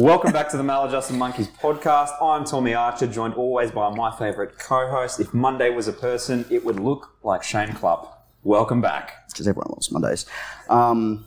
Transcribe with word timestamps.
Welcome 0.00 0.30
back 0.30 0.48
to 0.50 0.56
the 0.56 0.62
Maladjusted 0.62 1.16
Monkeys 1.16 1.48
podcast. 1.48 2.10
I'm 2.22 2.44
Tommy 2.44 2.72
Archer, 2.72 3.08
joined 3.08 3.34
always 3.34 3.72
by 3.72 3.92
my 3.92 4.16
favourite 4.16 4.56
co-host. 4.56 5.18
If 5.18 5.34
Monday 5.34 5.70
was 5.70 5.88
a 5.88 5.92
person, 5.92 6.44
it 6.52 6.64
would 6.64 6.78
look 6.78 7.16
like 7.24 7.42
Shane 7.42 7.72
Clubb. 7.72 8.06
Welcome 8.44 8.80
back. 8.80 9.14
It's 9.24 9.34
because 9.34 9.48
everyone 9.48 9.70
loves 9.72 9.90
Mondays. 9.90 10.24
Um, 10.68 11.26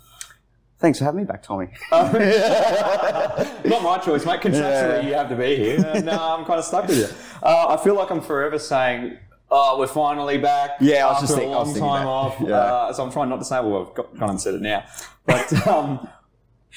thanks 0.80 1.00
for 1.00 1.04
having 1.04 1.18
me 1.20 1.26
back, 1.26 1.44
Tommy. 1.44 1.68
Not 1.92 3.84
my 3.84 4.00
choice, 4.02 4.26
mate. 4.26 4.40
Contractually, 4.40 5.04
you 5.04 5.16
have 5.16 5.28
to 5.28 5.36
be 5.36 5.58
here. 5.58 5.86
And 5.94 6.10
uh, 6.10 6.36
I'm 6.38 6.46
kind 6.46 6.58
of 6.58 6.64
stuck 6.64 6.88
with 6.88 6.98
you. 6.98 7.08
Uh, 7.44 7.76
I 7.78 7.84
feel 7.84 7.96
like 7.96 8.10
I'm 8.10 8.22
forever 8.22 8.58
saying, 8.58 9.18
"Oh, 9.50 9.80
we're 9.80 9.88
finally 9.88 10.38
back." 10.38 10.78
Yeah, 10.80 11.08
I 11.08 11.10
was 11.10 11.16
after 11.16 11.28
just 11.28 11.34
a 11.34 11.36
think- 11.40 11.52
I 11.52 11.56
long 11.56 11.66
was 11.66 11.74
thinking 11.74 11.90
time 11.90 12.06
that. 12.06 12.10
off. 12.10 12.36
Yeah. 12.40 12.56
Uh, 12.56 12.94
so 12.94 13.04
I'm 13.04 13.12
trying 13.12 13.28
not 13.28 13.40
to 13.40 13.46
say, 13.46 13.60
"Well, 13.60 13.88
I've 13.90 13.96
got, 13.96 14.18
gone 14.18 14.30
and 14.30 14.40
said 14.40 14.54
it 14.54 14.62
now," 14.62 14.86
but. 15.26 15.68
Um, 15.68 16.08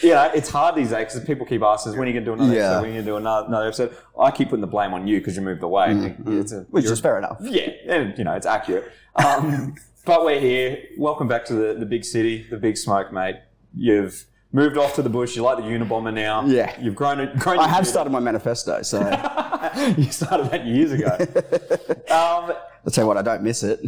yeah, 0.03 0.31
it's 0.35 0.49
hard 0.51 0.75
these 0.75 0.91
days 0.91 1.07
because 1.13 1.25
people 1.25 1.47
keep 1.47 1.63
asking 1.63 1.93
us 1.93 1.99
when 1.99 2.09
are 2.09 2.11
you 2.11 2.21
going 2.21 2.25
to 2.25 2.31
do 2.31 2.35
another 2.35 2.55
Yeah. 2.55 2.61
episode, 2.67 2.81
when 2.83 2.85
are 2.85 2.87
you 2.89 2.93
going 2.95 3.05
to 3.05 3.11
do 3.11 3.17
another, 3.17 3.47
another 3.49 3.67
episode. 3.69 3.97
I 4.19 4.31
keep 4.31 4.49
putting 4.51 4.61
the 4.61 4.67
blame 4.67 4.93
on 4.95 5.07
you 5.07 5.19
because 5.19 5.37
you 5.37 5.43
moved 5.43 5.63
away. 5.63 6.15
It's 6.27 6.53
a, 6.53 6.61
Which 6.71 6.85
is 6.87 7.01
fair 7.01 7.19
enough. 7.19 7.39
yeah, 7.41 7.71
and 7.89 8.17
you 8.19 8.25
know 8.25 8.33
it's 8.35 8.47
accurate. 8.47 8.91
Um, 9.17 9.75
but 10.05 10.25
we're 10.25 10.41
here. 10.41 10.79
Welcome 10.99 11.29
back 11.29 11.45
to 11.47 11.55
the, 11.55 11.75
the 11.75 11.87
big 11.87 12.05
city, 12.05 12.47
the 12.51 12.57
big 12.57 12.77
smoke, 12.77 13.13
mate. 13.13 13.37
You've 13.77 14.27
moved 14.53 14.77
off 14.77 14.95
to 14.97 15.03
the 15.03 15.09
bush. 15.11 15.35
You 15.37 15.43
like 15.43 15.59
the 15.59 15.65
Unabomber 15.65 16.13
now. 16.13 16.45
Yeah. 16.47 16.75
you've 16.81 16.95
grown. 16.95 17.17
grown 17.39 17.59
I 17.59 17.69
have 17.69 17.79
beard. 17.83 17.87
started 17.87 18.11
my 18.11 18.21
manifesto, 18.21 18.83
so 18.83 19.01
you 19.97 20.11
started 20.13 20.51
that 20.51 20.65
years 20.67 20.93
ago. 20.93 21.11
um, 22.15 22.53
tell 22.91 23.05
you 23.05 23.09
what, 23.09 23.17
I 23.17 23.23
don't 23.23 23.43
miss 23.43 23.63
it. 23.63 23.81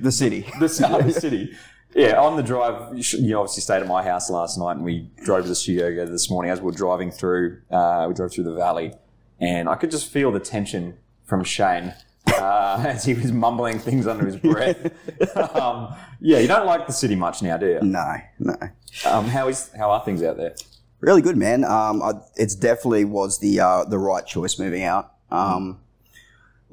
the 0.00 0.12
city. 0.12 0.46
the, 0.60 0.68
city- 0.68 1.02
the 1.02 1.12
city. 1.12 1.52
Yeah, 1.94 2.20
on 2.20 2.36
the 2.36 2.42
drive, 2.42 2.96
you 2.96 3.36
obviously 3.36 3.60
stayed 3.60 3.82
at 3.82 3.86
my 3.86 4.02
house 4.02 4.30
last 4.30 4.58
night, 4.58 4.76
and 4.76 4.84
we 4.84 5.10
drove 5.24 5.42
to 5.42 5.48
the 5.48 5.54
studio 5.54 5.90
together 5.90 6.10
this 6.10 6.30
morning. 6.30 6.50
As 6.50 6.60
we 6.60 6.66
were 6.66 6.72
driving 6.72 7.10
through, 7.10 7.60
uh, 7.70 8.06
we 8.08 8.14
drove 8.14 8.32
through 8.32 8.44
the 8.44 8.54
valley, 8.54 8.94
and 9.40 9.68
I 9.68 9.74
could 9.74 9.90
just 9.90 10.10
feel 10.10 10.32
the 10.32 10.40
tension 10.40 10.96
from 11.24 11.44
Shane 11.44 11.94
uh, 12.26 12.84
as 12.86 13.04
he 13.04 13.14
was 13.14 13.32
mumbling 13.32 13.78
things 13.78 14.06
under 14.06 14.26
his 14.26 14.36
breath. 14.36 14.92
um, 15.56 15.94
yeah, 16.20 16.38
you 16.38 16.48
don't 16.48 16.66
like 16.66 16.86
the 16.86 16.92
city 16.92 17.14
much 17.14 17.42
now, 17.42 17.56
do 17.56 17.66
you? 17.66 17.80
No, 17.82 18.16
no. 18.38 18.56
Um, 19.04 19.26
how 19.26 19.48
is 19.48 19.70
how 19.76 19.90
are 19.90 20.04
things 20.04 20.22
out 20.22 20.36
there? 20.36 20.54
Really 21.00 21.22
good, 21.22 21.36
man. 21.36 21.64
Um, 21.64 22.02
I, 22.02 22.12
it's 22.36 22.54
definitely 22.54 23.04
was 23.04 23.38
the 23.40 23.60
uh, 23.60 23.84
the 23.84 23.98
right 23.98 24.24
choice 24.24 24.58
moving 24.58 24.84
out. 24.84 25.12
Um, 25.30 25.80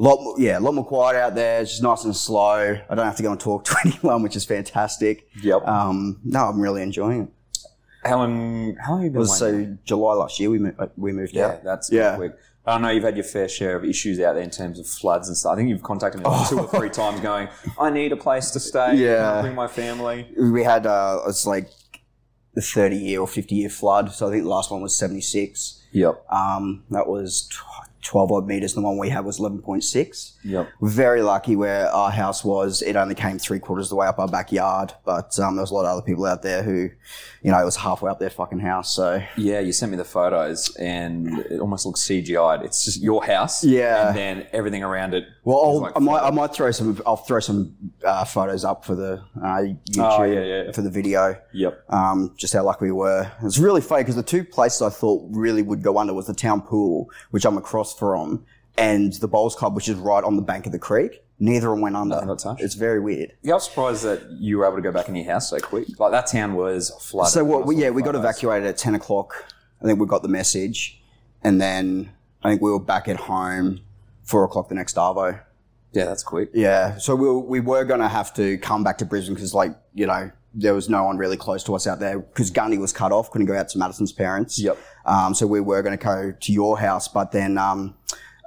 lot, 0.02 0.22
more- 0.24 0.36
yeah, 0.40 0.58
a 0.58 0.62
lot 0.62 0.74
more 0.74 0.86
quiet 0.86 1.18
out 1.18 1.36
there. 1.36 1.62
It's 1.62 1.72
just 1.72 1.84
nice 1.84 2.04
and 2.06 2.16
slow. 2.16 2.78
I 2.90 2.96
don't 2.96 3.06
have 3.06 3.18
to 3.18 3.24
go 3.24 3.32
and 3.32 3.40
talk 3.40 3.64
to 3.70 3.76
anyone, 3.86 4.24
which 4.24 4.36
is 4.36 4.46
fantastic. 4.46 5.28
Yep. 5.44 5.68
Um, 5.68 6.20
no, 6.24 6.46
I'm 6.46 6.60
really 6.60 6.82
enjoying 6.82 7.24
it. 7.24 7.68
how 8.04 8.18
long? 8.18 8.76
How 8.84 8.94
long 8.94 9.02
have 9.04 9.06
you 9.14 9.20
been? 9.20 9.22
now? 9.28 9.34
so 9.34 9.78
July 9.86 10.14
last 10.16 10.40
year 10.40 10.50
we 10.50 10.60
mo- 10.60 10.74
uh, 10.80 10.88
we 10.98 11.12
moved 11.12 11.34
Yeah, 11.36 11.48
out. 11.48 11.64
that's 11.64 11.92
Yeah. 11.92 12.16
quick. 12.16 12.34
I 12.66 12.78
know 12.78 12.90
you've 12.90 13.04
had 13.04 13.16
your 13.16 13.24
fair 13.24 13.48
share 13.50 13.76
of 13.78 13.84
issues 13.84 14.20
out 14.20 14.34
there 14.34 14.44
in 14.44 14.52
terms 14.52 14.78
of 14.80 14.86
floods 14.86 15.28
and 15.28 15.36
stuff. 15.36 15.54
I 15.54 15.56
think 15.56 15.70
you've 15.70 15.82
contacted 15.82 16.22
me 16.22 16.30
like 16.30 16.50
two 16.50 16.60
or 16.60 16.68
three 16.68 16.90
times, 16.90 17.20
going, 17.20 17.48
"I 17.80 17.90
need 17.90 18.12
a 18.12 18.18
place 18.18 18.52
to 18.52 18.60
stay. 18.60 18.96
Yeah. 18.96 19.42
bring 19.42 19.56
my 19.56 19.68
family." 19.68 20.28
we 20.38 20.64
had 20.64 20.86
uh, 20.86 21.20
it's 21.28 21.48
like 21.48 21.70
the 22.54 22.62
30 22.62 22.96
year 22.98 23.22
or 23.22 23.28
50 23.28 23.56
year 23.56 23.70
flood. 23.70 24.12
So 24.12 24.28
I 24.28 24.32
think 24.32 24.44
the 24.44 24.50
last 24.50 24.70
one 24.72 24.82
was 24.82 24.96
76. 24.96 25.84
Yep. 25.94 26.24
Um, 26.32 26.84
that 26.92 27.08
was 27.08 27.50
12 28.04 28.32
odd 28.32 28.48
meters. 28.48 28.74
The 28.74 28.82
one 28.82 28.98
we 28.98 29.10
had 29.10 29.26
was 29.26 29.40
11.6. 29.40 30.34
Yep. 30.44 30.70
Very 30.82 31.22
lucky 31.22 31.56
where 31.56 31.90
our 31.92 32.12
house 32.12 32.44
was. 32.44 32.82
It 32.82 32.96
only 32.96 33.16
came 33.16 33.38
three 33.40 33.60
quarters 33.60 33.88
of 33.88 33.90
the 33.92 33.96
way 33.98 34.08
up 34.08 34.20
our 34.20 34.28
backyard, 34.28 34.94
but 35.06 35.38
um, 35.40 35.56
there 35.56 35.64
was 35.64 35.72
a 35.72 35.74
lot 35.74 35.86
of 35.86 35.92
other 35.92 36.02
people 36.02 36.26
out 36.26 36.42
there 36.42 36.64
who, 36.64 36.90
you 37.42 37.52
know, 37.52 37.60
it 37.62 37.66
was 37.66 37.76
halfway 37.76 38.10
up 38.10 38.20
their 38.20 38.30
fucking 38.30 38.60
house. 38.60 38.96
So 38.96 39.22
Yeah, 39.38 39.60
you 39.60 39.72
sent 39.72 39.92
me 39.92 39.98
the 39.98 40.06
photos, 40.06 40.76
and 40.78 41.40
it 41.40 41.60
almost 41.60 41.86
looks 41.86 42.02
CGI'd. 42.02 42.64
It's 42.64 42.86
just 42.86 43.02
your 43.02 43.24
house, 43.26 43.64
Yeah. 43.64 44.10
and 44.10 44.18
then 44.18 44.48
everything 44.54 44.84
around 44.84 45.14
it. 45.14 45.26
Well, 45.44 45.60
I'll, 45.60 45.80
like 45.82 45.94
I 45.96 46.00
might, 46.00 46.22
I 46.22 46.32
might 46.32 46.54
throw 46.54 46.72
some. 46.72 47.02
I'll 47.06 47.16
throw 47.18 47.40
some 47.40 47.76
uh, 48.06 48.24
photos 48.24 48.64
up 48.64 48.86
for 48.86 48.96
the 48.96 49.22
uh, 49.42 49.62
YouTube 49.90 50.20
Oh, 50.20 50.24
yeah, 50.24 50.44
yeah. 50.66 50.72
for 50.72 50.82
the 50.82 50.90
video. 50.92 51.36
Yep. 51.54 51.84
Um, 51.92 52.34
just 52.38 52.54
how 52.54 52.64
lucky 52.64 52.86
we 52.86 52.92
were. 52.92 53.32
It's 53.44 53.58
really 53.58 53.82
funny 53.82 54.04
because 54.04 54.16
the 54.16 54.24
two 54.24 54.44
places 54.44 54.82
I 54.82 54.90
thought 54.90 55.28
really 55.32 55.64
would 55.64 55.82
go 55.82 55.98
under 55.98 56.14
was 56.14 56.28
the 56.28 56.34
town 56.36 56.62
pool, 56.62 57.10
which 57.32 57.46
I'm 57.46 57.58
across 57.58 57.89
from, 57.94 58.46
and 58.78 59.14
the 59.14 59.28
bowls 59.28 59.56
club, 59.56 59.76
which 59.76 59.90
is 59.90 59.96
right 59.96 60.24
on 60.24 60.36
the 60.36 60.42
bank 60.42 60.66
of 60.66 60.72
the 60.72 60.80
creek. 60.80 61.24
Neither 61.40 61.70
of 61.70 61.76
them 61.76 61.82
went 61.82 61.96
under. 61.96 62.16
Nothing 62.16 62.28
got 62.28 62.40
touched? 62.40 62.62
It's 62.62 62.76
very 62.76 63.00
weird. 63.00 63.32
Yeah, 63.42 63.54
I 63.54 63.56
was 63.56 63.66
surprised 63.66 64.04
that 64.04 64.22
you 64.40 64.58
were 64.58 64.66
able 64.66 64.76
to 64.76 64.82
go 64.82 64.92
back 64.92 65.08
in 65.08 65.16
your 65.16 65.32
house 65.32 65.50
so 65.50 65.60
quick. 65.60 65.88
Like 65.98 66.12
that 66.12 66.28
town 66.28 66.54
was 66.54 66.92
flooded. 67.00 67.32
So 67.32 67.44
what? 67.46 67.66
We, 67.66 67.78
yeah, 67.78 67.92
we 67.92 68.02
got 68.02 68.16
evacuated 68.16 68.68
at 68.68 68.78
ten 68.78 68.94
o'clock. 68.94 69.46
I 69.82 69.86
think 69.86 70.00
we 70.00 70.06
got 70.06 70.22
the 70.22 70.28
message, 70.28 71.02
and 71.42 71.62
then 71.62 72.12
I 72.44 72.50
think 72.50 72.62
we 72.62 72.72
were 72.72 72.80
back 72.80 73.08
at 73.08 73.16
home 73.16 73.80
four 74.24 74.44
o'clock 74.44 74.68
the 74.68 74.76
next 74.76 74.98
Arvo. 74.98 75.40
Yeah, 75.94 76.06
that's 76.06 76.22
quick. 76.22 76.52
Yeah, 76.54 76.98
so 76.98 77.16
we 77.16 77.26
were, 77.26 77.40
we 77.40 77.60
were 77.62 77.84
going 77.84 78.02
to 78.02 78.10
have 78.10 78.34
to 78.36 78.58
come 78.60 78.84
back 78.84 79.00
to 79.00 79.06
Brisbane 79.06 79.34
because, 79.34 79.56
like, 79.56 79.76
you 79.96 80.06
know, 80.06 80.30
there 80.54 80.74
was 80.74 80.90
no 80.90 81.04
one 81.04 81.18
really 81.18 81.38
close 81.38 81.64
to 81.66 81.76
us 81.76 81.86
out 81.86 82.00
there 82.00 82.20
because 82.20 82.52
Gundy 82.52 82.80
was 82.80 82.92
cut 82.92 83.12
off, 83.12 83.32
couldn't 83.32 83.48
go 83.48 83.56
out 83.56 83.70
to 83.70 83.78
Madison's 83.78 84.12
parents. 84.12 84.60
Yep. 84.60 84.78
Um, 85.06 85.34
so 85.34 85.46
we 85.46 85.60
were 85.60 85.82
going 85.82 85.98
to 85.98 86.04
go 86.04 86.32
to 86.32 86.52
your 86.52 86.80
house, 86.80 87.08
but 87.08 87.32
then 87.32 87.58
um, 87.58 87.96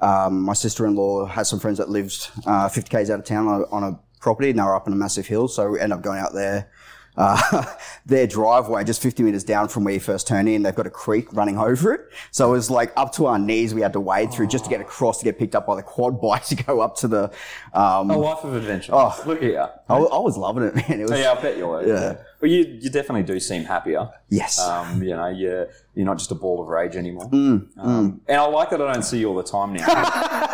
um, 0.01 0.43
my 0.43 0.53
sister-in-law 0.53 1.27
has 1.27 1.49
some 1.49 1.61
friends 1.61 1.79
that 1.79 1.89
lived 1.89 2.29
uh, 2.45 2.69
50 2.69 2.91
k's 2.91 3.11
out 3.11 3.21
of 3.21 3.25
town 3.25 3.47
on 3.47 3.61
a, 3.61 3.65
on 3.67 3.85
a 3.85 4.01
property, 4.21 4.51
and 4.51 4.59
they 4.59 4.63
were 4.63 4.75
up 4.75 4.87
in 4.87 4.93
a 4.93 4.97
massive 4.97 5.27
hill. 5.27 5.49
So 5.49 5.71
we 5.71 5.81
ended 5.81 5.99
up 5.99 6.05
going 6.05 6.19
out 6.19 6.35
there. 6.35 6.71
Uh, 7.17 7.65
their 8.07 8.27
driveway, 8.27 8.85
just 8.85 9.03
50 9.03 9.23
meters 9.23 9.45
down 9.45 9.69
from 9.69 9.85
where 9.85 9.95
you 9.95 10.01
first 10.01 10.27
turn 10.27 10.49
in, 10.49 10.63
they've 10.63 10.75
got 10.75 10.87
a 10.87 10.91
creek 10.91 11.33
running 11.33 11.59
over 11.59 11.93
it. 11.93 12.01
So 12.31 12.49
it 12.49 12.53
was 12.53 12.71
like 12.71 12.93
up 12.97 13.13
to 13.15 13.27
our 13.27 13.39
knees. 13.39 13.75
We 13.75 13.83
had 13.83 13.93
to 13.93 14.01
wade 14.01 14.33
through 14.33 14.47
just 14.49 14.65
to 14.65 14.71
get 14.71 14.81
across 14.81 15.19
to 15.19 15.25
get 15.25 15.39
picked 15.39 15.55
up 15.55 15.67
by 15.67 15.77
the 15.77 15.83
quad 15.83 16.21
bike 16.23 16.45
to 16.47 16.55
go 16.55 16.81
up 16.81 16.97
to 16.97 17.09
the. 17.09 17.31
Um, 17.75 18.11
A 18.11 18.17
life 18.17 18.45
of 18.45 18.55
adventure. 18.55 18.93
Oh. 18.95 19.15
look 19.27 19.43
at 19.43 19.51
you. 19.51 19.59
I, 19.59 19.71
I 19.97 20.19
was 20.19 20.37
loving 20.37 20.65
it, 20.65 20.75
man. 20.89 21.01
It 21.01 21.09
was, 21.11 21.19
Yeah, 21.19 21.33
I 21.33 21.41
bet 21.41 21.57
you 21.57 21.67
were. 21.67 21.87
Yeah. 21.87 22.17
Well, 22.41 22.51
you 22.51 22.65
you 22.81 22.91
definitely 22.91 23.23
do 23.23 23.39
seem 23.39 23.63
happier. 23.65 24.11
Yes. 24.29 24.59
Um, 24.59 25.01
you 25.03 25.15
know, 25.15 25.29
you're 25.29 25.69
you're 25.95 26.07
not 26.07 26.19
just 26.19 26.33
a 26.33 26.35
ball 26.35 26.61
of 26.61 26.67
rage 26.69 26.97
anymore. 26.97 27.29
Mm, 27.31 27.69
um, 27.79 28.21
And 28.27 28.41
I 28.41 28.47
like 28.47 28.71
that 28.71 28.83
I 28.83 28.93
don't 28.93 29.03
see 29.05 29.19
you 29.21 29.29
all 29.29 29.37
the 29.37 29.45
time 29.45 29.75
now. 29.75 29.87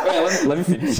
let, 0.04 0.42
me, 0.42 0.48
let 0.48 0.58
me 0.58 0.64
finish. 0.64 0.98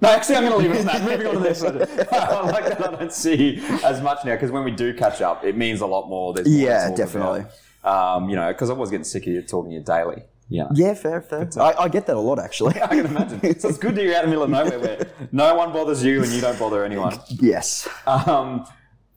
No, 0.00 0.10
actually, 0.10 0.36
I'm 0.36 0.44
going 0.48 0.62
to 0.62 0.68
leave 0.68 0.76
it 0.76 0.80
on 0.80 0.86
that. 0.86 1.02
Moving 1.02 1.26
on 1.26 1.34
to 1.34 1.40
this. 1.40 1.62
I 2.12 2.40
like 2.50 2.66
that 2.66 2.86
I 2.86 2.96
don't 2.96 3.12
see 3.12 3.60
as 3.84 4.00
much 4.00 4.24
now 4.24 4.34
because 4.34 4.50
when 4.52 4.62
we 4.64 4.70
do 4.70 4.94
catch 4.94 5.20
up, 5.20 5.44
it 5.44 5.56
means 5.56 5.80
a 5.80 5.86
lot 5.86 6.08
more. 6.08 6.32
There's 6.34 6.48
more 6.48 6.56
Yeah, 6.56 6.94
definitely. 6.94 7.44
Um, 7.84 8.28
you 8.28 8.36
know, 8.36 8.48
because 8.52 8.70
I 8.70 8.74
was 8.74 8.90
getting 8.90 9.04
sick 9.04 9.22
of 9.26 9.32
you 9.32 9.42
talking 9.42 9.70
to 9.70 9.76
you 9.78 9.82
daily. 9.82 10.22
Yeah. 10.50 10.68
yeah, 10.72 10.94
fair, 10.94 11.20
fair. 11.20 11.48
I, 11.60 11.74
I 11.74 11.88
get 11.88 12.06
that 12.06 12.16
a 12.16 12.20
lot, 12.20 12.38
actually. 12.38 12.74
I 12.82 12.86
can 12.88 13.06
imagine. 13.06 13.58
So 13.60 13.68
it's 13.68 13.76
good 13.78 13.94
that 13.96 14.02
you're 14.04 14.14
out 14.16 14.24
in 14.24 14.30
the 14.30 14.36
middle 14.36 14.44
of 14.44 14.50
nowhere 14.50 14.78
where 14.78 15.06
no 15.30 15.54
one 15.56 15.72
bothers 15.72 16.02
you 16.02 16.22
and 16.22 16.32
you 16.32 16.40
don't 16.40 16.58
bother 16.58 16.84
anyone. 16.84 17.18
yes. 17.28 17.86
Um, 18.06 18.66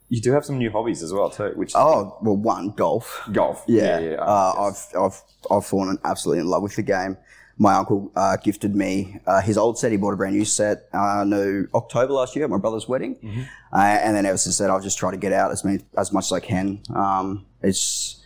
you 0.09 0.19
do 0.19 0.34
have 0.34 0.44
some 0.44 0.58
new 0.58 0.69
hobbies 0.69 1.02
as 1.02 1.13
well 1.13 1.30
too, 1.30 1.53
which 1.56 1.72
Oh, 1.74 2.18
well, 2.22 2.36
one, 2.36 2.72
golf. 2.72 3.22
golf. 3.31 3.63
Yeah, 3.66 4.00
yeah. 4.00 4.16
uh, 4.16 4.53
yes. 4.74 4.90
I've 4.94 5.02
I've 5.02 5.22
I've 5.50 5.66
fallen 5.66 5.98
absolutely 6.03 6.42
in 6.42 6.48
love 6.48 6.63
with 6.63 6.75
the 6.75 6.81
game. 6.84 7.16
My 7.62 7.76
uncle 7.76 8.12
uh, 8.16 8.38
gifted 8.38 8.76
me 8.76 9.18
uh, 9.28 9.40
his 9.42 9.56
old 9.56 9.78
set. 9.78 9.92
He 9.92 9.98
bought 9.98 10.14
a 10.14 10.18
brand 10.18 10.36
new 10.36 10.46
set. 10.46 10.90
Uh, 10.92 11.24
no, 11.28 11.68
October 11.76 12.14
last 12.14 12.36
year 12.36 12.44
at 12.46 12.50
my 12.50 12.58
brother's 12.58 12.88
wedding, 12.88 13.16
Mm-hmm. 13.24 13.42
uh, 13.72 13.78
and 13.78 14.16
then 14.16 14.26
ever 14.26 14.38
since 14.38 14.58
then, 14.58 14.72
I've 14.72 14.82
just 14.82 14.98
tried 14.98 15.12
to 15.12 15.18
get 15.18 15.32
out 15.32 15.52
as 15.52 15.64
many 15.64 15.84
as 15.96 16.12
much 16.12 16.26
as 16.26 16.32
I 16.32 16.40
can. 16.40 16.82
Um, 16.96 17.46
it's 17.62 18.18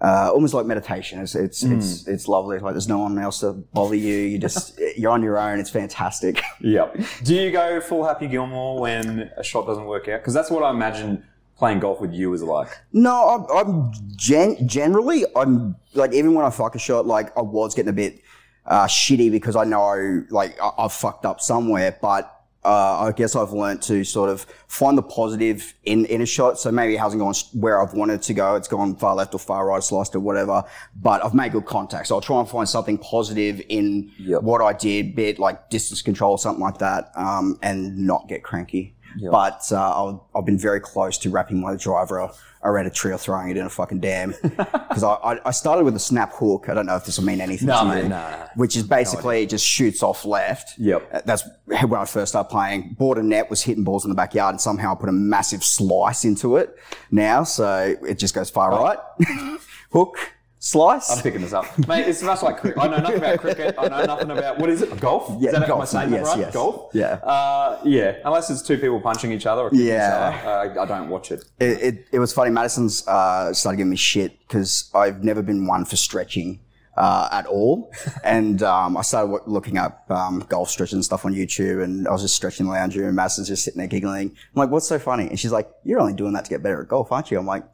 uh, 0.00 0.30
almost 0.32 0.54
like 0.54 0.64
meditation. 0.66 1.18
It's 1.20 1.34
it's, 1.34 1.64
Mm. 1.64 1.76
it's 1.76 2.06
it's 2.06 2.28
lovely. 2.28 2.60
Like 2.60 2.74
there's 2.74 2.86
no 2.88 2.98
one 3.00 3.18
else 3.18 3.40
to 3.40 3.52
bother 3.74 3.96
you. 3.96 4.14
You 4.14 4.38
just 4.38 4.78
you're 4.96 5.10
on 5.10 5.24
your 5.24 5.38
own. 5.38 5.58
It's 5.58 5.70
fantastic. 5.70 6.40
Yep. 6.60 7.00
Do 7.24 7.34
you 7.34 7.50
go 7.50 7.80
full 7.80 8.04
Happy 8.06 8.28
Gilmore 8.28 8.80
when 8.80 9.28
a 9.36 9.42
shot 9.42 9.66
doesn't 9.66 9.86
work 9.86 10.06
out? 10.08 10.20
Because 10.20 10.34
that's 10.34 10.50
what 10.52 10.62
I 10.62 10.70
imagine 10.70 11.24
playing 11.58 11.80
golf 11.80 12.00
with 12.00 12.12
you 12.12 12.32
is 12.32 12.42
like. 12.44 12.68
No, 12.92 13.46
I'm, 13.50 13.56
I'm 13.66 13.92
gen- 14.16 14.68
generally 14.68 15.24
I'm 15.34 15.74
like 15.94 16.12
even 16.12 16.34
when 16.34 16.44
I 16.44 16.50
fuck 16.50 16.76
a 16.76 16.78
shot, 16.78 17.06
like 17.06 17.36
I 17.36 17.42
was 17.42 17.74
getting 17.74 17.90
a 17.90 17.92
bit 18.04 18.20
uh, 18.66 18.86
shitty 18.86 19.30
because 19.30 19.56
I 19.56 19.64
know 19.64 20.24
like 20.30 20.60
I, 20.60 20.70
I've 20.78 20.92
fucked 20.92 21.24
up 21.24 21.40
somewhere, 21.40 21.96
but. 22.00 22.38
Uh, 22.64 23.08
I 23.08 23.10
guess 23.10 23.34
I've 23.34 23.50
learned 23.50 23.82
to 23.82 24.04
sort 24.04 24.30
of 24.30 24.46
find 24.68 24.96
the 24.96 25.02
positive 25.02 25.74
in, 25.82 26.04
in 26.04 26.22
a 26.22 26.26
shot. 26.26 26.60
So 26.60 26.70
maybe 26.70 26.94
it 26.94 26.98
hasn't 26.98 27.18
gone 27.20 27.34
where 27.60 27.82
I've 27.82 27.92
wanted 27.92 28.14
it 28.20 28.22
to 28.22 28.34
go. 28.34 28.54
It's 28.54 28.68
gone 28.68 28.94
far 28.94 29.16
left 29.16 29.34
or 29.34 29.38
far 29.40 29.66
right, 29.66 29.82
sliced 29.82 30.14
or 30.14 30.20
whatever. 30.20 30.62
But 30.94 31.24
I've 31.24 31.34
made 31.34 31.50
good 31.50 31.66
contact. 31.66 32.06
So 32.06 32.14
I'll 32.14 32.20
try 32.20 32.38
and 32.38 32.48
find 32.48 32.68
something 32.68 32.98
positive 32.98 33.60
in 33.68 34.12
Yep. 34.16 34.42
what 34.44 34.62
I 34.62 34.74
did, 34.74 35.16
bit 35.16 35.40
like 35.40 35.70
distance 35.70 36.02
control 36.02 36.30
or 36.30 36.38
something 36.38 36.62
like 36.62 36.78
that, 36.78 37.10
um, 37.16 37.58
and 37.62 37.98
not 37.98 38.28
get 38.28 38.44
cranky. 38.44 38.94
Yep. 39.16 39.30
But 39.32 39.62
uh, 39.72 40.04
I've, 40.10 40.20
I've 40.34 40.46
been 40.46 40.58
very 40.58 40.80
close 40.80 41.18
to 41.18 41.30
wrapping 41.30 41.60
my 41.60 41.76
driver 41.76 42.30
around 42.64 42.86
a 42.86 42.90
tree 42.90 43.10
or 43.12 43.18
throwing 43.18 43.50
it 43.50 43.56
in 43.56 43.66
a 43.66 43.70
fucking 43.70 44.00
dam. 44.00 44.34
Because 44.92 45.04
I, 45.04 45.14
I, 45.14 45.48
I 45.48 45.50
started 45.52 45.84
with 45.84 45.96
a 45.96 45.98
snap 45.98 46.34
hook. 46.34 46.66
I 46.68 46.74
don't 46.74 46.84
know 46.84 46.96
if 46.96 47.06
this 47.06 47.16
will 47.18 47.24
mean 47.24 47.40
anything 47.40 47.66
No, 47.68 47.80
to 47.90 47.96
you. 47.96 48.02
no, 48.02 48.08
no. 48.08 48.48
Which 48.56 48.76
is 48.76 48.82
basically 48.82 49.42
it 49.42 49.48
just 49.48 49.64
shoots 49.66 50.02
off 50.02 50.26
left. 50.26 50.78
Yep. 50.78 51.08
Uh, 51.14 51.20
That's 51.24 51.44
when 51.64 51.94
I 51.94 52.04
first 52.04 52.32
started 52.32 52.50
playing. 52.50 52.94
Bought 52.98 53.16
a 53.16 53.22
net, 53.22 53.48
was 53.48 53.62
hitting 53.62 53.84
balls 53.84 54.04
in 54.04 54.10
the 54.10 54.14
backyard, 54.14 54.52
and 54.52 54.60
somehow 54.60 54.92
I 54.92 55.00
put 55.00 55.08
a 55.08 55.12
massive 55.12 55.64
slice 55.64 56.26
into 56.26 56.56
it 56.58 56.76
now. 57.10 57.42
So 57.42 57.96
it 58.06 58.18
just 58.18 58.34
goes 58.34 58.50
far 58.50 58.70
right. 58.70 58.98
hook, 59.92 60.18
Slice. 60.64 61.10
I'm 61.10 61.20
picking 61.24 61.40
this 61.40 61.52
up, 61.52 61.66
mate. 61.88 62.06
It's 62.06 62.22
much 62.22 62.40
like 62.40 62.58
cricket. 62.58 62.80
I 62.80 62.86
know 62.86 62.98
nothing 62.98 63.16
about 63.18 63.40
cricket. 63.40 63.74
I 63.76 63.88
know 63.88 64.04
nothing 64.04 64.30
about 64.30 64.58
what 64.60 64.70
is 64.70 64.80
it? 64.80 65.00
Golf? 65.00 65.28
Yeah, 65.40 65.50
is 65.50 65.58
that 65.58 65.66
golf, 65.66 65.88
saying 65.88 66.12
yes, 66.12 66.24
right? 66.28 66.38
yes. 66.38 66.54
Golf. 66.54 66.90
Yeah. 66.94 67.14
Uh, 67.14 67.80
yeah. 67.84 68.18
Unless 68.24 68.48
it's 68.48 68.62
two 68.62 68.78
people 68.78 69.00
punching 69.00 69.32
each 69.32 69.44
other 69.44 69.62
or 69.62 69.70
kicking 69.70 69.86
Yeah. 69.86 70.38
each 70.38 70.44
other, 70.44 70.78
uh, 70.78 70.82
I 70.84 70.86
don't 70.86 71.08
watch 71.08 71.32
it. 71.32 71.44
it, 71.58 71.82
it, 71.82 72.06
it 72.12 72.18
was 72.20 72.32
funny. 72.32 72.50
Madison's 72.52 73.04
uh, 73.08 73.52
started 73.52 73.78
giving 73.78 73.90
me 73.90 73.96
shit 73.96 74.38
because 74.38 74.88
I've 74.94 75.24
never 75.24 75.42
been 75.42 75.66
one 75.66 75.84
for 75.84 75.96
stretching 75.96 76.60
uh, 76.96 77.28
at 77.32 77.46
all. 77.46 77.90
and 78.24 78.62
um, 78.62 78.96
I 78.96 79.02
started 79.02 79.32
w- 79.32 79.52
looking 79.52 79.78
up 79.78 80.08
um, 80.12 80.44
golf 80.48 80.70
stretching 80.70 80.98
and 80.98 81.04
stuff 81.04 81.24
on 81.26 81.34
YouTube, 81.34 81.82
and 81.82 82.06
I 82.06 82.12
was 82.12 82.22
just 82.22 82.36
stretching 82.36 82.66
in 82.66 82.70
the 82.72 82.78
lounge 82.78 82.96
room, 82.96 83.08
and 83.08 83.16
Madison's 83.16 83.48
just 83.48 83.64
sitting 83.64 83.78
there 83.78 83.88
giggling. 83.88 84.28
I'm 84.28 84.36
like, 84.54 84.70
"What's 84.70 84.86
so 84.86 85.00
funny?" 85.00 85.26
And 85.28 85.40
she's 85.40 85.50
like, 85.50 85.68
"You're 85.82 85.98
only 85.98 86.14
doing 86.14 86.34
that 86.34 86.44
to 86.44 86.50
get 86.50 86.62
better 86.62 86.80
at 86.82 86.86
golf, 86.86 87.10
aren't 87.10 87.32
you?" 87.32 87.38
I'm 87.40 87.46
like, 87.46 87.64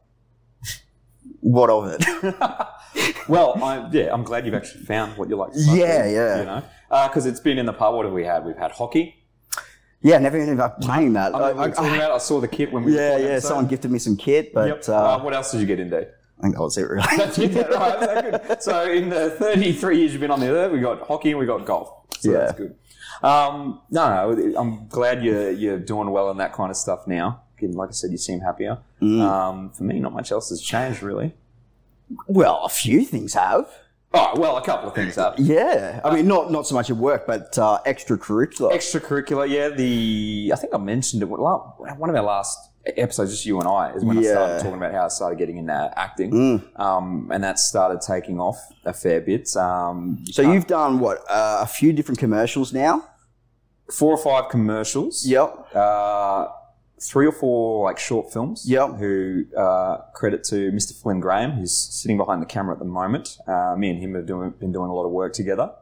"What 1.41 1.69
of 1.69 1.87
it?" 2.01 2.05
Well, 3.29 3.63
I, 3.63 3.89
yeah, 3.93 4.13
I'm 4.13 4.23
glad 4.25 4.45
you've 4.47 4.55
actually 4.55 4.85
found 4.85 5.17
what 5.19 5.29
you 5.29 5.37
like. 5.37 5.53
to 5.53 5.59
Yeah, 5.61 6.05
do, 6.07 6.11
yeah. 6.15 6.39
You 6.39 6.45
know, 6.45 6.63
because 7.09 7.27
it's 7.27 7.41
been 7.41 7.59
in 7.59 7.67
the 7.67 7.73
pub. 7.73 7.95
What 7.95 8.05
have 8.07 8.15
we 8.15 8.25
had? 8.25 8.45
We've 8.45 8.57
had 8.57 8.73
hockey. 8.73 9.17
yeah, 10.01 10.19
never 10.19 10.41
even 10.41 10.59
up 10.61 10.81
playing 10.81 11.13
that. 11.15 11.35
I, 11.35 11.39
I- 11.39 11.51
I- 11.51 11.67
about. 11.69 12.11
I 12.13 12.19
saw 12.19 12.41
the 12.41 12.49
kit 12.49 12.73
when 12.73 12.85
we. 12.85 12.95
yeah, 12.97 13.17
yeah. 13.19 13.25
episode. 13.27 13.49
Someone 13.49 13.67
gifted 13.67 13.91
me 13.91 13.99
some 13.99 14.17
kit, 14.17 14.53
but 14.55 14.69
Yep. 14.69 14.89
uh, 14.89 14.95
Uh, 15.17 15.21
what 15.21 15.35
else 15.35 15.53
did 15.53 15.61
you 15.61 15.67
get 15.67 15.81
into? 15.81 15.99
I 15.99 16.43
think 16.43 16.55
that 16.55 16.63
was 16.63 16.79
it, 16.79 16.89
really. 16.89 17.03
That's 17.17 17.39
it, 17.39 17.69
right? 17.71 18.63
So, 18.63 18.91
in 18.91 19.09
the 19.09 19.31
33 19.31 19.99
years 19.99 20.13
you've 20.13 20.21
been 20.21 20.31
on 20.31 20.41
the 20.41 20.49
earth, 20.51 20.71
we 20.73 20.81
got 20.81 21.07
hockey 21.07 21.31
and 21.31 21.39
we 21.39 21.47
got 21.47 21.65
golf. 21.67 21.91
So 22.21 22.31
Yeah. 22.33 22.39
that's 22.39 22.53
good. 22.59 22.75
Um, 23.23 23.81
no, 23.91 24.33
no, 24.33 24.59
I'm 24.59 24.87
glad 24.89 25.25
you're 25.25 25.51
you're 25.51 25.79
doing 25.81 26.11
well 26.11 26.31
in 26.31 26.37
that 26.39 26.53
kind 26.53 26.71
of 26.71 26.77
stuff 26.77 27.07
now. 27.09 27.43
Like 27.61 27.89
I 27.89 27.93
said, 27.93 28.13
you 28.13 28.19
seem 28.19 28.39
happier. 28.41 28.79
Mm. 29.03 29.21
Um, 29.21 29.71
for 29.71 29.83
me, 29.83 29.99
not 29.99 30.13
much 30.13 30.31
else 30.31 30.49
has 30.51 30.63
changed 30.63 31.03
really. 31.03 31.35
Well, 32.27 32.63
a 32.65 32.69
few 32.69 33.05
things 33.05 33.35
have. 33.35 33.67
Oh 34.15 34.33
well, 34.41 34.57
a 34.57 34.65
couple 34.65 34.89
of 34.89 34.95
things 34.95 35.17
have. 35.17 35.39
Yeah, 35.39 36.01
I 36.03 36.15
mean, 36.15 36.27
not 36.27 36.51
not 36.51 36.67
so 36.67 36.75
much 36.75 36.89
at 36.89 36.97
work, 36.97 37.27
but 37.27 37.57
uh, 37.59 37.79
extracurricular. 37.87 38.73
Extracurricular, 38.73 39.47
yeah. 39.49 39.69
The 39.69 40.51
I 40.55 40.57
think 40.57 40.73
I 40.75 40.79
mentioned 40.79 41.23
it. 41.23 41.27
One 41.27 42.09
of 42.11 42.17
our 42.17 42.23
last 42.23 42.59
episodes, 42.97 43.33
just 43.33 43.45
you 43.45 43.59
and 43.61 43.69
I, 43.69 43.93
is 43.93 44.03
when 44.03 44.17
I 44.17 44.23
started 44.23 44.63
talking 44.63 44.79
about 44.79 44.93
how 44.93 45.05
I 45.05 45.09
started 45.09 45.39
getting 45.39 45.59
into 45.59 45.93
acting, 45.95 46.63
um, 46.77 47.29
and 47.31 47.45
that 47.45 47.59
started 47.59 48.01
taking 48.01 48.41
off 48.41 48.57
a 48.87 48.95
fair 48.95 49.21
bit. 49.21 49.55
Um, 49.57 50.25
so 50.25 50.41
you've 50.41 50.67
done 50.67 51.01
what 51.01 51.19
uh, 51.29 51.59
a 51.61 51.67
few 51.67 51.93
different 51.93 52.19
commercials 52.19 52.73
now. 52.73 53.05
four 53.93 54.13
or 54.13 54.19
five 54.19 54.51
commercials. 54.51 55.27
Yep. 55.27 55.75
Uh, 55.75 56.47
three 57.01 57.27
or 57.27 57.33
four 57.33 57.85
like 57.85 57.99
short 57.99 58.33
films. 58.33 58.65
Yep. 58.67 58.97
Who 58.97 59.45
uh, 59.57 59.99
credit 60.15 60.45
to 60.45 60.71
Mr. 60.73 61.01
Flynn 61.01 61.21
Graham, 61.21 61.53
who's 61.53 61.75
sitting 61.75 62.17
behind 62.17 62.43
the 62.43 62.47
camera 62.47 62.75
at 62.75 62.79
the 62.79 62.85
moment. 62.85 63.39
Uh, 63.47 63.75
me 63.77 63.91
and 63.91 63.99
him 63.99 64.15
have 64.15 64.27
doing, 64.27 64.51
been 64.51 64.73
doing 64.73 64.91
a 64.91 64.95
lot 64.95 65.05
of 65.05 65.13
work 65.13 65.33
together. 65.33 65.73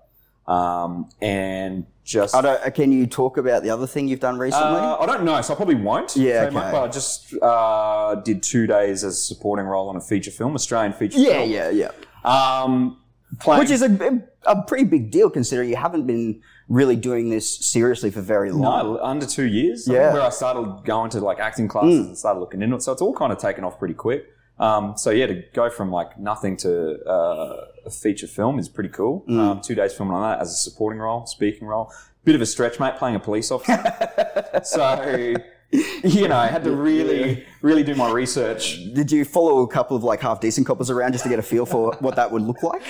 Um, 0.47 1.09
and 1.21 1.87
just 2.05 2.35
I 2.35 2.41
don't, 2.41 2.75
can 2.75 2.93
you 2.93 3.07
talk 3.07 3.37
about 3.37 3.65
the 3.65 3.71
other 3.71 3.87
thing 3.87 4.07
you've 4.07 4.21
done 4.21 4.39
recently? 4.39 4.79
uh, 4.79 4.97
I 4.99 5.07
don't 5.07 5.25
know, 5.25 5.41
so 5.43 5.55
I 5.55 5.57
probably 5.57 5.75
won't. 5.75 6.15
Yeah, 6.15 6.49
say 6.49 6.55
much, 6.55 6.73
but 6.73 6.85
I 6.85 6.89
just 6.89 7.35
uh, 7.43 8.15
did 8.17 8.45
two 8.45 8.69
days 8.69 9.03
as 9.03 9.15
a 9.15 9.21
supporting 9.21 9.67
role 9.67 9.89
on 9.89 9.97
a 9.97 10.01
feature 10.01 10.31
film, 10.31 10.55
Australian 10.55 10.93
feature 10.93 11.19
yeah, 11.19 11.33
film. 11.33 11.51
yeah, 11.51 11.71
yeah. 11.71 11.91
Um, 12.25 13.01
Which 13.45 13.71
is 13.71 13.83
a, 13.83 14.23
a 14.47 14.63
pretty 14.63 14.85
big 14.85 15.11
deal 15.11 15.31
considering 15.31 15.69
you 15.69 15.77
haven't 15.77 16.07
been 16.07 16.43
really 16.69 16.97
doing 16.97 17.31
this 17.31 17.59
seriously 17.65 18.11
for 18.11 18.21
very 18.21 18.51
long. 18.51 18.63
no, 18.95 18.99
under 19.03 19.25
two 19.27 19.47
years. 19.47 19.89
I 19.89 19.93
Yeah. 19.93 19.99
think 20.07 20.15
where 20.15 20.23
I 20.23 20.29
started 20.31 20.85
going 20.85 21.11
to 21.11 21.21
like 21.21 21.39
acting 21.39 21.69
classes 21.69 22.07
and 22.07 22.19
started 22.19 22.41
looking 22.41 22.61
into 22.63 22.77
it. 22.77 22.83
So 22.83 22.93
it's 22.93 23.03
all 23.03 23.15
kind 23.15 23.33
of 23.33 23.39
taken 23.39 23.63
off 23.65 23.79
pretty 23.79 23.95
quick. 23.95 24.27
Um, 24.59 24.95
so 24.97 25.11
yeah, 25.11 25.27
to 25.27 25.43
go 25.55 25.69
from 25.71 25.91
like 25.93 26.19
nothing 26.19 26.57
to 26.59 26.99
uh, 27.05 27.67
a 27.85 27.91
feature 27.91 28.27
film 28.27 28.59
is 28.59 28.69
pretty 28.69 28.89
cool. 28.89 29.25
Um, 29.29 29.61
two 29.61 29.75
days 29.75 29.93
filming 29.93 30.15
on 30.17 30.23
that 30.23 30.41
as 30.41 30.51
a 30.51 30.57
supporting 30.57 30.99
role, 30.99 31.27
speaking 31.27 31.69
role. 31.69 31.93
Bit 32.25 32.35
of 32.35 32.41
a 32.41 32.47
stretch, 32.47 32.81
mate, 32.81 32.97
playing 32.97 33.15
a 33.17 33.21
police 33.21 33.51
officer. 33.53 34.61
so 34.65 35.35
you 36.05 36.29
know, 36.29 36.37
I 36.37 36.47
had 36.47 36.63
to 36.65 36.71
really, 36.71 37.45
really 37.61 37.83
do 37.83 37.95
my 37.95 38.11
research. 38.11 38.79
Did 38.95 39.11
you 39.11 39.25
follow 39.25 39.63
a 39.63 39.69
couple 39.69 39.97
of 39.97 40.05
like 40.05 40.21
half 40.21 40.41
decent 40.41 40.67
coppers 40.67 40.91
around 40.91 41.13
just 41.13 41.25
to 41.25 41.31
get 41.31 41.39
a 41.39 41.43
feel 41.43 41.67
for 41.67 41.97
what 42.01 42.17
that 42.17 42.31
would 42.31 42.43
look 42.43 42.63
like? 42.63 42.83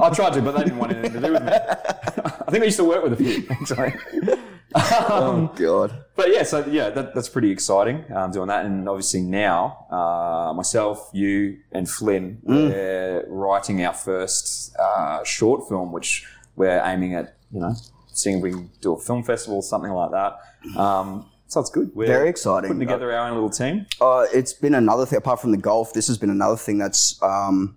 I 0.00 0.10
tried 0.10 0.32
to, 0.34 0.42
but 0.42 0.56
they 0.56 0.64
didn't 0.64 0.78
want 0.78 0.92
anything 0.92 1.20
to 1.20 1.26
do 1.26 1.32
with 1.34 1.44
me. 1.44 1.52
I 1.52 2.50
think 2.50 2.62
I 2.62 2.66
used 2.66 2.78
to 2.78 2.84
work 2.84 3.02
with 3.02 3.12
a 3.12 3.16
few, 3.16 3.46
actually. 3.50 3.94
Um, 4.74 5.50
God. 5.54 6.04
But 6.16 6.32
yeah, 6.32 6.42
so 6.42 6.64
yeah, 6.66 6.90
that, 6.90 7.14
that's 7.14 7.28
pretty 7.28 7.50
exciting 7.50 8.04
um, 8.12 8.32
doing 8.32 8.48
that. 8.48 8.64
And 8.64 8.88
obviously 8.88 9.20
now, 9.20 9.86
uh, 9.90 10.52
myself, 10.54 11.10
you, 11.12 11.58
and 11.72 11.88
Flynn, 11.88 12.38
we're 12.42 13.24
writing 13.28 13.84
our 13.84 13.92
first 13.92 14.74
uh, 14.76 15.22
short 15.24 15.68
film, 15.68 15.92
which 15.92 16.26
we're 16.56 16.82
aiming 16.84 17.14
at, 17.14 17.36
you 17.52 17.60
know, 17.60 17.74
seeing 18.12 18.38
if 18.38 18.42
we 18.42 18.50
can 18.50 18.70
do 18.80 18.94
a 18.94 18.98
film 18.98 19.22
festival, 19.22 19.56
or 19.56 19.62
something 19.62 19.92
like 19.92 20.10
that. 20.12 20.78
Um, 20.80 21.26
so 21.54 21.60
it's 21.60 21.70
good. 21.70 21.90
We're 21.94 22.06
Very 22.08 22.28
exciting. 22.28 22.68
Putting 22.68 22.80
together 22.80 23.12
our 23.12 23.28
own 23.28 23.34
little 23.34 23.48
team. 23.48 23.86
Uh, 24.00 24.26
it's 24.34 24.52
been 24.52 24.74
another 24.74 25.06
thing, 25.06 25.16
apart 25.16 25.40
from 25.40 25.52
the 25.52 25.56
golf, 25.56 25.92
this 25.92 26.08
has 26.08 26.18
been 26.18 26.30
another 26.30 26.56
thing 26.56 26.78
that's 26.78 27.22
um, 27.22 27.76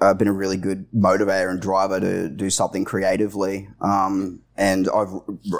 uh, 0.00 0.14
been 0.14 0.28
a 0.28 0.32
really 0.32 0.56
good 0.56 0.90
motivator 0.92 1.50
and 1.50 1.60
driver 1.60 2.00
to 2.00 2.30
do 2.30 2.48
something 2.48 2.86
creatively. 2.86 3.68
Um, 3.82 4.40
and 4.56 4.88
I've 4.88 5.12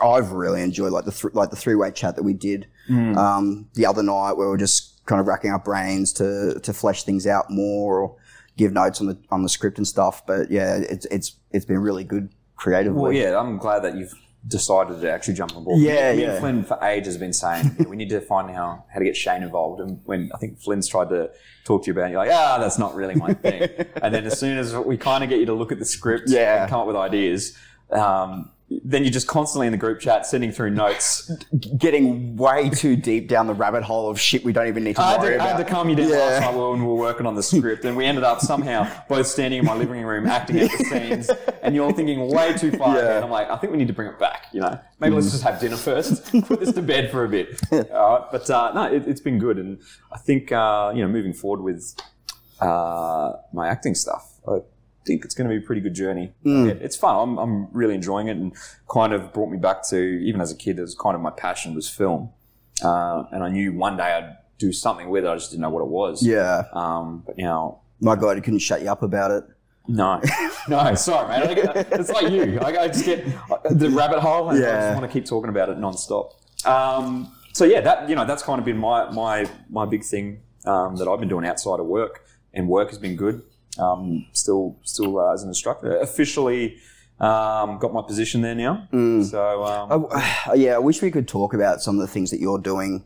I've 0.03 0.33
really 0.33 0.63
enjoyed 0.63 0.93
like 0.93 1.05
the 1.05 1.13
th- 1.13 1.35
like 1.35 1.51
the 1.51 1.57
three 1.57 1.75
way 1.75 1.91
chat 1.91 2.17
that 2.17 2.23
we 2.23 2.33
did 2.33 2.67
um, 2.91 3.69
the 3.75 3.87
other 3.87 4.03
night, 4.03 4.33
where 4.33 4.49
we 4.49 4.55
are 4.55 4.59
just 4.59 5.05
kind 5.05 5.21
of 5.21 5.27
racking 5.27 5.51
our 5.51 5.59
brains 5.59 6.13
to 6.15 6.59
to 6.61 6.73
flesh 6.73 7.05
things 7.05 7.27
out 7.27 7.51
more 7.51 8.01
or 8.01 8.17
give 8.57 8.73
notes 8.73 9.01
on 9.01 9.09
the 9.09 9.19
on 9.31 9.43
the 9.43 9.49
script 9.49 9.77
and 9.79 9.87
stuff. 9.87 10.27
But 10.27 10.51
yeah, 10.51 10.77
it's 10.77 11.07
it's 11.07 11.37
it's 11.51 11.65
been 11.67 11.79
really 11.79 12.05
good 12.05 12.31
creatively. 12.57 13.01
Well, 13.01 13.13
yeah, 13.13 13.39
I'm 13.39 13.59
glad 13.59 13.81
that 13.81 13.97
you've 13.97 14.15
decided 14.47 15.01
to 15.01 15.11
actually 15.11 15.35
jump 15.35 15.57
on 15.57 15.65
board. 15.65 15.81
Yeah, 15.81 16.15
me, 16.15 16.23
yeah. 16.23 16.31
and 16.33 16.39
Flynn 16.41 16.65
for 16.65 16.79
ages 16.83 17.15
have 17.15 17.21
been 17.21 17.33
saying 17.33 17.77
"Yeah, 17.79 17.87
we 17.87 17.97
need 17.97 18.11
to 18.11 18.21
find 18.21 18.51
how 18.51 18.85
how 18.93 18.99
to 18.99 19.05
get 19.05 19.17
Shane 19.17 19.43
involved. 19.43 19.81
And 19.81 20.01
when 20.05 20.31
I 20.35 20.39
think 20.39 20.61
Flynn's 20.61 20.89
tried 20.89 21.09
to 21.11 21.31
talk 21.65 21.85
to 21.85 21.87
you 21.87 21.93
about, 21.93 22.09
it, 22.09 22.13
you're 22.13 22.25
like, 22.25 22.33
ah, 22.33 22.59
that's 22.59 22.79
not 22.79 22.95
really 22.95 23.15
my 23.15 23.35
thing. 23.35 23.63
and 24.03 24.15
then 24.15 24.25
as 24.25 24.39
soon 24.39 24.59
as 24.59 24.75
we 24.75 24.97
kind 24.97 25.23
of 25.23 25.31
get 25.31 25.39
you 25.39 25.47
to 25.47 25.55
look 25.55 25.71
at 25.73 25.79
the 25.79 25.85
script 25.85 26.25
Yeah. 26.29 26.63
and 26.63 26.71
come 26.71 26.81
up 26.81 26.87
with 26.87 26.97
ideas, 26.97 27.57
um, 27.91 28.51
then 28.85 29.03
you're 29.05 29.13
just 29.13 29.27
constantly 29.27 29.67
in 29.67 29.73
the 29.73 29.79
group 29.79 30.01
chat 30.01 30.27
sending 30.27 30.53
through 30.53 30.71
notes. 30.71 31.31
Getting 31.79 32.37
way 32.37 32.71
too 32.71 32.97
deep 32.97 33.29
down 33.29 33.47
the 33.47 33.55
rabbit 33.55 33.83
hole 33.83 34.09
of 34.11 34.21
shit 34.21 34.45
we 34.45 34.53
don't 34.53 34.69
even 34.69 34.85
need 34.85 34.97
to 34.97 35.03
I 35.03 35.19
worry 35.19 35.37
to, 35.37 35.43
I 35.43 35.47
had 35.47 35.57
about. 35.57 35.67
to 35.69 35.73
calm 35.75 35.89
you 35.89 35.97
down 35.97 36.09
Yeah. 36.09 36.17
last 36.17 36.41
night 36.41 36.55
when 36.55 36.81
we 36.81 36.87
were 36.87 36.95
working 36.95 37.27
on 37.27 37.35
the 37.35 37.43
script, 37.43 37.85
and 37.85 37.97
we 37.97 38.05
ended 38.05 38.25
up 38.25 38.41
somehow 38.41 38.87
both 39.09 39.27
standing 39.27 39.61
in 39.61 39.65
my 39.67 39.75
living 39.75 40.03
room 40.03 40.27
acting 40.29 40.61
out 40.61 40.71
the 40.71 40.85
scenes, 40.85 41.31
and 41.63 41.75
you're 41.75 41.93
thinking 41.93 42.29
way 42.31 42.53
too 42.55 42.71
far 42.73 42.97
Yeah. 42.97 43.03
ahead. 43.03 43.23
I'm 43.23 43.31
like, 43.31 43.51
I 43.51 43.57
think 43.57 43.73
we 43.73 43.79
need 43.79 43.89
to 43.89 43.95
bring 43.95 44.09
it 44.09 44.19
back. 44.19 44.47
You 44.53 44.61
know, 44.61 44.79
maybe 45.01 45.15
let's 45.15 45.31
just 45.31 45.43
have 45.43 45.61
dinner 45.61 45.77
first, 45.77 46.25
put 46.47 46.61
this 46.61 46.73
to 46.73 46.83
bed 46.83 47.11
for 47.11 47.25
a 47.25 47.29
bit. 47.29 47.61
All 47.73 48.19
right, 48.19 48.25
but 48.31 48.49
uh, 48.51 48.73
no, 48.75 48.85
it, 48.93 49.07
it's 49.07 49.21
been 49.21 49.39
good, 49.39 49.59
and 49.59 49.81
I 50.13 50.19
think 50.19 50.53
uh, 50.53 50.93
you 50.95 51.03
know, 51.03 51.09
moving 51.09 51.33
forward 51.33 51.63
with 51.63 51.95
uh, 52.61 53.33
my 53.53 53.69
acting 53.69 53.95
stuff, 53.95 54.29
I 54.49 54.59
think 55.05 55.25
it's 55.25 55.35
going 55.35 55.49
to 55.49 55.57
be 55.59 55.63
a 55.63 55.67
pretty 55.67 55.81
good 55.81 55.95
journey. 55.95 56.33
Yeah, 56.43 56.73
it's 56.81 56.97
fun. 56.97 57.17
I'm, 57.17 57.39
I'm 57.39 57.69
really 57.73 57.95
enjoying 57.95 58.29
it, 58.29 58.37
and 58.37 58.55
kind 58.91 59.13
of 59.13 59.33
brought 59.33 59.51
me 59.51 59.59
back 59.59 59.87
to 59.89 59.97
even 59.97 60.41
as 60.41 60.51
a 60.53 60.57
kid, 60.57 60.79
it 60.79 60.83
was 60.83 60.95
kind 60.95 61.15
of 61.15 61.21
my 61.21 61.31
passion 61.31 61.75
was 61.75 61.89
film, 61.89 62.31
uh, 62.85 63.25
and 63.33 63.43
I 63.43 63.49
knew 63.49 63.73
one 63.73 63.97
day 63.97 64.05
I'd 64.15 64.37
do 64.59 64.73
something 64.73 65.09
with 65.11 65.25
it. 65.25 65.29
I 65.29 65.35
just 65.35 65.51
didn't 65.51 65.63
know 65.63 65.71
what 65.71 65.81
it 65.83 65.89
was. 65.89 66.25
Yeah. 66.25 66.65
Um, 66.73 67.23
but 67.27 67.37
now, 67.39 67.81
My 68.01 68.17
God, 68.17 68.37
he 68.37 68.43
couldn't 68.43 68.61
shut 68.61 68.83
you 68.83 68.91
up 68.91 69.03
about 69.03 69.31
it. 69.33 69.45
no, 69.89 70.21
no, 70.69 70.95
sorry, 70.95 71.29
man. 71.29 71.49
I 71.49 71.55
get, 71.55 71.93
it's 71.93 72.11
like 72.11 72.31
you. 72.31 72.61
I, 72.61 72.83
I 72.83 72.89
just 72.89 73.05
get 73.05 73.25
the 73.71 73.91
rabbit 73.91 74.21
hole, 74.21 74.49
and 74.51 74.65
I 74.65 74.71
just 74.89 75.01
want 75.01 75.11
to 75.11 75.13
keep 75.13 75.27
talking 75.27 75.51
about 75.51 75.69
it 75.69 75.79
nonstop. 75.79 76.33
Um, 76.65 77.35
so 77.53 77.65
yeah, 77.65 77.81
that 77.81 78.09
you 78.09 78.15
know, 78.15 78.25
that's 78.25 78.43
kind 78.43 78.59
of 78.61 78.65
been 78.65 78.79
my 78.79 79.11
my 79.11 79.47
my 79.69 79.85
big 79.85 80.05
thing 80.05 80.41
um, 80.65 80.97
that 80.97 81.09
I've 81.09 81.19
been 81.19 81.29
doing 81.29 81.45
outside 81.47 81.81
of 81.81 81.87
work, 81.87 82.25
and 82.55 82.69
work 82.69 82.91
has 82.91 82.99
been 82.99 83.17
good. 83.17 83.43
Um, 83.79 84.27
still, 84.33 84.77
still 84.83 85.19
uh, 85.19 85.33
as 85.33 85.43
an 85.43 85.49
instructor, 85.49 85.97
officially 85.99 86.77
um, 87.21 87.79
got 87.79 87.93
my 87.93 88.03
position 88.03 88.43
there 88.43 88.55
now. 88.55 88.87
So 88.91 89.65
um, 89.65 90.07
Uh, 90.11 90.53
yeah, 90.55 90.75
I 90.75 90.79
wish 90.79 91.01
we 91.01 91.11
could 91.11 91.29
talk 91.29 91.55
about 91.55 91.81
some 91.81 91.95
of 91.95 92.01
the 92.01 92.13
things 92.13 92.31
that 92.33 92.41
you're 92.41 92.59
doing, 92.59 93.05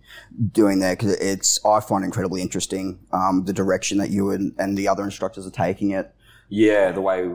doing 0.53 0.79
there 0.81 0.97
because 0.97 1.13
it's 1.21 1.65
I 1.65 1.81
find 1.81 2.05
incredibly 2.05 2.43
interesting 2.43 2.99
um, 3.13 3.45
the 3.45 3.53
direction 3.53 3.99
that 3.99 4.11
you 4.11 4.31
and, 4.31 4.55
and 4.59 4.77
the 4.77 4.89
other 4.89 5.05
instructors 5.05 5.47
are 5.47 5.51
taking 5.51 5.91
it. 5.91 6.13
yeah, 6.49 6.93
the 6.93 7.01
way 7.01 7.31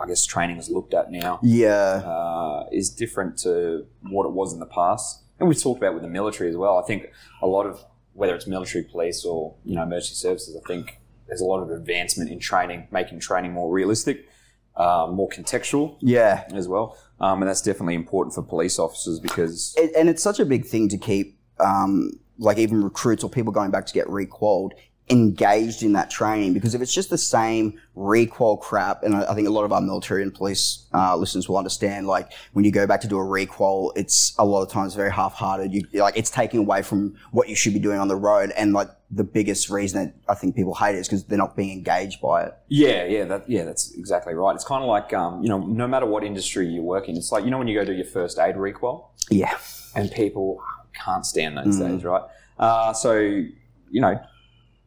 I 0.00 0.06
guess 0.06 0.24
training 0.24 0.56
is 0.56 0.70
looked 0.70 0.94
at 0.94 1.10
now. 1.12 1.38
Yeah, 1.42 2.02
uh, 2.04 2.66
is 2.72 2.88
different 2.90 3.36
to 3.40 3.86
what 4.08 4.24
it 4.24 4.32
was 4.32 4.52
in 4.54 4.58
the 4.60 4.66
past. 4.66 5.22
And 5.38 5.48
we've 5.48 5.60
talked 5.62 5.78
about 5.78 5.92
with 5.94 6.02
the 6.02 6.08
military 6.08 6.48
as 6.48 6.56
well. 6.56 6.78
I 6.78 6.86
think 6.86 7.10
a 7.42 7.46
lot 7.46 7.66
of 7.66 7.84
whether 8.14 8.34
it's 8.34 8.46
military, 8.46 8.84
police, 8.84 9.24
or 9.24 9.54
you 9.64 9.74
know 9.76 9.82
emergency 9.82 10.14
services, 10.14 10.56
I 10.56 10.66
think 10.66 10.98
there's 11.32 11.40
a 11.40 11.46
lot 11.46 11.62
of 11.62 11.70
advancement 11.70 12.30
in 12.30 12.38
training, 12.38 12.86
making 12.90 13.18
training 13.18 13.52
more 13.52 13.72
realistic, 13.72 14.28
uh, 14.76 15.08
more 15.10 15.30
contextual 15.30 15.96
yeah, 16.00 16.44
as 16.52 16.68
well. 16.68 16.98
Um, 17.20 17.40
and 17.40 17.48
that's 17.48 17.62
definitely 17.62 17.94
important 17.94 18.34
for 18.34 18.42
police 18.42 18.78
officers 18.78 19.18
because 19.18 19.74
it, 19.78 19.92
and 19.96 20.10
it's 20.10 20.22
such 20.22 20.40
a 20.40 20.44
big 20.44 20.66
thing 20.66 20.90
to 20.90 20.98
keep, 20.98 21.38
um, 21.58 22.20
like 22.38 22.58
even 22.58 22.84
recruits 22.84 23.24
or 23.24 23.30
people 23.30 23.50
going 23.50 23.70
back 23.70 23.86
to 23.86 23.94
get 23.94 24.06
requalled 24.10 24.74
engaged 25.10 25.82
in 25.82 25.92
that 25.92 26.10
training 26.10 26.54
because 26.54 26.74
if 26.74 26.80
it's 26.80 26.94
just 26.94 27.10
the 27.10 27.18
same 27.18 27.78
requal 27.94 28.56
crap, 28.56 29.02
and 29.02 29.14
I 29.14 29.34
think 29.34 29.46
a 29.48 29.50
lot 29.50 29.64
of 29.64 29.72
our 29.72 29.80
military 29.80 30.22
and 30.22 30.32
police 30.32 30.86
uh, 30.94 31.16
listeners 31.16 31.48
will 31.48 31.58
understand, 31.58 32.06
like 32.06 32.32
when 32.52 32.64
you 32.64 32.70
go 32.70 32.86
back 32.86 33.00
to 33.02 33.08
do 33.08 33.18
a 33.18 33.24
requal, 33.24 33.92
it's 33.96 34.34
a 34.38 34.44
lot 34.44 34.62
of 34.62 34.70
times 34.70 34.94
very 34.94 35.10
half-hearted. 35.10 35.72
You 35.72 35.82
like 35.94 36.16
it's 36.16 36.30
taking 36.30 36.60
away 36.60 36.82
from 36.82 37.16
what 37.32 37.48
you 37.48 37.56
should 37.56 37.74
be 37.74 37.80
doing 37.80 37.98
on 37.98 38.08
the 38.08 38.16
road, 38.16 38.52
and 38.56 38.72
like 38.72 38.88
the 39.10 39.24
biggest 39.24 39.68
reason 39.68 40.04
that 40.04 40.14
I 40.28 40.34
think 40.34 40.56
people 40.56 40.74
hate 40.74 40.94
it 40.94 40.98
is 40.98 41.08
because 41.08 41.24
they're 41.24 41.36
not 41.36 41.54
being 41.54 41.70
engaged 41.70 42.20
by 42.22 42.44
it. 42.44 42.54
Yeah, 42.68 43.04
yeah, 43.04 43.24
that, 43.26 43.48
yeah, 43.48 43.64
that's 43.64 43.92
exactly 43.92 44.32
right. 44.32 44.54
It's 44.54 44.64
kind 44.64 44.82
of 44.82 44.88
like, 44.88 45.12
um, 45.12 45.42
you 45.42 45.50
know, 45.50 45.58
no 45.58 45.86
matter 45.86 46.06
what 46.06 46.24
industry 46.24 46.66
you 46.66 46.80
work 46.82 47.10
in, 47.10 47.16
it's 47.18 47.30
like, 47.30 47.44
you 47.44 47.50
know, 47.50 47.58
when 47.58 47.68
you 47.68 47.78
go 47.78 47.84
do 47.84 47.92
your 47.92 48.06
first 48.06 48.38
aid 48.38 48.56
requal 48.56 49.10
Yeah, 49.30 49.58
and 49.94 50.10
people 50.10 50.62
can't 50.94 51.26
stand 51.26 51.58
those 51.58 51.76
days, 51.78 52.04
right? 52.04 52.22
Uh, 52.58 52.94
so, 52.94 53.18
you 53.18 54.00
know, 54.00 54.18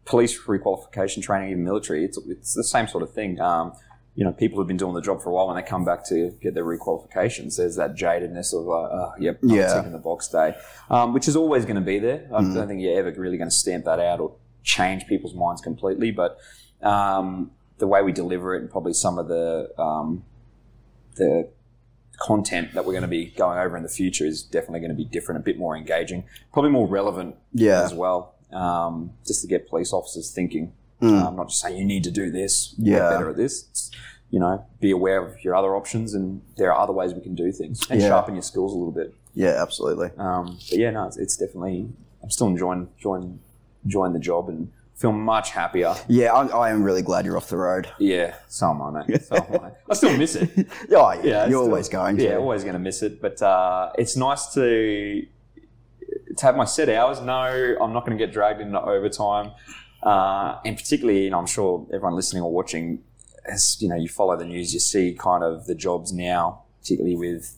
police 0.06 0.40
requalification 0.44 1.22
training, 1.22 1.50
even 1.52 1.64
military, 1.64 2.06
it's, 2.06 2.18
it's 2.28 2.54
the 2.54 2.64
same 2.64 2.88
sort 2.88 3.04
of 3.04 3.12
thing. 3.14 3.40
Um, 3.42 3.74
you 4.16 4.24
know, 4.24 4.32
people 4.32 4.58
who've 4.58 4.68
been 4.68 4.78
doing 4.78 4.94
the 4.94 5.02
job 5.02 5.22
for 5.22 5.30
a 5.30 5.34
while 5.34 5.48
when 5.48 5.58
they 5.58 5.62
come 5.62 5.84
back 5.84 6.06
to 6.08 6.32
get 6.42 6.54
their 6.54 6.64
requalifications, 6.64 7.58
there's 7.58 7.76
that 7.76 7.96
jadedness 7.96 8.54
of, 8.54 8.66
like, 8.66 8.90
oh, 8.92 9.12
yep, 9.20 9.40
I'm 9.44 9.50
Yeah. 9.50 9.74
ticking 9.74 9.92
the 9.92 9.98
box 9.98 10.30
day, 10.30 10.56
um, 10.90 11.14
which 11.14 11.28
is 11.28 11.36
always 11.36 11.66
going 11.66 11.76
to 11.76 11.82
be 11.82 12.00
there. 12.00 12.30
I 12.34 12.42
don't 12.42 12.68
think 12.68 12.82
you're 12.82 12.98
ever 12.98 13.12
really 13.20 13.38
going 13.38 13.50
to 13.50 13.56
stamp 13.56 13.84
that 13.86 14.00
out 14.00 14.20
or 14.22 14.36
change 14.64 15.06
people's 15.08 15.34
minds 15.34 15.60
completely, 15.62 16.12
but 16.12 16.38
um, 16.82 17.52
the 17.80 17.88
way 17.88 18.02
we 18.04 18.14
deliver 18.14 18.56
it 18.56 18.62
and 18.62 18.70
probably 18.72 18.94
some 18.94 19.18
of 19.20 19.28
the 19.28 19.70
um, 19.78 20.24
the 21.18 21.50
content 22.18 22.74
that 22.74 22.86
we're 22.86 22.94
going 22.94 23.02
to 23.02 23.08
be 23.10 23.26
going 23.38 23.58
over 23.58 23.76
in 23.76 23.84
the 23.84 23.90
future 23.90 24.26
is 24.26 24.42
definitely 24.44 24.80
going 24.80 24.90
to 24.92 24.96
be 24.96 25.04
different, 25.06 25.42
a 25.42 25.44
bit 25.44 25.58
more 25.58 25.76
engaging, 25.76 26.24
probably 26.54 26.72
more 26.72 26.88
relevant 26.88 27.36
Yeah. 27.54 27.82
as 27.84 27.94
well, 27.94 28.35
um, 28.56 29.12
just 29.26 29.42
to 29.42 29.48
get 29.48 29.68
police 29.70 29.94
officers 29.94 30.32
thinking. 30.32 30.74
Um, 31.02 31.36
not 31.36 31.50
just 31.50 31.62
saying 31.62 31.78
you 31.78 31.86
need 31.86 32.04
to 32.06 32.12
do 32.12 32.32
this, 32.32 32.74
get 32.84 32.94
Yeah. 32.94 33.10
better 33.10 33.30
at 33.30 33.36
this. 33.38 33.68
It's, 33.70 33.92
you 34.32 34.40
know, 34.40 34.66
be 34.80 34.90
aware 34.90 35.24
of 35.24 35.44
your 35.44 35.54
other 35.56 35.76
options, 35.76 36.16
and 36.16 36.42
there 36.58 36.72
are 36.74 36.80
other 36.82 36.94
ways 36.94 37.14
we 37.14 37.22
can 37.22 37.36
do 37.36 37.52
things, 37.52 37.82
and 37.92 38.02
Yeah. 38.02 38.08
sharpen 38.08 38.34
your 38.34 38.42
skills 38.42 38.74
a 38.74 38.76
little 38.76 38.92
bit. 38.94 39.14
yeah, 39.36 39.62
absolutely. 39.62 40.10
Um, 40.18 40.58
but 40.70 40.80
yeah, 40.80 40.90
no, 40.92 41.06
it's, 41.06 41.18
it's 41.18 41.36
definitely. 41.38 41.90
I'm 42.24 42.30
still 42.32 42.48
enjoying 42.48 42.88
enjoying 42.98 43.40
enjoying 43.84 44.14
the 44.14 44.20
job 44.20 44.50
and 44.50 44.72
feel 44.96 45.12
much 45.12 45.52
happier. 45.52 45.94
Yeah, 46.08 46.32
I, 46.34 46.48
I 46.48 46.70
am 46.72 46.82
really 46.82 47.02
glad 47.04 47.26
you're 47.26 47.38
off 47.38 47.50
the 47.50 47.58
road. 47.58 47.88
Yeah, 48.00 48.34
so 48.48 48.72
am 48.72 48.82
I, 48.82 49.06
mate. 49.06 49.24
So 49.26 49.36
am 49.36 49.64
I. 49.66 49.72
I 49.90 49.94
still 49.94 50.18
miss 50.18 50.36
it. 50.38 50.50
Oh, 50.58 51.12
yeah, 51.12 51.22
Yeah, 51.22 51.22
you're 51.22 51.48
still- 51.50 51.60
always 51.64 51.90
going 51.90 52.18
to. 52.18 52.24
Yeah, 52.24 52.38
always 52.38 52.64
going 52.64 52.74
to 52.74 52.80
miss 52.80 53.04
it. 53.04 53.22
But 53.22 53.40
uh, 53.44 53.92
it's 53.98 54.16
nice 54.16 54.54
to 54.56 55.24
to 56.38 56.46
have 56.46 56.56
my 56.56 56.66
set 56.66 56.90
hours. 56.90 57.22
No, 57.22 57.34
I'm 57.82 57.94
not 57.94 58.06
going 58.06 58.18
to 58.18 58.24
get 58.26 58.34
dragged 58.34 58.62
into 58.62 58.82
overtime. 58.82 59.52
Uh, 60.04 60.60
and 60.66 60.78
particularly, 60.78 61.24
you 61.26 61.30
know, 61.32 61.40
I'm 61.40 61.48
sure 61.48 61.86
everyone 61.94 62.16
listening 62.16 62.44
or 62.44 62.52
watching, 62.52 63.04
as 63.46 63.78
you 63.82 63.90
know, 63.90 63.96
you 63.96 64.08
follow 64.08 64.38
the 64.38 64.46
news, 64.46 64.74
you 64.74 64.80
see 64.80 65.14
kind 65.18 65.44
of 65.44 65.66
the 65.66 65.76
jobs 65.76 66.14
now, 66.14 66.64
particularly 66.82 67.16
with 67.16 67.58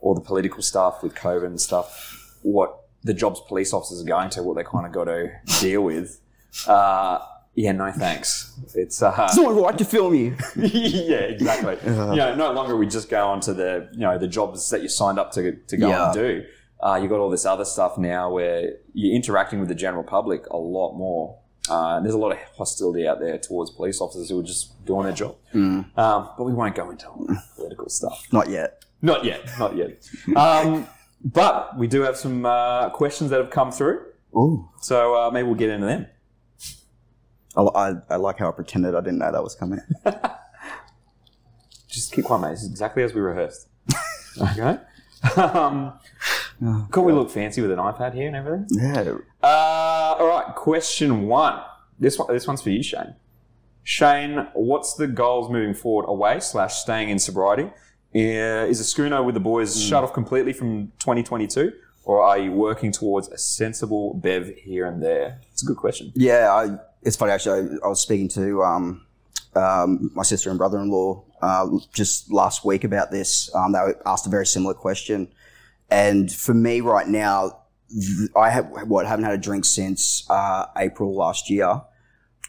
all 0.00 0.14
the 0.14 0.20
political 0.20 0.62
stuff 0.62 1.02
with 1.02 1.14
COVID 1.14 1.46
and 1.46 1.60
stuff. 1.60 2.36
What 2.42 2.80
the 3.04 3.14
jobs 3.14 3.40
police 3.46 3.72
officers 3.72 4.02
are 4.02 4.06
going 4.06 4.30
to, 4.30 4.42
what 4.42 4.56
they 4.56 4.64
kind 4.64 4.86
of 4.86 4.92
got 4.92 5.04
to 5.04 5.30
deal 5.60 5.82
with. 5.82 6.20
Uh, 6.66 7.18
yeah, 7.54 7.70
no 7.72 7.92
thanks. 7.92 8.58
It's 8.74 9.00
uh, 9.00 9.14
It's 9.28 9.36
not 9.36 9.54
right 9.54 9.78
to 9.78 9.84
film 9.84 10.14
you. 10.14 10.36
yeah, 10.56 11.16
exactly. 11.18 11.76
You 11.84 12.16
know, 12.16 12.34
no 12.34 12.52
longer 12.52 12.76
we 12.76 12.86
just 12.86 13.08
go 13.08 13.28
on 13.28 13.40
to 13.42 13.54
the 13.54 13.88
you 13.92 14.00
know 14.00 14.18
the 14.18 14.26
jobs 14.26 14.68
that 14.70 14.82
you 14.82 14.88
signed 14.88 15.18
up 15.20 15.30
to 15.32 15.52
to 15.52 15.76
go 15.76 15.88
Yeah. 15.88 16.06
and 16.06 16.14
do. 16.14 16.44
Uh, 16.84 16.96
you've 16.96 17.10
got 17.10 17.18
all 17.18 17.30
this 17.30 17.46
other 17.46 17.64
stuff 17.64 17.96
now 17.96 18.30
where 18.30 18.74
you're 18.92 19.14
interacting 19.14 19.58
with 19.58 19.68
the 19.68 19.74
general 19.74 20.04
public 20.04 20.46
a 20.50 20.56
lot 20.56 20.94
more. 20.94 21.38
Uh, 21.70 21.96
and 21.96 22.04
there's 22.04 22.14
a 22.14 22.18
lot 22.18 22.30
of 22.30 22.38
hostility 22.58 23.08
out 23.08 23.20
there 23.20 23.38
towards 23.38 23.70
police 23.70 24.02
officers 24.02 24.28
who 24.28 24.38
are 24.38 24.42
just 24.44 24.84
doing 24.84 25.04
their 25.04 25.14
job. 25.14 25.36
Um, 25.96 26.28
but 26.36 26.44
we 26.44 26.52
won't 26.52 26.74
go 26.74 26.90
into 26.90 27.08
all 27.08 27.26
political 27.56 27.88
stuff. 27.88 28.26
Not 28.30 28.50
yet. 28.50 28.84
Not 29.00 29.24
yet, 29.24 29.48
not 29.58 29.74
yet. 29.76 30.06
Um, 30.36 30.86
but 31.24 31.78
we 31.78 31.86
do 31.86 32.02
have 32.02 32.18
some 32.18 32.44
uh, 32.44 32.90
questions 32.90 33.30
that 33.30 33.40
have 33.40 33.50
come 33.50 33.72
through. 33.72 34.04
Ooh. 34.36 34.68
So 34.82 35.14
uh, 35.14 35.30
maybe 35.30 35.46
we'll 35.46 35.54
get 35.54 35.70
into 35.70 35.86
them. 35.86 36.06
I, 37.56 37.62
I, 37.62 37.92
I 38.10 38.16
like 38.16 38.38
how 38.38 38.48
I 38.48 38.52
pretended 38.52 38.94
I 38.94 39.00
didn't 39.00 39.18
know 39.20 39.32
that 39.32 39.42
was 39.42 39.54
coming. 39.54 39.80
just 41.88 42.12
keep 42.12 42.26
quiet, 42.26 42.42
mate. 42.42 42.52
It's 42.52 42.66
exactly 42.66 43.02
as 43.02 43.14
we 43.14 43.22
rehearsed. 43.22 43.68
okay. 44.40 44.78
Um, 45.36 45.98
cool. 46.90 47.04
We 47.04 47.12
look 47.12 47.30
fancy 47.30 47.60
with 47.60 47.70
an 47.70 47.78
iPad 47.78 48.14
here 48.14 48.26
and 48.26 48.36
everything. 48.36 48.66
yeah. 48.70 49.14
Uh, 49.42 50.16
all 50.18 50.26
right. 50.26 50.54
Question 50.54 51.26
one. 51.26 51.60
This 51.98 52.18
one. 52.18 52.28
This 52.32 52.46
one's 52.46 52.62
for 52.62 52.70
you, 52.70 52.82
Shane. 52.82 53.14
Shane, 53.82 54.48
what's 54.54 54.94
the 54.94 55.06
goals 55.06 55.50
moving 55.50 55.74
forward? 55.74 56.06
Away 56.08 56.40
slash 56.40 56.76
staying 56.76 57.10
in 57.10 57.18
sobriety. 57.18 57.70
Uh, 58.14 58.64
is 58.70 58.80
a 58.80 58.84
schooner 58.84 59.22
with 59.22 59.34
the 59.34 59.40
boys 59.40 59.80
shut 59.82 60.04
off 60.04 60.12
completely 60.12 60.52
from 60.52 60.86
2022, 61.00 61.72
or 62.04 62.22
are 62.22 62.38
you 62.38 62.52
working 62.52 62.92
towards 62.92 63.28
a 63.28 63.36
sensible 63.36 64.14
bev 64.14 64.54
here 64.56 64.86
and 64.86 65.02
there? 65.02 65.40
It's 65.52 65.64
a 65.64 65.66
good 65.66 65.76
question. 65.76 66.12
Yeah, 66.14 66.52
I, 66.52 66.78
it's 67.02 67.16
funny 67.16 67.32
actually. 67.32 67.70
I, 67.82 67.86
I 67.86 67.88
was 67.88 68.00
speaking 68.00 68.28
to 68.28 68.62
um, 68.62 69.04
um, 69.56 70.12
my 70.14 70.22
sister 70.22 70.48
and 70.48 70.58
brother-in-law 70.58 71.24
uh, 71.42 71.66
just 71.92 72.32
last 72.32 72.64
week 72.64 72.84
about 72.84 73.10
this. 73.10 73.52
Um, 73.54 73.72
they 73.72 73.80
asked 74.06 74.26
a 74.26 74.30
very 74.30 74.46
similar 74.46 74.74
question, 74.74 75.28
and 75.90 76.30
for 76.32 76.54
me 76.54 76.80
right 76.80 77.06
now, 77.08 77.58
I 78.36 78.50
have 78.50 78.70
what 78.88 79.06
haven't 79.06 79.24
had 79.24 79.34
a 79.34 79.38
drink 79.38 79.64
since 79.64 80.28
uh, 80.30 80.66
April 80.76 81.14
last 81.14 81.48
year, 81.50 81.82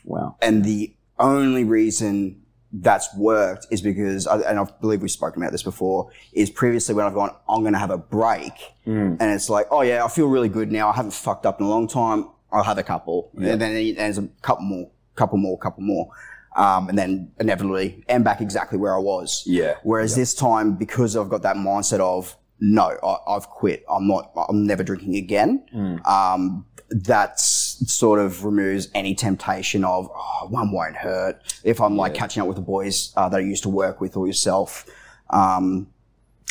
Wow. 0.03 0.35
and 0.41 0.63
the 0.63 0.93
only 1.19 1.63
reason 1.63 2.41
that's 2.77 3.07
worked 3.15 3.67
is 3.71 3.81
because, 3.81 4.27
and 4.27 4.59
I 4.59 4.65
believe 4.81 5.01
we've 5.01 5.09
spoken 5.11 5.41
about 5.41 5.51
this 5.53 5.63
before, 5.63 6.09
is 6.33 6.49
previously 6.49 6.93
when 6.93 7.05
I've 7.05 7.13
gone, 7.13 7.33
I'm 7.47 7.61
going 7.61 7.73
to 7.73 7.79
have 7.79 7.91
a 7.91 7.97
break, 7.97 8.51
and 8.85 9.21
it's 9.21 9.49
like, 9.49 9.67
oh 9.71 9.81
yeah, 9.81 10.03
I 10.03 10.07
feel 10.09 10.27
really 10.27 10.49
good 10.49 10.71
now. 10.71 10.89
I 10.89 10.93
haven't 10.93 11.11
fucked 11.13 11.45
up 11.45 11.59
in 11.59 11.65
a 11.65 11.69
long 11.69 11.87
time. 11.87 12.29
I'll 12.51 12.63
have 12.63 12.77
a 12.77 12.83
couple, 12.83 13.31
and 13.35 13.61
then 13.61 13.95
there's 13.95 14.17
a 14.17 14.27
couple 14.41 14.65
more, 14.65 14.89
couple 15.15 15.37
more, 15.37 15.57
couple 15.57 15.83
more, 15.83 16.09
um, 16.55 16.89
and 16.89 16.97
then 16.97 17.31
inevitably 17.39 18.03
am 18.09 18.23
back 18.23 18.41
exactly 18.41 18.77
where 18.77 18.95
I 18.95 18.99
was. 18.99 19.43
Yeah. 19.45 19.75
Whereas 19.83 20.15
this 20.15 20.33
time, 20.33 20.75
because 20.75 21.15
I've 21.15 21.29
got 21.29 21.41
that 21.43 21.55
mindset 21.57 21.99
of 21.99 22.35
no, 22.59 22.97
I, 23.03 23.17
I've 23.27 23.47
quit. 23.49 23.83
I'm 23.89 24.07
not. 24.07 24.31
I'm 24.49 24.65
never 24.65 24.83
drinking 24.83 25.15
again. 25.15 25.65
Um, 26.05 26.65
that 26.89 27.39
sort 27.39 28.19
of 28.19 28.45
removes 28.45 28.87
any 28.93 29.15
temptation 29.15 29.83
of 29.83 30.09
oh, 30.13 30.47
one 30.49 30.71
won't 30.71 30.95
hurt 30.95 31.41
if 31.63 31.81
I'm 31.81 31.97
like 31.97 32.13
catching 32.13 32.41
up 32.41 32.47
with 32.47 32.55
the 32.55 32.61
boys 32.61 33.11
uh, 33.17 33.27
that 33.29 33.37
I 33.37 33.41
used 33.41 33.63
to 33.63 33.69
work 33.69 33.99
with 33.99 34.15
or 34.15 34.27
yourself. 34.27 34.85
Um, 35.31 35.87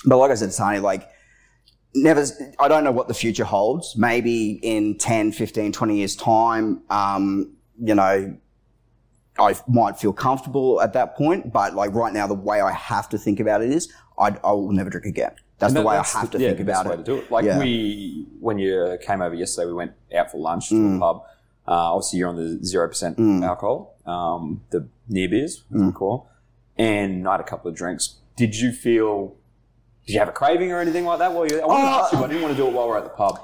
but 0.04 0.18
like 0.18 0.30
I 0.30 0.34
said, 0.34 0.52
Tony, 0.52 0.80
like 0.80 1.08
never, 1.94 2.24
I 2.58 2.68
don't 2.68 2.84
know 2.84 2.92
what 2.92 3.08
the 3.08 3.14
future 3.14 3.44
holds. 3.44 3.96
Maybe 3.96 4.58
in 4.62 4.98
10, 4.98 5.32
15, 5.32 5.72
20 5.72 5.96
years 5.96 6.16
time, 6.16 6.82
um, 6.90 7.52
you 7.80 7.94
know, 7.94 8.36
I 9.38 9.56
might 9.66 9.98
feel 9.98 10.12
comfortable 10.12 10.80
at 10.80 10.92
that 10.92 11.16
point, 11.16 11.52
but 11.52 11.74
like 11.74 11.92
right 11.94 12.12
now, 12.12 12.26
the 12.26 12.34
way 12.34 12.60
I 12.60 12.72
have 12.72 13.08
to 13.10 13.18
think 13.18 13.40
about 13.40 13.62
it 13.62 13.70
is 13.70 13.92
I, 14.18 14.36
I 14.44 14.52
will 14.52 14.72
never 14.72 14.90
drink 14.90 15.06
again. 15.06 15.32
That's 15.58 15.70
And 15.70 15.76
the 15.76 15.80
that- 15.82 15.86
way 15.86 15.96
I 15.96 16.02
have 16.02 16.30
the- 16.30 16.38
to 16.38 16.44
yeah, 16.44 16.48
think 16.50 16.60
about 16.60 16.86
it. 16.86 16.96
to 16.98 17.02
do 17.04 17.14
it. 17.16 17.30
Like 17.30 17.44
Yeah. 17.44 17.58
we, 17.58 18.26
when 18.40 18.58
you 18.58 18.98
came 19.00 19.22
over 19.22 19.34
yesterday, 19.34 19.66
we 19.66 19.74
went 19.74 19.92
out 20.16 20.30
for 20.30 20.38
lunch 20.38 20.68
to 20.70 20.74
Mm. 20.74 20.96
a 20.96 20.98
pub. 21.00 21.16
Uh, 21.66 21.94
obviously, 21.94 22.18
you're 22.18 22.28
on 22.28 22.36
the 22.36 22.64
zero 22.64 22.88
percent 22.88 23.18
alcohol, 23.42 23.94
um, 24.04 24.62
the 24.70 24.88
near 25.08 25.28
beers, 25.28 25.64
as 25.74 25.80
we 25.80 25.86
Mm. 25.86 25.94
call, 25.94 26.26
and 26.76 27.26
I 27.28 27.32
had 27.32 27.40
a 27.40 27.44
couple 27.44 27.70
of 27.70 27.76
drinks. 27.76 28.16
Did 28.36 28.56
you 28.56 28.72
feel? 28.72 29.34
Did 30.06 30.12
you 30.14 30.18
have 30.18 30.28
a 30.28 30.32
craving 30.32 30.70
or 30.72 30.80
anything 30.80 31.06
like 31.06 31.18
that? 31.20 31.32
While 31.32 31.46
you, 31.46 31.60
I 31.60 31.64
wanted 31.64 31.80
to 31.82 31.88
Uh, 31.88 32.00
ask 32.02 32.12
you, 32.12 32.18
I 32.18 32.26
didn't 32.26 32.42
want 32.42 32.54
to 32.56 32.62
do 32.62 32.66
it 32.68 32.72
while 32.74 32.88
we're 32.88 32.98
at 32.98 33.04
the 33.04 33.10
pub. 33.10 33.38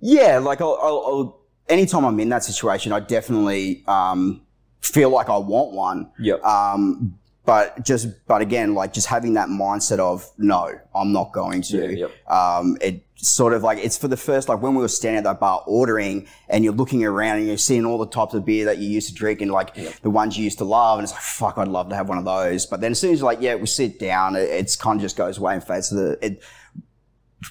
Yeah, 0.00 0.38
like 0.38 0.60
I'll, 0.60 0.76
I'll, 0.82 1.02
I'll 1.06 1.36
anytime 1.68 2.04
I'm 2.04 2.18
in 2.18 2.30
that 2.30 2.42
situation, 2.42 2.92
I 2.92 2.98
definitely 2.98 3.84
um, 3.86 4.40
feel 4.80 5.10
like 5.10 5.28
I 5.28 5.36
want 5.38 5.72
one. 5.72 6.10
Yep. 6.18 6.42
Um, 6.42 7.18
but 7.44 7.84
just, 7.84 8.08
but 8.26 8.40
again, 8.40 8.74
like 8.74 8.92
just 8.92 9.08
having 9.08 9.34
that 9.34 9.48
mindset 9.48 9.98
of 9.98 10.30
no, 10.38 10.70
I'm 10.94 11.12
not 11.12 11.32
going 11.32 11.62
to. 11.62 11.76
Yeah, 11.96 12.06
yep. 12.06 12.30
Um, 12.30 12.76
it 12.80 13.04
sort 13.16 13.52
of 13.52 13.62
like 13.62 13.78
it's 13.78 13.96
for 13.96 14.08
the 14.08 14.16
first 14.16 14.48
like 14.48 14.60
when 14.62 14.74
we 14.74 14.80
were 14.80 14.88
standing 14.88 15.18
at 15.18 15.24
that 15.24 15.40
bar 15.40 15.62
ordering, 15.66 16.26
and 16.48 16.62
you're 16.64 16.72
looking 16.72 17.04
around 17.04 17.38
and 17.38 17.46
you're 17.48 17.56
seeing 17.56 17.84
all 17.84 17.98
the 17.98 18.06
types 18.06 18.34
of 18.34 18.44
beer 18.44 18.64
that 18.66 18.78
you 18.78 18.88
used 18.88 19.08
to 19.08 19.14
drink 19.14 19.40
and 19.40 19.50
like 19.50 19.74
the 20.02 20.10
ones 20.10 20.36
you 20.38 20.44
used 20.44 20.58
to 20.58 20.64
love, 20.64 20.98
and 20.98 21.04
it's 21.04 21.12
like 21.12 21.22
fuck, 21.22 21.58
I'd 21.58 21.68
love 21.68 21.88
to 21.88 21.96
have 21.96 22.08
one 22.08 22.18
of 22.18 22.24
those. 22.24 22.64
But 22.66 22.80
then 22.80 22.92
as 22.92 23.00
soon 23.00 23.12
as 23.12 23.18
you're 23.20 23.26
like, 23.26 23.40
yeah, 23.40 23.54
we 23.56 23.66
sit 23.66 23.98
down, 23.98 24.36
it, 24.36 24.42
it's 24.48 24.76
kind 24.76 24.96
of 24.98 25.02
just 25.02 25.16
goes 25.16 25.38
away 25.38 25.54
and 25.54 25.64
fades 25.64 25.88
to 25.88 25.94
the 25.96 26.18
it. 26.24 26.42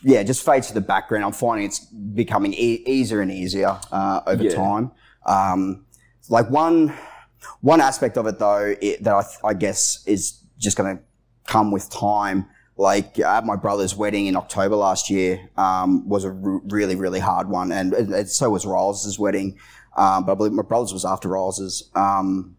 Yeah, 0.03 0.23
just 0.23 0.45
fades 0.45 0.67
to 0.67 0.73
the 0.73 0.79
background. 0.81 1.25
I'm 1.25 1.33
finding 1.33 1.65
it's 1.65 1.79
becoming 1.79 2.53
e- 2.53 2.81
easier 2.87 3.19
and 3.19 3.29
easier 3.29 3.77
uh, 3.91 4.21
over 4.25 4.43
Yeah. 4.43 4.55
time. 4.55 4.91
Um, 5.25 5.85
like 6.29 6.49
one 6.49 6.93
one 7.61 7.81
aspect 7.81 8.17
of 8.17 8.27
it 8.27 8.39
though 8.39 8.75
it, 8.81 9.03
that 9.03 9.13
I, 9.13 9.21
th- 9.21 9.39
I 9.43 9.53
guess 9.53 10.03
is 10.05 10.43
just 10.57 10.77
going 10.77 10.97
to 10.97 11.03
come 11.47 11.71
with 11.71 11.89
time 11.89 12.47
like 12.77 13.19
at 13.19 13.45
my 13.45 13.55
brother's 13.55 13.95
wedding 13.95 14.25
in 14.25 14.35
October 14.35 14.75
last 14.75 15.09
year 15.09 15.49
um, 15.55 16.07
was 16.09 16.25
a 16.25 16.29
r- 16.29 16.61
really 16.65 16.95
really 16.95 17.19
hard 17.19 17.47
one, 17.47 17.71
and, 17.71 17.93
and 17.93 18.27
so 18.27 18.49
was 18.49 18.65
Ryles's 18.65 19.19
wedding. 19.19 19.57
Um, 19.95 20.25
but 20.25 20.31
I 20.31 20.35
believe 20.35 20.53
my 20.53 20.63
brother's 20.63 20.93
was 20.93 21.05
after 21.05 21.29
Ryles's, 21.29 21.91
um, 21.95 22.55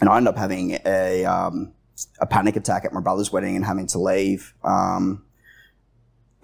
and 0.00 0.08
I 0.08 0.16
ended 0.16 0.32
up 0.32 0.38
having 0.38 0.78
a 0.86 1.24
um, 1.26 1.74
a 2.18 2.26
panic 2.26 2.56
attack 2.56 2.84
at 2.84 2.92
my 2.92 3.00
brother's 3.00 3.30
wedding 3.30 3.56
and 3.56 3.64
having 3.64 3.86
to 3.88 3.98
leave. 3.98 4.54
Um, 4.64 5.24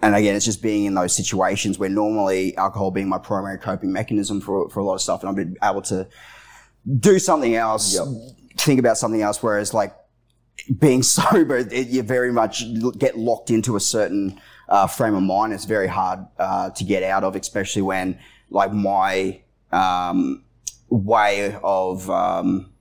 and 0.01 0.13
again, 0.13 0.35
it's 0.35 0.45
just 0.45 0.61
being 0.61 0.85
in 0.85 0.93
those 0.93 1.15
situations 1.15 1.79
where 1.79 1.89
normally 1.89 2.55
alcohol 2.57 2.91
being 2.91 3.09
my 3.09 3.17
primary 3.17 3.57
coping 3.57 3.91
mechanism 3.91 4.39
for, 4.39 4.69
for 4.69 4.81
a 4.81 4.83
lot 4.83 4.93
of 4.93 5.01
stuff, 5.01 5.21
and 5.21 5.29
I've 5.29 5.35
been 5.35 5.57
able 5.63 5.81
to 5.83 6.07
do 6.99 7.19
something 7.19 7.55
else, 7.55 7.95
Yep. 7.95 8.07
think 8.57 8.79
about 8.79 8.97
something 8.97 9.21
else. 9.21 9.41
Whereas 9.41 9.73
like 9.73 9.95
being 10.79 11.03
sober, 11.17 11.57
it, 11.57 11.87
you 11.87 12.03
very 12.03 12.31
much 12.31 12.63
get 12.97 13.17
locked 13.17 13.49
into 13.49 13.75
a 13.75 13.79
certain 13.79 14.39
uh, 14.69 14.87
frame 14.87 15.15
of 15.15 15.23
mind. 15.23 15.53
It's 15.53 15.65
very 15.65 15.87
hard 15.87 16.19
uh, 16.39 16.69
to 16.71 16.83
get 16.83 17.03
out 17.03 17.23
of, 17.23 17.35
especially 17.35 17.81
when 17.81 18.17
like 18.49 18.71
my 18.73 19.41
um, 19.71 20.43
way 20.89 21.57
of 21.63 22.09
um, 22.09 22.71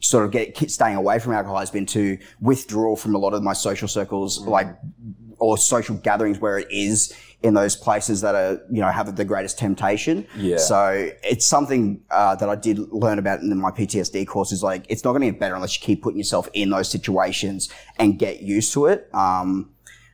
sort 0.00 0.24
of 0.24 0.30
get 0.32 0.70
staying 0.70 0.96
away 0.96 1.18
from 1.18 1.32
alcohol 1.32 1.58
has 1.58 1.70
been 1.70 1.86
to 1.86 2.18
withdraw 2.40 2.94
from 2.96 3.14
a 3.14 3.18
lot 3.18 3.32
of 3.34 3.42
my 3.42 3.52
social 3.52 3.88
circles, 3.88 4.38
like 4.46 4.68
or 5.38 5.58
social 5.58 5.96
gatherings 5.96 6.38
where 6.38 6.58
it 6.58 6.68
is 6.70 7.14
in 7.42 7.54
those 7.54 7.76
places 7.76 8.22
that 8.22 8.34
are 8.34 8.60
you 8.70 8.80
know 8.80 8.90
have 8.90 9.14
the 9.16 9.24
greatest 9.24 9.58
temptation. 9.58 10.26
Yeah. 10.36 10.56
So 10.56 11.10
it's 11.22 11.46
something 11.46 12.02
uh, 12.10 12.36
that 12.36 12.48
I 12.48 12.56
did 12.56 12.78
learn 12.92 13.18
about 13.18 13.40
in 13.40 13.56
my 13.58 13.70
PTSD 13.70 14.26
course. 14.26 14.52
Is 14.52 14.62
like 14.62 14.84
it's 14.88 15.04
not 15.04 15.12
going 15.12 15.22
to 15.22 15.30
get 15.30 15.40
better 15.40 15.54
unless 15.54 15.78
you 15.78 15.84
keep 15.84 16.02
putting 16.02 16.18
yourself 16.18 16.48
in 16.52 16.70
those 16.70 16.88
situations 16.90 17.68
and 17.98 18.18
get 18.18 18.42
used 18.42 18.72
to 18.74 18.86
it. 18.86 19.08
Um, 19.14 19.70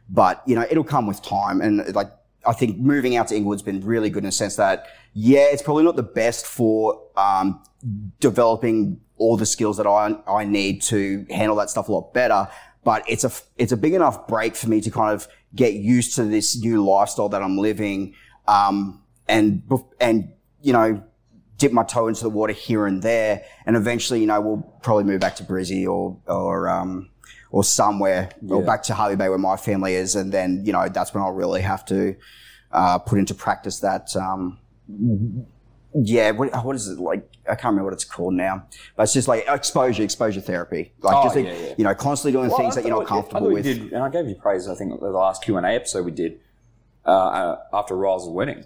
but 0.09 0.43
you 0.47 0.55
know 0.55 0.67
it'll 0.71 0.85
come 0.85 1.07
with 1.07 1.23
time, 1.23 1.61
and 1.61 1.95
like 1.95 2.11
I 2.47 2.53
think 2.53 2.79
moving 2.79 3.17
out 3.17 3.29
to 3.29 3.37
England's 3.37 3.63
been 3.63 3.81
really 3.81 4.11
good 4.11 4.25
in 4.25 4.29
the 4.29 4.33
sense 4.33 4.57
that 4.57 4.87
yeah, 5.15 5.47
it's 5.53 5.63
probably 5.63 5.85
not 5.85 5.97
the 5.97 6.03
best 6.03 6.47
for 6.47 7.03
um, 7.17 7.63
developing 8.21 9.01
all 9.19 9.37
the 9.37 9.47
skills 9.47 9.77
that 9.77 9.87
I 9.87 10.17
I 10.27 10.45
need 10.45 10.83
to 10.83 11.25
handle 11.31 11.57
that 11.57 11.71
stuff 11.71 11.89
a 11.89 11.93
lot 11.93 12.13
better. 12.13 12.49
But 12.85 13.05
it's 13.09 13.25
a 13.25 13.31
it's 13.57 13.73
a 13.73 13.77
big 13.77 13.95
enough 13.95 14.27
break 14.27 14.57
for 14.57 14.69
me 14.69 14.81
to 14.81 14.91
kind 14.91 15.15
of 15.15 15.29
get 15.55 15.75
used 15.75 16.17
to 16.17 16.25
this 16.25 16.61
new 16.61 16.85
lifestyle 16.85 17.29
that 17.29 17.43
I'm 17.43 17.59
living, 17.59 18.15
um, 18.49 19.03
and 19.29 19.63
and 20.01 20.33
you 20.61 20.73
know 20.73 21.03
dip 21.59 21.71
my 21.71 21.85
toe 21.85 22.09
into 22.09 22.25
the 22.25 22.31
water 22.31 22.53
here 22.53 22.87
and 22.87 23.03
there, 23.03 23.45
and 23.67 23.77
eventually 23.77 24.21
you 24.21 24.27
know 24.27 24.41
we'll 24.41 24.63
probably 24.83 25.05
move 25.05 25.21
back 25.21 25.37
to 25.37 25.45
Brizzy 25.45 25.87
or 25.87 26.19
or 26.27 26.69
um, 26.69 27.09
or 27.53 27.63
somewhere 27.63 28.31
or 28.49 28.63
back 28.63 28.83
to 28.85 28.95
Hervey 28.95 29.15
Bay 29.15 29.29
where 29.29 29.39
my 29.39 29.57
family 29.57 29.95
is, 29.95 30.17
and 30.17 30.33
then 30.33 30.63
you 30.65 30.73
know 30.73 30.89
that's 30.89 31.15
when 31.15 31.23
I'll 31.23 31.33
really 31.33 31.63
have 31.63 31.85
to 31.87 32.17
uh, 32.73 32.99
put 32.99 33.19
into 33.19 33.35
practice 33.35 33.79
that. 33.81 34.15
Um, 34.17 34.59
yeah, 35.95 36.31
what, 36.31 36.65
what 36.65 36.77
is 36.77 36.89
it 36.89 36.99
like? 36.99 37.29
I 37.45 37.55
can't 37.55 37.65
remember 37.73 37.85
what 37.85 37.93
it's 37.95 38.05
called 38.05 38.35
now, 38.35 38.67
but 38.97 39.05
it's 39.05 39.13
just 39.13 39.29
like 39.29 39.45
exposure, 39.49 40.03
exposure 40.03 40.41
therapy. 40.41 40.93
Like 41.01 41.15
Oh, 41.17 41.23
just 41.25 41.37
like, 41.37 41.47
yeah, 41.47 41.53
yeah. 41.53 41.75
you 41.77 41.85
know, 41.85 41.95
constantly 41.95 42.33
doing 42.33 42.49
Well, 42.49 42.59
things 42.59 42.75
that 42.77 42.85
you're 42.85 42.97
not 42.99 43.07
comfortable 43.07 43.51
with. 43.51 43.65
Did, 43.65 43.93
and 43.93 44.03
I 44.03 44.09
gave 44.09 44.29
you 44.29 44.35
praise. 44.37 44.69
I 44.69 44.75
think 44.75 44.99
the 45.01 45.11
last 45.11 45.43
Q 45.45 45.57
and 45.57 45.67
A 45.67 45.71
episode 45.71 46.05
we 46.05 46.11
did 46.13 46.41
uh, 47.07 47.11
uh, 47.11 47.59
after 47.73 47.97
Riles' 47.97 48.29
wedding. 48.29 48.65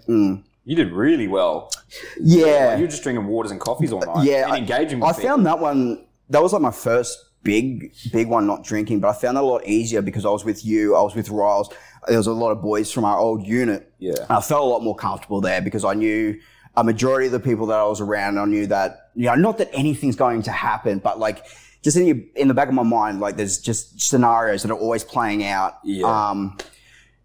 You 0.65 0.75
did 0.75 0.91
really 0.91 1.27
well. 1.27 1.71
Mm. 1.71 2.15
Yeah, 2.21 2.75
You 2.75 2.81
were 2.83 2.87
just 2.89 3.01
drinking 3.03 3.25
waters 3.27 3.51
and 3.51 3.59
coffees 3.59 3.91
all 3.93 4.01
night. 4.01 4.25
yeah. 4.25 4.43
and 4.43 4.53
I- 4.53 4.57
engaging. 4.57 4.99
With 4.99 5.09
I 5.09 5.13
people. 5.13 5.29
found 5.29 5.45
that 5.45 5.59
one. 5.59 6.05
That 6.29 6.43
was 6.43 6.51
like 6.53 6.61
my 6.61 6.71
first 6.71 7.23
big, 7.43 7.93
big 8.11 8.27
one. 8.27 8.45
Not 8.47 8.63
drinking, 8.65 8.99
but 8.99 9.07
I 9.09 9.13
found 9.13 9.37
that 9.37 9.43
a 9.43 9.45
lot 9.45 9.65
easier 9.65 10.01
because 10.01 10.25
I 10.25 10.29
was 10.29 10.43
with 10.43 10.65
you. 10.65 10.95
I 10.95 11.01
was 11.01 11.15
with 11.15 11.29
Riles. 11.29 11.73
There 12.07 12.17
was 12.17 12.27
a 12.27 12.33
lot 12.33 12.51
of 12.51 12.61
boys 12.61 12.91
from 12.91 13.05
our 13.05 13.17
old 13.17 13.45
unit. 13.47 13.91
Yeah. 13.99 14.13
And 14.21 14.31
I 14.31 14.41
felt 14.41 14.61
a 14.61 14.65
lot 14.67 14.83
more 14.83 14.95
comfortable 14.95 15.39
there 15.41 15.61
because 15.61 15.83
I 15.85 15.93
knew 15.93 16.37
a 16.77 16.83
majority 16.83 17.25
of 17.25 17.33
the 17.33 17.39
people 17.39 17.65
that 17.65 17.77
I 17.77 17.83
was 17.85 17.99
around. 17.99 18.37
I 18.37 18.45
knew 18.45 18.67
that 18.67 19.09
you 19.15 19.25
know, 19.25 19.35
not 19.35 19.57
that 19.57 19.69
anything's 19.73 20.15
going 20.15 20.43
to 20.43 20.51
happen, 20.51 20.99
but 20.99 21.19
like 21.19 21.43
just 21.81 21.97
in 21.97 22.05
your, 22.05 22.17
in 22.35 22.47
the 22.47 22.53
back 22.53 22.69
of 22.69 22.73
my 22.73 22.83
mind, 22.83 23.19
like 23.19 23.35
there's 23.35 23.57
just 23.59 23.99
scenarios 23.99 24.61
that 24.63 24.71
are 24.71 24.77
always 24.77 25.03
playing 25.03 25.43
out. 25.43 25.79
Yeah. 25.83 26.05
Um, 26.29 26.57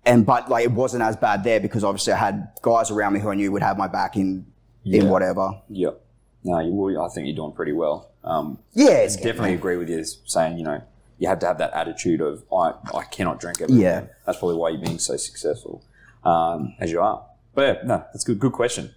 and 0.05 0.27
but 0.27 0.49
like 0.49 0.65
it 0.65 0.73
wasn't 0.73 1.03
as 1.05 1.17
bad 1.17 1.45
there 1.45 1.61
because 1.61 1.85
obviously 1.85 2.13
I 2.15 2.17
had 2.19 2.49
guys 2.63 2.91
around 2.91 3.13
me 3.13 3.21
who 3.21 3.29
I 3.31 3.35
knew 3.35 3.53
would 3.53 3.63
have 3.63 3.79
my 3.79 3.87
back 3.89 4.17
in 4.17 4.47
in 4.85 5.05
Yeah. 5.05 5.05
whatever. 5.05 5.61
Yep. 5.69 6.01
No, 6.45 6.59
you, 6.59 6.73
well, 6.73 7.05
I 7.05 7.09
think 7.15 7.27
you're 7.29 7.37
doing 7.37 7.53
pretty 7.53 7.73
well. 7.73 8.11
Um, 8.25 8.59
Yeah, 8.73 8.95
it's 9.05 9.15
definitely 9.15 9.55
agree 9.55 9.77
with 9.77 9.89
you 9.89 10.03
saying, 10.25 10.59
you 10.59 10.65
know, 10.65 10.83
you 11.19 11.29
have 11.29 11.39
to 11.41 11.47
have 11.47 11.59
that 11.59 11.73
attitude 11.73 12.21
of, 12.21 12.43
I, 12.53 12.73
I 12.95 13.05
cannot 13.05 13.39
drink 13.39 13.61
ever. 13.61 13.73
Yeah. 13.73 14.07
That's 14.27 14.39
probably 14.39 14.57
why 14.57 14.71
you're 14.71 14.81
being 14.81 14.99
so 14.99 15.17
successful 15.17 15.85
um, 16.25 16.75
as 16.81 16.91
you 16.91 17.01
are. 17.01 17.25
But 17.55 17.63
yeah, 17.63 17.87
no, 17.87 18.05
that's 18.13 18.25
good. 18.25 18.41
Good 18.41 18.53
question. 18.53 18.93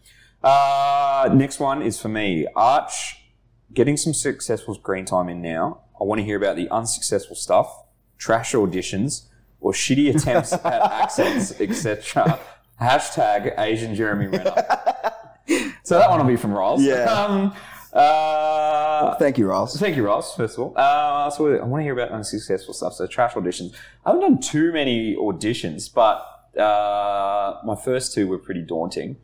Uh, 0.45 1.27
next 1.34 1.60
one 1.60 1.81
is 1.81 1.99
for 1.99 2.08
me. 2.08 2.45
Arch, 2.55 3.17
getting 3.73 3.97
some 3.97 4.13
successful 4.13 4.75
screen 4.75 5.03
time 5.03 5.27
in 5.27 5.41
now. 5.41 5.81
I 5.99 6.03
want 6.03 6.19
to 6.19 6.25
hear 6.25 6.38
about 6.38 6.55
the 6.55 6.69
unsuccessful 6.69 7.36
stuff, 7.36 7.84
trash 8.19 8.53
auditions, 8.53 9.25
or 9.60 9.71
shitty 9.71 10.15
attempts 10.15 10.53
at 10.53 10.81
accents, 10.81 11.60
etc. 11.60 12.39
Hashtag 12.79 13.58
Asian 13.58 13.95
Jeremy 13.95 14.27
Renner. 14.27 14.53
So 15.84 15.97
that 15.97 16.10
one 16.10 16.19
will 16.19 16.27
be 16.27 16.38
from 16.38 16.53
Ross. 16.53 16.81
Yeah. 16.81 17.53
Um, 17.95 18.01
uh, 18.01 19.15
Thank 19.15 19.38
you, 19.38 19.47
Ross. 19.47 19.79
Thank 19.79 19.95
you, 19.95 20.05
Ross, 20.05 20.36
first 20.36 20.58
of 20.58 20.63
all. 20.65 20.73
Uh, 20.75 21.29
so 21.29 21.55
I 21.55 21.63
want 21.63 21.79
to 21.79 21.84
hear 21.86 21.93
about 21.93 22.10
unsuccessful 22.10 22.73
stuff. 22.73 22.93
So 22.93 23.08
trash 23.08 23.34
auditions. 23.36 23.73
I 24.05 24.10
haven't 24.10 24.21
done 24.21 24.41
too 24.41 24.73
many 24.73 25.15
auditions, 25.15 25.91
but 25.93 26.17
uh, 26.60 27.62
my 27.63 27.75
first 27.75 28.13
two 28.13 28.27
were 28.27 28.38
pretty 28.38 28.63
daunting. 28.63 29.15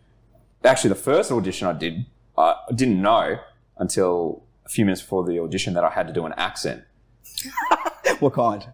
Actually, 0.63 0.89
the 0.89 0.95
first 0.95 1.31
audition 1.31 1.67
I 1.67 1.73
did, 1.73 2.05
I 2.37 2.55
didn't 2.75 3.01
know 3.01 3.39
until 3.77 4.43
a 4.65 4.69
few 4.69 4.85
minutes 4.85 5.01
before 5.01 5.25
the 5.25 5.39
audition 5.39 5.73
that 5.73 5.83
I 5.83 5.89
had 5.89 6.07
to 6.07 6.13
do 6.13 6.25
an 6.25 6.33
accent. 6.37 6.83
What 8.19 8.33
kind? 8.33 8.67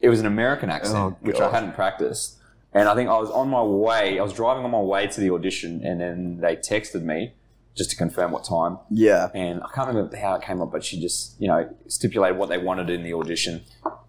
It 0.00 0.08
was 0.08 0.20
an 0.20 0.26
American 0.26 0.70
accent, 0.70 0.96
Oh, 0.96 1.16
which 1.20 1.38
I 1.40 1.50
hadn't 1.50 1.74
practiced. 1.74 2.38
And 2.72 2.88
I 2.88 2.94
think 2.94 3.10
I 3.10 3.18
was 3.18 3.30
on 3.30 3.48
my 3.48 3.62
way, 3.62 4.18
I 4.18 4.22
was 4.22 4.32
driving 4.32 4.64
on 4.64 4.70
my 4.70 4.80
way 4.80 5.06
to 5.06 5.20
the 5.20 5.30
audition, 5.30 5.82
and 5.84 6.00
then 6.00 6.38
they 6.40 6.56
texted 6.56 7.02
me 7.02 7.34
just 7.76 7.90
to 7.90 7.96
confirm 7.96 8.30
what 8.32 8.44
time. 8.44 8.78
Yeah. 8.90 9.28
and 9.34 9.62
I 9.62 9.68
can't 9.74 9.88
remember 9.88 10.16
how 10.16 10.34
it 10.36 10.42
came 10.42 10.62
up, 10.62 10.72
but 10.72 10.82
she 10.82 10.98
just, 11.00 11.38
you 11.40 11.46
know, 11.48 11.68
stipulated 11.88 12.38
what 12.38 12.48
they 12.48 12.56
wanted 12.58 12.88
in 12.88 13.02
the 13.02 13.12
audition, 13.12 13.62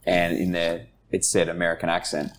and 0.06 0.38
in 0.38 0.52
there 0.54 0.88
it 1.12 1.26
said 1.26 1.50
American 1.50 1.90
accent, 1.90 2.32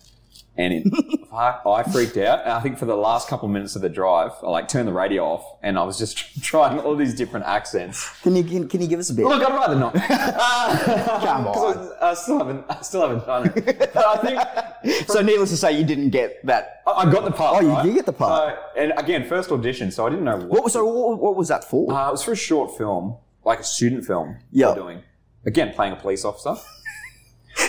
and 0.57 0.73
it, 0.73 0.83
I, 1.31 1.59
I 1.65 1.83
freaked 1.83 2.17
out. 2.17 2.41
And 2.43 2.51
I 2.51 2.59
think 2.59 2.77
for 2.79 2.85
the 2.85 2.95
last 2.95 3.27
couple 3.27 3.47
of 3.47 3.51
minutes 3.53 3.75
of 3.75 3.81
the 3.83 3.89
drive, 3.89 4.31
I 4.41 4.47
like 4.49 4.67
turned 4.67 4.87
the 4.87 4.93
radio 4.93 5.23
off, 5.25 5.57
and 5.61 5.77
I 5.77 5.83
was 5.83 5.97
just 5.97 6.41
trying 6.43 6.79
all 6.79 6.95
these 6.95 7.13
different 7.13 7.45
accents. 7.45 8.09
Can 8.21 8.35
you 8.35 8.43
can, 8.43 8.67
can 8.67 8.81
you 8.81 8.87
give 8.87 8.99
us 8.99 9.09
a 9.09 9.13
bit? 9.13 9.25
Look, 9.25 9.41
I'd 9.43 9.53
rather 9.53 9.75
not. 9.75 9.93
Come 11.23 11.47
on. 11.47 11.53
'Cause 11.53 11.91
I, 12.01 12.11
I 12.11 12.13
still 12.15 12.37
haven't, 12.39 12.65
I 12.69 12.81
still 12.81 13.01
haven't 13.01 13.25
done 13.25 13.51
it. 13.55 13.93
But 13.93 14.05
I 14.07 14.17
think 14.17 15.07
So 15.09 15.21
needless 15.21 15.49
to 15.51 15.57
say, 15.57 15.77
you 15.77 15.83
didn't 15.85 16.09
get 16.09 16.45
that. 16.45 16.81
I 16.87 16.91
I 16.91 17.11
got 17.11 17.25
the 17.25 17.31
part. 17.31 17.57
Oh, 17.57 17.61
you 17.61 17.69
right? 17.69 17.85
did 17.85 17.93
get 17.95 18.05
the 18.05 18.13
part. 18.13 18.55
So, 18.75 18.81
and 18.81 18.93
again, 18.97 19.27
first 19.27 19.51
audition, 19.51 19.91
so 19.91 20.07
I 20.07 20.09
didn't 20.09 20.25
know 20.25 20.37
what. 20.37 20.49
What 20.49 20.63
was 20.63 20.73
so? 20.73 20.85
What, 20.85 21.19
what 21.19 21.35
was 21.35 21.47
that 21.49 21.63
for? 21.63 21.91
Uh, 21.93 22.09
it 22.09 22.11
was 22.11 22.23
for 22.23 22.31
a 22.31 22.35
short 22.35 22.77
film, 22.77 23.17
like 23.45 23.59
a 23.59 23.63
student 23.63 24.05
film. 24.05 24.37
Yeah. 24.51 24.69
we're 24.69 24.75
doing 24.75 25.03
again 25.45 25.73
playing 25.73 25.93
a 25.93 25.95
police 25.95 26.25
officer. 26.25 26.55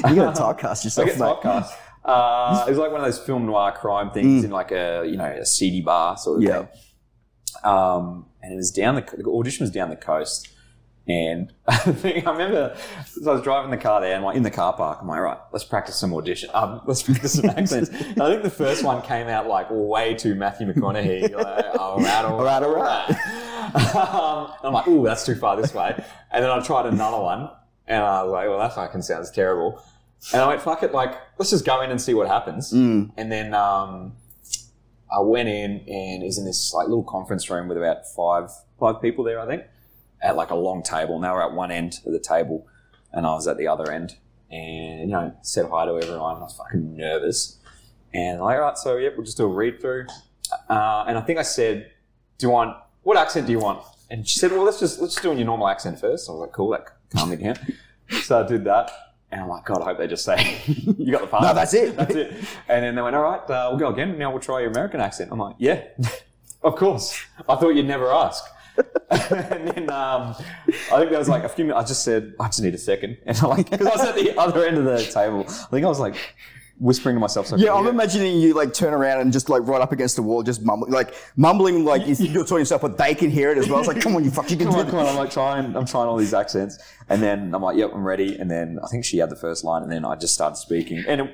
you 0.09 0.14
got 0.16 0.35
to 0.35 0.40
typecast 0.42 0.81
I 0.81 0.85
yourself, 0.85 1.07
get 1.09 1.18
mate. 1.18 1.37
typecast. 1.42 1.70
Uh, 2.11 2.64
it 2.66 2.70
was 2.70 2.79
like 2.79 2.90
one 2.90 3.01
of 3.01 3.07
those 3.07 3.18
film 3.18 3.46
noir 3.46 3.73
crime 3.73 4.11
things 4.11 4.44
in 4.44 4.51
like 4.51 4.70
a 4.73 5.05
you 5.07 5.16
know 5.16 5.25
a 5.25 5.46
seedy 5.46 5.81
bar 5.81 6.16
sort 6.16 6.38
of 6.38 6.42
Mm. 6.44 6.49
Yeah. 6.49 6.59
thing. 6.62 6.68
Um, 7.64 8.27
and 8.42 8.53
it 8.53 8.57
was 8.57 8.70
down 8.70 8.94
the 8.94 9.03
the 9.18 9.29
audition 9.31 9.64
was 9.64 9.70
down 9.70 9.90
the 9.90 9.96
coast, 9.96 10.49
and 11.07 11.53
I 11.68 11.77
think 11.77 12.27
I 12.27 12.33
remember 12.33 12.77
so 13.07 13.31
I 13.31 13.35
was 13.35 13.42
driving 13.42 13.70
the 13.70 13.77
car 13.77 14.01
there 14.01 14.14
and 14.14 14.25
like 14.25 14.37
in 14.37 14.42
the 14.42 14.51
car 14.51 14.73
park. 14.73 14.99
I'm 15.03 15.09
like, 15.09 15.20
right, 15.20 15.38
let's 15.53 15.64
practice 15.64 15.96
some 15.96 16.14
audition. 16.14 16.49
Um, 16.55 16.81
let's 16.87 17.03
practice 17.03 17.35
some 17.35 17.51
accents. 17.51 17.90
I 17.90 18.31
think 18.31 18.42
the 18.42 18.51
first 18.51 18.83
one 18.85 19.03
came 19.03 19.29
out 19.29 19.46
like 19.46 19.66
way 19.70 20.14
too 20.14 20.35
Matthew 20.35 20.73
McConaughey. 20.73 21.33
Like, 21.35 21.79
all 21.79 21.99
right, 22.01 22.25
all 22.25 22.42
right, 22.42 22.62
All 22.62 22.75
right, 22.75 23.11
um, 23.94 24.53
I'm 24.64 24.73
like, 24.73 24.88
ooh, 24.88 25.05
that's 25.05 25.25
too 25.27 25.35
far 25.37 25.57
this 25.61 25.75
way. 25.75 25.92
And 26.33 26.42
then 26.42 26.51
I 26.51 26.61
tried 26.61 26.87
another 26.87 27.20
one, 27.20 27.51
and 27.87 28.03
I 28.03 28.23
was 28.23 28.33
like, 28.33 28.49
well, 28.49 28.59
that 28.59 28.75
fucking 28.75 29.03
sounds 29.03 29.31
terrible. 29.31 29.81
And 30.33 30.43
I 30.43 30.47
went, 30.49 30.61
fuck 30.61 30.83
it, 30.83 30.93
like, 30.93 31.15
let's 31.39 31.51
just 31.51 31.65
go 31.65 31.81
in 31.81 31.91
and 31.91 32.01
see 32.01 32.15
what 32.15 32.29
happens. 32.29 32.73
Mm. 32.73 33.11
And 33.17 33.33
then 33.33 33.55
um, 33.55 34.13
I 35.11 35.21
went 35.21 35.49
in 35.49 35.83
and 35.89 36.23
is 36.23 36.39
in 36.39 36.45
this 36.45 36.73
like 36.75 36.89
little 36.89 37.05
conference 37.05 37.49
room 37.51 37.69
with 37.69 37.77
about 37.77 38.07
five 38.07 38.51
five 38.79 39.01
people 39.03 39.25
there, 39.25 39.41
I 39.41 39.47
think, 39.47 39.65
at 40.23 40.37
like 40.37 40.51
a 40.51 40.55
long 40.55 40.83
table. 40.83 41.17
And 41.17 41.25
they 41.25 41.29
were 41.29 41.43
at 41.43 41.53
one 41.53 41.71
end 41.71 42.01
of 42.07 42.13
the 42.13 42.21
table, 42.21 42.67
and 43.13 43.27
I 43.27 43.31
was 43.31 43.49
at 43.49 43.57
the 43.57 43.67
other 43.67 43.91
end. 43.91 44.17
And 44.51 45.01
you 45.01 45.07
know, 45.07 45.35
said 45.43 45.67
hi 45.71 45.85
to 45.87 45.93
everyone. 45.93 46.37
I 46.37 46.41
was 46.41 46.57
fucking 46.57 46.97
nervous. 46.97 47.59
And 48.13 48.41
like, 48.41 48.57
all 48.57 48.63
right, 48.63 48.79
so 48.79 48.97
yep, 48.97 49.15
we'll 49.17 49.25
just 49.25 49.37
do 49.37 49.45
a 49.45 49.49
read 49.49 49.81
through. 49.81 50.07
Uh, 50.69 51.05
and 51.07 51.17
I 51.17 51.21
think 51.21 51.39
I 51.39 51.43
said, 51.43 51.91
"Do 52.39 52.47
you 52.47 52.51
want 52.51 52.77
what 53.03 53.17
accent 53.17 53.47
do 53.47 53.53
you 53.53 53.61
want?" 53.61 53.83
And 54.11 54.29
she 54.29 54.39
said, 54.39 54.51
"Well, 54.51 54.65
let's 54.65 54.81
just 54.81 55.01
let's 55.01 55.15
just 55.15 55.23
do 55.23 55.31
it 55.31 55.33
in 55.33 55.39
your 55.39 55.47
normal 55.47 55.69
accent 55.69 56.01
first. 56.01 56.29
I 56.29 56.33
was 56.33 56.41
like, 56.41 56.53
"Cool, 56.53 56.71
that 56.71 56.87
calmed 57.15 57.31
me 57.31 57.45
down." 57.45 57.57
so 58.23 58.45
I 58.45 58.47
did 58.47 58.65
that, 58.65 58.91
And 59.33 59.43
I'm 59.43 59.49
like, 59.49 59.64
God, 59.64 59.83
I 59.83 59.85
hope 59.87 59.99
they 59.99 60.09
just 60.09 60.25
say 60.25 60.61
you 60.66 61.12
got 61.12 61.23
the 61.23 61.27
part. 61.29 61.43
No, 61.43 61.55
that's 61.55 61.75
it. 61.75 61.97
That's 61.97 62.14
it. 62.14 62.33
And 62.69 62.85
then 62.85 62.95
they 62.95 63.03
went, 63.03 63.14
all 63.14 63.23
right, 63.23 63.51
uh, 63.51 63.69
we'll 63.71 63.79
go 63.79 63.88
again. 63.88 64.19
Now 64.19 64.31
we'll 64.31 64.40
try 64.40 64.61
your 64.61 64.71
American 64.71 65.01
accent. 65.01 65.31
I'm 65.33 65.38
like, 65.38 65.57
yeah, 65.59 65.85
of 66.62 66.77
course. 66.77 67.19
I 67.49 67.57
thought 67.57 67.71
you'd 67.71 67.87
never 67.87 68.11
ask. 68.11 68.45
and 69.11 69.69
then 69.69 69.90
um, 69.90 70.35
I 70.93 70.99
think 70.99 71.11
there 71.11 71.19
was 71.19 71.29
like 71.29 71.45
a 71.45 71.49
few 71.49 71.64
minutes. 71.64 71.85
I 71.85 71.88
just 71.88 72.05
said, 72.05 72.35
I 72.40 72.47
just 72.47 72.62
need 72.62 72.75
a 72.75 72.79
second, 72.79 73.19
and 73.27 73.37
I'm 73.38 73.51
like, 73.51 73.69
because 73.71 73.87
I 73.87 73.90
was 73.90 74.01
at 74.01 74.14
the 74.14 74.38
other 74.38 74.64
end 74.64 74.79
of 74.79 74.85
the 74.85 75.05
table. 75.05 75.45
I 75.49 75.66
think 75.71 75.85
I 75.85 75.88
was 75.88 76.01
like 76.01 76.16
whispering 76.81 77.14
to 77.14 77.21
myself. 77.21 77.47
So 77.47 77.57
Yeah, 77.57 77.75
I'm 77.75 77.87
imagining 77.87 78.40
you 78.40 78.55
like 78.55 78.73
turn 78.73 78.95
around 78.95 79.21
and 79.21 79.33
just 79.33 79.49
like 79.51 79.66
right 79.66 79.81
up 79.81 79.93
against 79.93 80.16
the 80.16 80.23
wall, 80.23 80.43
just 80.43 80.62
mumbling, 80.64 80.90
like 80.93 81.14
mumbling, 81.37 81.85
like 81.85 82.03
you're 82.07 82.16
talking 82.16 82.47
to 82.47 82.59
yourself, 82.59 82.81
but 82.81 82.97
they 82.99 83.14
can 83.14 83.31
hear 83.31 83.51
it 83.53 83.59
as 83.59 83.69
well. 83.69 83.79
It's 83.81 83.88
like, 83.88 84.01
come 84.01 84.16
on, 84.16 84.25
you 84.25 84.31
fuck, 84.31 84.51
you 84.51 84.57
can 84.57 84.66
Come 84.66 84.75
do 84.77 84.81
on, 84.81 84.90
come 84.90 84.99
on. 85.01 85.07
I'm 85.07 85.16
like 85.16 85.31
trying, 85.31 85.77
I'm 85.77 85.85
trying 85.87 86.09
all 86.09 86.16
these 86.16 86.33
accents. 86.35 86.79
And 87.09 87.23
then 87.23 87.55
I'm 87.55 87.62
like, 87.62 87.77
yep, 87.77 87.90
I'm 87.95 88.03
ready. 88.05 88.37
And 88.37 88.51
then 88.51 88.79
I 88.83 88.87
think 88.88 89.05
she 89.05 89.19
had 89.19 89.29
the 89.31 89.37
first 89.37 89.62
line 89.62 89.83
and 89.83 89.93
then 89.93 90.05
I 90.05 90.16
just 90.16 90.33
started 90.35 90.57
speaking. 90.57 91.05
And 91.07 91.21
it, 91.21 91.31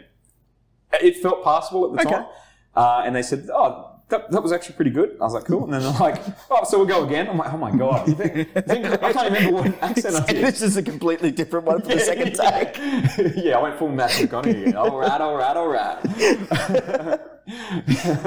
it 1.01 1.17
felt 1.23 1.45
passable 1.45 1.87
at 1.87 1.93
the 1.93 2.01
Okay. 2.09 2.17
time. 2.17 2.27
Uh, 2.75 3.03
and 3.07 3.15
they 3.17 3.23
said, 3.23 3.49
oh, 3.55 3.96
that, 4.09 4.31
that 4.31 4.41
was 4.43 4.53
actually 4.53 4.77
pretty 4.77 4.93
good. 4.93 5.17
I 5.21 5.25
was 5.25 5.35
like, 5.35 5.45
cool. 5.47 5.65
And 5.65 5.73
then 5.73 5.83
they're 5.83 5.91
like, 5.93 6.23
oh, 6.51 6.63
so 6.65 6.79
we'll 6.79 6.87
go 6.87 7.05
again. 7.05 7.29
I'm 7.29 7.37
like, 7.37 7.53
oh 7.53 7.57
my 7.57 7.73
God. 7.73 8.07
You 8.07 8.15
think, 8.15 8.37
you 8.37 8.45
think, 8.45 8.87
I 9.03 9.13
can't 9.13 9.33
remember 9.33 9.63
what 9.63 9.83
accent 9.83 10.15
I 10.17 10.27
did. 10.33 10.45
this 10.45 10.63
is 10.63 10.77
a 10.77 10.83
completely 10.83 11.33
different 11.33 11.67
one 11.67 11.83
for 11.83 11.89
the 11.89 11.99
second 11.99 12.35
take. 12.37 13.35
yeah, 13.45 13.59
I 13.59 13.63
went 13.63 13.79
full 13.79 13.89
Matthew 13.89 14.29
McConaughey 14.29 14.63
again. 14.63 14.77
All 14.77 14.97
right, 14.97 15.21
all 15.21 15.37
right, 15.37 15.57
all 15.57 15.69
right. 15.69 17.17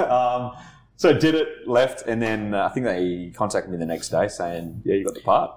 um, 0.00 0.52
so 0.96 1.12
did 1.16 1.34
it, 1.34 1.66
left, 1.66 2.06
and 2.06 2.20
then 2.20 2.52
uh, 2.52 2.66
I 2.66 2.74
think 2.74 2.84
they 2.84 3.32
contacted 3.34 3.70
me 3.72 3.78
the 3.78 3.86
next 3.86 4.10
day 4.10 4.28
saying, 4.28 4.82
yeah, 4.84 4.96
you 4.96 5.04
got 5.04 5.14
the 5.14 5.20
part. 5.20 5.50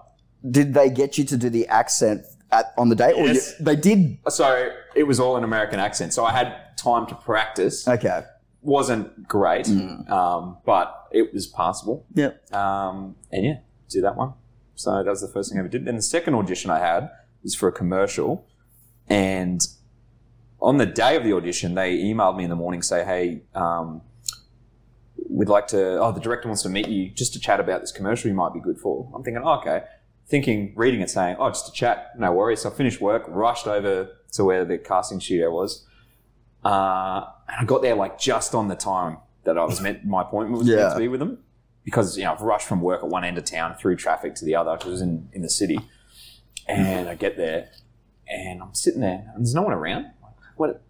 Did 0.50 0.74
they 0.74 0.90
get 0.90 1.18
you 1.18 1.26
to 1.26 1.36
do 1.38 1.50
the 1.50 1.68
accent 1.68 2.26
at, 2.52 2.74
on 2.78 2.88
the 2.90 2.96
day, 2.96 3.12
or 3.12 3.28
Yes. 3.28 3.56
you, 3.60 3.66
they 3.66 3.76
did? 3.76 4.18
So 4.30 4.70
it 4.96 5.04
was 5.04 5.20
all 5.20 5.36
an 5.36 5.44
American 5.44 5.80
accent. 5.82 6.14
So 6.14 6.24
I 6.24 6.32
had 6.32 6.78
time 6.78 7.08
to 7.08 7.16
practice. 7.16 7.86
Okay. 7.88 8.24
Wasn't 8.64 9.28
great, 9.28 9.68
um, 9.68 10.58
but 10.66 11.08
it 11.12 11.34
was 11.34 11.48
passable. 11.48 12.06
Yep. 12.14 12.54
Um, 12.54 13.16
and 13.32 13.46
yeah, 13.46 13.58
do 13.90 14.02
that 14.02 14.16
one. 14.16 14.34
So 14.76 15.04
that 15.04 15.10
was 15.10 15.22
the 15.22 15.28
first 15.28 15.50
thing 15.52 15.60
I 15.60 15.60
ever 15.60 15.70
did. 15.70 15.86
Then 15.86 15.98
the 15.98 16.02
second 16.02 16.36
audition 16.36 16.72
I 16.72 16.80
had 16.80 17.12
was 17.44 17.56
for 17.56 17.68
a 17.68 17.72
commercial. 17.72 18.48
And 19.08 19.62
on 20.62 20.78
the 20.78 20.86
day 20.86 21.18
of 21.18 21.24
the 21.24 21.34
audition, 21.34 21.76
they 21.76 21.98
emailed 21.98 22.38
me 22.38 22.46
in 22.46 22.50
the 22.50 22.56
morning, 22.56 22.82
say, 22.82 23.04
hey, 23.04 23.42
um, 23.54 24.02
we'd 25.30 25.50
like 25.50 25.68
to, 25.68 26.00
oh, 26.00 26.12
the 26.12 26.22
director 26.22 26.48
wants 26.48 26.64
to 26.64 26.70
meet 26.70 26.88
you 26.88 27.10
just 27.10 27.34
to 27.34 27.40
chat 27.40 27.60
about 27.60 27.82
this 27.82 27.92
commercial 27.92 28.30
you 28.30 28.36
might 28.36 28.54
be 28.54 28.60
good 28.60 28.80
for. 28.80 29.12
I'm 29.14 29.24
thinking, 29.24 29.44
oh, 29.44 29.60
okay. 29.60 29.84
Thinking, 30.28 30.74
reading 30.76 31.02
it, 31.02 31.10
saying, 31.10 31.36
oh, 31.38 31.50
just 31.50 31.68
a 31.68 31.74
chat, 31.74 32.18
no 32.18 32.32
worries. 32.32 32.62
So 32.62 32.70
I 32.70 32.74
finished 32.74 33.02
work, 33.02 33.26
rushed 33.28 33.68
over 33.68 34.10
to 34.32 34.44
where 34.46 34.64
the 34.64 34.78
casting 34.78 35.20
studio 35.20 35.52
was. 35.52 35.86
Uh, 36.64 37.26
and 37.48 37.58
I 37.60 37.64
got 37.66 37.82
there 37.82 37.96
like 37.96 38.20
just 38.20 38.54
on 38.56 38.68
the 38.68 38.76
time 38.76 39.18
that 39.44 39.58
I 39.58 39.64
was 39.66 39.82
meant, 39.82 40.06
my 40.06 40.22
appointment 40.22 40.60
was 40.60 40.68
meant 40.68 40.94
to 40.94 41.00
be 41.00 41.08
with 41.08 41.20
them. 41.20 41.40
Because, 41.84 42.18
you 42.18 42.24
know, 42.24 42.32
I've 42.32 42.42
rushed 42.42 42.68
from 42.68 42.80
work 42.82 43.04
at 43.04 43.10
one 43.10 43.26
end 43.26 43.38
of 43.38 43.44
town 43.44 43.76
through 43.76 43.98
traffic 43.98 44.36
to 44.36 44.46
the 44.46 44.56
other 44.56 44.72
because 44.74 44.88
it 44.88 44.92
was 44.92 45.02
in, 45.02 45.28
in 45.34 45.42
the 45.42 45.50
city. 45.50 45.80
And 46.68 47.10
I 47.10 47.16
get 47.16 47.36
there 47.36 47.70
and 48.28 48.62
I'm 48.62 48.74
sitting 48.74 49.02
there 49.02 49.32
and 49.36 49.44
there's 49.46 49.54
no 49.54 49.64
one 49.64 49.74
around. 49.74 50.04
Like, 50.22 50.34
What? 50.56 50.82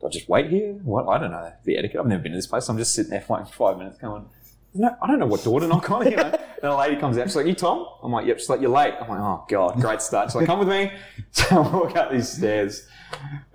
Do 0.00 0.06
I 0.06 0.10
just 0.10 0.28
wait 0.28 0.48
here? 0.48 0.72
What? 0.84 1.06
I 1.06 1.18
don't 1.18 1.32
know 1.32 1.52
the 1.64 1.76
etiquette. 1.76 2.00
I've 2.00 2.06
never 2.06 2.22
been 2.22 2.32
to 2.32 2.38
this 2.38 2.46
place. 2.46 2.68
I'm 2.68 2.78
just 2.78 2.94
sitting 2.94 3.10
there 3.10 3.20
for 3.20 3.38
like 3.38 3.52
five 3.52 3.76
minutes 3.76 3.98
going, 3.98 4.26
no, 4.74 4.96
I 5.02 5.06
don't 5.06 5.18
know 5.18 5.26
what 5.26 5.42
door 5.44 5.60
to 5.60 5.66
knock 5.66 5.90
on, 5.90 6.08
you 6.10 6.16
know. 6.16 6.22
and 6.62 6.72
a 6.72 6.76
lady 6.76 6.96
comes 6.96 7.18
out. 7.18 7.26
She's 7.26 7.36
like, 7.36 7.46
you 7.46 7.54
Tom? 7.54 7.86
I'm 8.02 8.12
like, 8.12 8.26
yep. 8.26 8.38
She's 8.38 8.48
like, 8.48 8.60
you're 8.60 8.70
late. 8.70 8.94
I'm 9.00 9.08
like, 9.08 9.18
oh, 9.18 9.44
God, 9.48 9.80
great 9.80 10.00
start. 10.00 10.28
She's 10.30 10.36
like, 10.36 10.46
come 10.46 10.60
with 10.60 10.68
me. 10.68 10.92
So 11.32 11.62
I 11.62 11.68
walk 11.76 11.96
up 11.96 12.10
these 12.12 12.28
stairs 12.30 12.86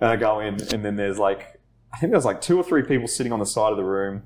and 0.00 0.10
I 0.10 0.16
go 0.16 0.40
in 0.40 0.60
and 0.72 0.84
then 0.84 0.96
there's 0.96 1.18
like, 1.18 1.53
I 1.94 1.98
think 1.98 2.10
there 2.10 2.18
was 2.18 2.24
like 2.24 2.40
two 2.40 2.56
or 2.58 2.64
three 2.64 2.82
people 2.82 3.06
sitting 3.06 3.32
on 3.32 3.38
the 3.38 3.46
side 3.46 3.70
of 3.70 3.76
the 3.76 3.84
room 3.84 4.24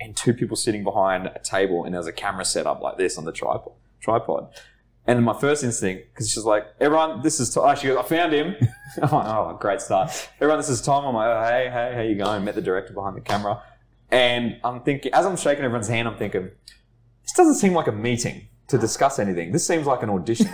and 0.00 0.16
two 0.16 0.34
people 0.34 0.56
sitting 0.56 0.82
behind 0.82 1.26
a 1.26 1.38
table 1.38 1.84
and 1.84 1.94
there 1.94 2.00
was 2.00 2.08
a 2.08 2.12
camera 2.12 2.44
set 2.44 2.66
up 2.66 2.82
like 2.82 2.98
this 2.98 3.16
on 3.16 3.24
the 3.24 3.30
tripod. 3.30 3.74
tripod. 4.00 4.48
And 5.06 5.24
my 5.24 5.38
first 5.38 5.62
instinct, 5.62 6.12
because 6.12 6.28
she's 6.28 6.42
like, 6.44 6.66
everyone, 6.80 7.22
this 7.22 7.38
is 7.38 7.54
Tom. 7.54 7.66
Oh, 7.68 7.74
she 7.76 7.86
goes, 7.86 7.98
I 7.98 8.02
found 8.02 8.32
him. 8.32 8.56
I'm 9.02 9.10
like, 9.10 9.26
oh, 9.28 9.56
great 9.60 9.80
start. 9.80 10.10
Everyone, 10.40 10.58
this 10.58 10.68
is 10.68 10.82
Tom. 10.82 11.04
I'm 11.04 11.14
like, 11.14 11.28
oh, 11.28 11.44
hey, 11.44 11.70
hey, 11.70 11.92
how 11.94 12.02
you 12.02 12.16
going? 12.16 12.42
Met 12.42 12.56
the 12.56 12.62
director 12.62 12.92
behind 12.92 13.16
the 13.16 13.20
camera. 13.20 13.62
And 14.10 14.58
I'm 14.64 14.80
thinking, 14.80 15.14
as 15.14 15.24
I'm 15.24 15.36
shaking 15.36 15.64
everyone's 15.64 15.88
hand, 15.88 16.08
I'm 16.08 16.16
thinking, 16.16 16.50
this 17.22 17.32
doesn't 17.36 17.54
seem 17.54 17.74
like 17.74 17.86
a 17.86 17.92
meeting 17.92 18.48
to 18.68 18.78
discuss 18.78 19.20
anything. 19.20 19.52
This 19.52 19.64
seems 19.64 19.86
like 19.86 20.02
an 20.02 20.10
audition. 20.10 20.46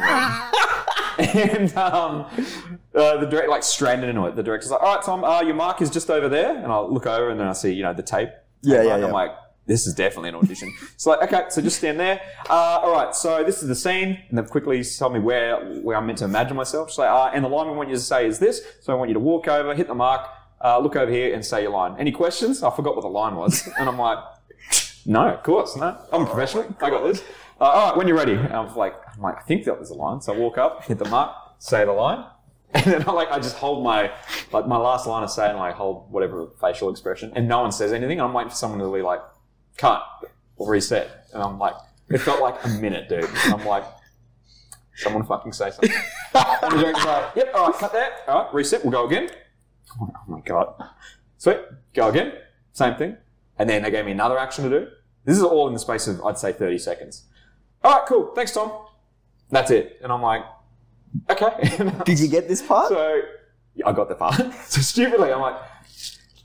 and 1.34 1.76
um, 1.76 2.26
uh, 2.94 3.16
the 3.16 3.26
director, 3.26 3.48
like, 3.48 3.64
stranded 3.64 4.08
into 4.08 4.24
it. 4.26 4.36
The 4.36 4.42
director's 4.42 4.70
like, 4.70 4.82
all 4.82 4.94
right, 4.96 5.04
Tom, 5.04 5.24
uh, 5.24 5.42
your 5.42 5.54
mark 5.54 5.82
is 5.82 5.90
just 5.90 6.10
over 6.10 6.28
there. 6.28 6.56
And 6.56 6.72
I 6.72 6.78
look 6.80 7.06
over 7.06 7.30
and 7.30 7.40
then 7.40 7.48
I 7.48 7.52
see, 7.54 7.72
you 7.72 7.82
know, 7.82 7.92
the 7.92 8.02
tape. 8.02 8.30
Yeah, 8.62 8.82
yeah, 8.82 8.96
yeah. 8.96 9.06
I'm 9.06 9.12
like, 9.12 9.32
this 9.66 9.86
is 9.86 9.94
definitely 9.94 10.30
an 10.30 10.36
audition. 10.36 10.72
it's 10.94 11.06
like, 11.06 11.22
okay, 11.22 11.46
so 11.50 11.60
just 11.60 11.78
stand 11.78 11.98
there. 11.98 12.20
Uh, 12.48 12.80
all 12.82 12.92
right, 12.92 13.14
so 13.14 13.42
this 13.42 13.62
is 13.62 13.68
the 13.68 13.74
scene. 13.74 14.18
And 14.28 14.38
they've 14.38 14.48
quickly 14.48 14.82
told 14.84 15.12
me 15.12 15.20
where, 15.20 15.80
where 15.82 15.96
I'm 15.96 16.06
meant 16.06 16.18
to 16.18 16.24
imagine 16.24 16.56
myself. 16.56 16.90
She's 16.90 16.98
like, 16.98 17.10
uh, 17.10 17.30
and 17.34 17.44
the 17.44 17.48
line 17.48 17.68
we 17.68 17.76
want 17.76 17.88
you 17.88 17.96
to 17.96 18.00
say 18.00 18.26
is 18.26 18.38
this. 18.38 18.62
So 18.80 18.92
I 18.92 18.96
want 18.96 19.10
you 19.10 19.14
to 19.14 19.20
walk 19.20 19.48
over, 19.48 19.74
hit 19.74 19.88
the 19.88 19.94
mark, 19.94 20.28
uh, 20.62 20.78
look 20.78 20.96
over 20.96 21.10
here 21.10 21.34
and 21.34 21.44
say 21.44 21.62
your 21.62 21.72
line. 21.72 21.96
Any 21.98 22.12
questions? 22.12 22.62
I 22.62 22.74
forgot 22.74 22.94
what 22.94 23.02
the 23.02 23.08
line 23.08 23.34
was. 23.34 23.68
And 23.78 23.88
I'm 23.88 23.98
like, 23.98 24.18
no, 25.06 25.28
of 25.28 25.42
course, 25.42 25.76
no. 25.76 25.96
I'm 26.12 26.22
a 26.22 26.26
professional. 26.26 26.74
I 26.80 26.90
got 26.90 27.02
this. 27.04 27.22
Uh, 27.60 27.64
all 27.64 27.88
right, 27.88 27.96
when 27.96 28.06
you're 28.06 28.16
ready. 28.16 28.34
And 28.34 28.52
I 28.52 28.60
was 28.60 28.76
like, 28.76 28.94
I'm 29.12 29.20
like, 29.20 29.36
I 29.38 29.42
think 29.42 29.64
that 29.64 29.78
was 29.78 29.88
the 29.88 29.94
line. 29.94 30.20
So 30.20 30.32
I 30.32 30.36
walk 30.36 30.58
up, 30.58 30.84
hit 30.84 30.98
the 30.98 31.08
mark, 31.08 31.34
say 31.58 31.84
the 31.84 31.92
line. 31.92 32.24
And 32.74 32.84
then 32.84 33.08
I 33.08 33.12
like 33.12 33.30
I 33.30 33.38
just 33.38 33.56
hold 33.56 33.82
my 33.82 34.12
like 34.52 34.66
my 34.66 34.76
last 34.76 35.06
line 35.06 35.22
of 35.22 35.30
saying 35.30 35.56
like 35.56 35.74
hold 35.74 36.12
whatever 36.12 36.48
facial 36.60 36.90
expression 36.90 37.32
and 37.34 37.48
no 37.48 37.62
one 37.62 37.72
says 37.72 37.94
anything. 37.94 38.20
And 38.20 38.28
I'm 38.28 38.34
waiting 38.34 38.50
for 38.50 38.56
someone 38.56 38.78
to 38.80 38.92
be 38.92 39.00
like, 39.00 39.20
cut 39.78 40.02
or 40.56 40.70
reset. 40.70 41.28
And 41.32 41.42
I'm 41.42 41.58
like, 41.58 41.72
it 42.10 42.18
felt 42.18 42.42
like 42.42 42.62
a 42.64 42.68
minute, 42.68 43.08
dude. 43.08 43.24
And 43.24 43.54
I'm 43.54 43.64
like, 43.64 43.84
someone 44.96 45.24
fucking 45.24 45.52
say 45.52 45.70
something. 45.70 45.90
and 46.34 46.72
the 46.72 46.82
director's 46.82 47.04
like, 47.06 47.36
yep, 47.36 47.52
all 47.54 47.70
right, 47.70 47.80
cut 47.80 47.92
that. 47.94 48.12
All 48.28 48.44
right, 48.44 48.54
reset, 48.54 48.84
we'll 48.84 48.92
go 48.92 49.06
again. 49.06 49.30
Like, 50.00 50.10
oh 50.14 50.24
my 50.26 50.40
god. 50.40 50.74
Sweet, 51.38 51.58
go 51.94 52.08
again. 52.08 52.34
Same 52.72 52.96
thing. 52.96 53.16
And 53.58 53.68
then 53.68 53.82
they 53.82 53.90
gave 53.90 54.04
me 54.04 54.12
another 54.12 54.38
action 54.38 54.68
to 54.68 54.70
do. 54.70 54.88
This 55.24 55.36
is 55.36 55.42
all 55.42 55.66
in 55.68 55.72
the 55.72 55.78
space 55.78 56.06
of, 56.06 56.22
I'd 56.24 56.38
say, 56.38 56.52
30 56.52 56.78
seconds. 56.78 57.24
All 57.84 57.98
right, 57.98 58.06
cool. 58.06 58.32
Thanks, 58.34 58.52
Tom. 58.52 58.72
That's 59.50 59.70
it. 59.70 59.98
And 60.02 60.12
I'm 60.12 60.22
like, 60.22 60.44
okay. 61.30 61.92
Did 62.04 62.20
you 62.20 62.28
get 62.28 62.48
this 62.48 62.62
part? 62.62 62.88
So 62.88 63.22
yeah, 63.74 63.88
I 63.88 63.92
got 63.92 64.08
the 64.08 64.14
part. 64.14 64.34
so 64.66 64.80
stupidly, 64.80 65.32
I'm 65.32 65.40
like, 65.40 65.56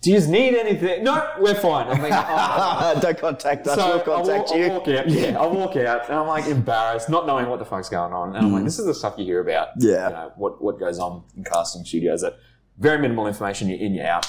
do 0.02 0.12
you 0.12 0.20
need 0.28 0.56
anything? 0.56 1.04
No, 1.04 1.26
we're 1.40 1.56
fine. 1.56 1.88
I'm 1.88 2.02
like, 2.02 2.12
oh. 2.14 3.00
Don't 3.02 3.18
contact 3.18 3.66
us. 3.68 3.76
So 3.76 4.04
we'll 4.06 4.16
I 4.16 4.20
walk, 4.20 4.48
contact 4.48 4.52
I 4.52 4.68
walk 4.68 4.88
out. 4.90 5.10
Yeah, 5.10 5.40
I 5.40 5.46
walk 5.48 5.76
out, 5.78 6.10
and 6.10 6.20
I'm 6.20 6.28
like 6.28 6.46
embarrassed, 6.46 7.10
not 7.10 7.26
knowing 7.26 7.48
what 7.48 7.60
the 7.60 7.66
fuck's 7.66 7.88
going 7.88 8.12
on. 8.12 8.36
And 8.36 8.46
I'm 8.46 8.52
like, 8.52 8.64
mm. 8.64 8.66
this 8.66 8.80
is 8.80 8.86
the 8.86 8.94
stuff 8.94 9.16
you 9.18 9.24
hear 9.24 9.40
about. 9.40 9.70
Yeah. 9.78 10.10
You 10.10 10.14
know, 10.14 10.32
what 10.36 10.62
what 10.62 10.78
goes 10.78 11.00
on 11.00 11.24
in 11.38 11.46
casting 11.46 11.86
studios. 11.86 12.22
That 12.22 12.38
very 12.78 13.00
minimal 13.00 13.28
information. 13.28 13.70
You're 13.70 13.80
in, 13.80 13.94
you're 13.94 14.06
out. 14.06 14.28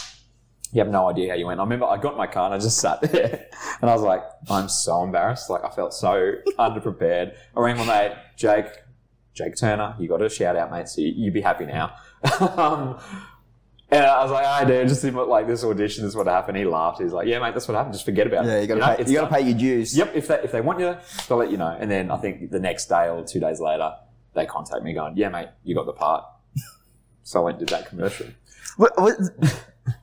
You 0.75 0.81
have 0.81 0.91
no 0.91 1.09
idea 1.09 1.31
how 1.31 1.37
you 1.37 1.47
went. 1.47 1.61
I 1.61 1.63
remember 1.63 1.87
I 1.87 1.97
got 1.97 2.13
in 2.13 2.19
my 2.19 2.27
car 2.27 2.47
and 2.47 2.55
I 2.55 2.59
just 2.59 2.79
sat 2.79 3.01
there, 3.01 3.47
and 3.81 3.89
I 3.89 3.95
was 3.95 4.03
like, 4.03 4.23
I'm 4.51 4.69
so 4.69 5.05
embarrassed. 5.05 5.49
Like 5.49 5.65
I 5.65 5.71
felt 5.71 5.95
so 5.95 6.33
underprepared. 6.59 7.35
I 7.57 7.61
rang 7.61 7.77
my 7.79 7.87
mate 7.87 8.17
Jake. 8.37 8.67
Jake 9.35 9.57
Turner, 9.57 9.97
you 9.99 10.09
got 10.09 10.23
a 10.23 10.29
shout 10.29 10.55
out, 10.55 10.71
mate. 10.71 10.89
So 10.89 11.01
you, 11.01 11.13
you 11.17 11.31
be 11.33 11.41
happy 11.41 11.67
now. 11.67 11.95
um, 12.41 13.01
and 13.91 14.05
I 14.05 14.23
was 14.23 14.33
like, 14.33 14.45
"I 14.45 14.65
dude, 14.65 14.89
just 14.89 15.03
seemed 15.03 15.17
like 15.17 15.47
this 15.47 15.63
audition 15.63 16.05
is 16.05 16.17
what 16.17 16.27
happened." 16.27 16.57
He 16.57 16.65
laughed. 16.65 17.01
He's 17.01 17.13
like, 17.13 17.29
"Yeah, 17.29 17.39
mate, 17.39 17.55
that's 17.55 17.69
what 17.69 17.77
happened. 17.77 17.95
Just 17.95 18.05
forget 18.05 18.27
about 18.27 18.45
it." 18.45 18.49
Yeah, 18.49 18.61
you 18.61 18.67
got 18.67 18.75
to 18.75 18.81
know, 18.81 18.87
pay. 18.87 19.11
You 19.11 19.19
got 19.19 19.29
to 19.29 19.31
done. 19.31 19.43
pay 19.43 19.49
your 19.49 19.59
dues. 19.59 19.97
Yep. 19.97 20.13
If 20.17 20.29
they 20.29 20.41
if 20.43 20.53
they 20.53 20.61
want 20.61 20.81
you, 20.81 20.97
they'll 21.29 21.39
let 21.39 21.51
you 21.51 21.57
know. 21.57 21.77
And 21.79 21.89
then 21.91 22.11
I 22.11 22.17
think 22.17 22.51
the 22.51 22.59
next 22.59 22.87
day 22.87 23.09
or 23.09 23.25
two 23.25 23.39
days 23.41 23.61
later, 23.61 23.93
they 24.35 24.47
contact 24.47 24.83
me 24.83 24.93
going, 24.93 25.17
"Yeah, 25.17 25.29
mate, 25.29 25.49
you 25.63 25.75
got 25.75 25.87
the 25.87 25.93
part." 25.93 26.25
so 27.23 27.41
I 27.41 27.45
went 27.45 27.59
and 27.59 27.69
did 27.69 27.77
that 27.77 27.89
commercial. 27.89 28.27
Wa- 28.79 28.89
Was, 28.99 29.31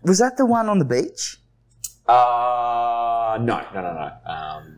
was 0.03 0.19
that 0.19 0.37
the 0.37 0.45
one 0.45 0.69
on 0.69 0.79
the 0.79 0.85
beach? 0.85 1.37
Uh 2.07 3.37
no, 3.41 3.61
no, 3.73 3.81
no, 3.81 3.93
no. 3.93 4.31
Um, 4.31 4.77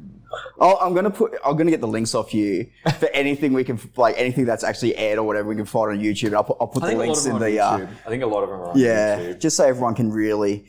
Oh, 0.60 0.78
I'm 0.82 0.94
gonna 0.96 1.12
put. 1.12 1.36
I'm 1.46 1.56
gonna 1.58 1.70
get 1.70 1.82
the 1.82 1.88
links 1.88 2.16
off 2.16 2.34
you 2.34 2.68
for 2.98 3.08
anything 3.14 3.54
we 3.54 3.64
can, 3.64 3.80
like 3.98 4.16
anything 4.18 4.46
that's 4.46 4.64
actually 4.64 4.96
aired 4.96 5.20
or 5.20 5.24
whatever 5.24 5.48
we 5.48 5.56
can 5.56 5.66
find 5.66 5.92
on 5.92 6.00
YouTube. 6.00 6.28
And 6.28 6.36
I'll 6.36 6.44
put, 6.44 6.58
I'll 6.60 6.68
put 6.68 6.82
the 6.82 6.88
think 6.88 6.96
a 6.98 7.00
lot 7.04 7.08
links 7.08 7.26
in 7.28 7.38
the. 7.40 7.60
Uh, 7.60 7.78
YouTube. 7.78 7.90
I 8.06 8.10
think 8.10 8.24
a 8.24 8.26
lot 8.28 8.44
of 8.44 8.50
them 8.50 8.60
are 8.62 8.70
on 8.72 8.78
yeah, 8.80 9.20
YouTube. 9.20 9.40
just 9.40 9.58
so 9.58 9.66
everyone 9.66 9.94
can 9.96 10.12
really. 10.12 10.66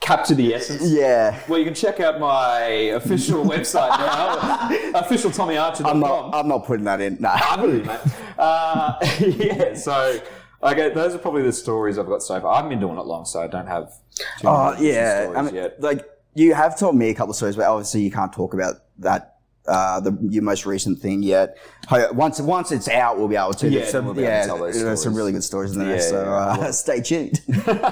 Capture 0.00 0.34
the 0.34 0.52
essence. 0.54 0.82
Yeah, 0.90 1.38
Well, 1.48 1.58
you 1.58 1.64
can 1.64 1.72
check 1.74 1.98
out 2.00 2.18
my 2.20 2.60
official 2.98 3.42
website 3.54 3.88
now, 3.98 4.98
official 4.98 5.30
Tommy 5.30 5.56
Archer. 5.56 5.86
I'm 5.86 6.00
not. 6.00 6.34
I'm 6.34 6.48
not 6.48 6.66
putting 6.66 6.84
that 6.84 7.00
in. 7.00 7.16
Nah. 7.20 7.30
I 7.40 7.56
believe, 7.56 7.86
mate. 7.86 8.00
Uh, 8.36 8.94
yeah, 9.20 9.74
so 9.74 10.20
okay, 10.64 10.88
those 10.90 11.14
are 11.14 11.18
probably 11.18 11.42
the 11.42 11.52
stories 11.52 11.98
I've 11.98 12.06
got 12.06 12.22
so 12.22 12.40
far. 12.40 12.52
I 12.52 12.56
haven't 12.56 12.70
been 12.70 12.80
doing 12.80 12.98
it 12.98 13.06
long, 13.06 13.24
so 13.24 13.40
I 13.42 13.46
don't 13.46 13.66
have. 13.66 13.92
Too 14.40 14.48
Oh 14.48 14.72
many 14.74 14.88
yeah, 14.88 15.22
stories 15.22 15.38
I 15.38 15.42
mean, 15.42 15.54
yet. 15.54 15.80
like 15.80 16.04
you 16.34 16.54
have 16.54 16.78
told 16.78 16.96
me 16.96 17.10
a 17.10 17.14
couple 17.14 17.30
of 17.30 17.36
stories, 17.36 17.56
but 17.56 17.66
obviously 17.66 18.00
you 18.02 18.10
can't 18.10 18.32
talk 18.32 18.54
about 18.54 18.76
that 18.98 19.30
uh, 19.66 19.98
the 20.00 20.16
your 20.28 20.42
most 20.42 20.66
recent 20.66 20.98
thing 21.00 21.22
yet. 21.22 21.56
Ho- 21.88 22.12
Once 22.12 22.40
once 22.40 22.70
it's 22.72 22.88
out, 22.88 23.16
we'll 23.18 23.28
be 23.28 23.36
able 23.36 23.54
to. 23.54 23.68
Yeah, 23.68 23.80
There's 23.80 23.92
some, 23.92 24.04
we'll 24.04 24.14
be 24.14 24.20
able 24.22 24.30
to 24.30 24.36
yeah, 24.36 24.46
tell 24.46 24.58
those 24.58 24.74
there's 24.74 24.84
some 25.02 25.12
stories. 25.12 25.16
really 25.16 25.32
good 25.32 25.44
stories 25.44 25.72
in 25.72 25.78
there. 25.78 25.96
Yeah, 25.96 26.00
so 26.02 26.22
yeah, 26.22 26.66
uh, 26.66 26.72
stay 26.84 27.00
tuned. 27.00 27.40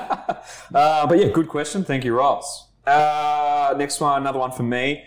Uh, 0.74 1.06
but 1.06 1.18
yeah, 1.18 1.28
good 1.28 1.48
question. 1.48 1.84
Thank 1.84 2.04
you, 2.04 2.14
Ross. 2.14 2.68
Uh, 2.86 3.74
next 3.78 4.00
one, 4.00 4.20
another 4.20 4.38
one 4.38 4.50
for 4.52 4.62
me. 4.64 5.04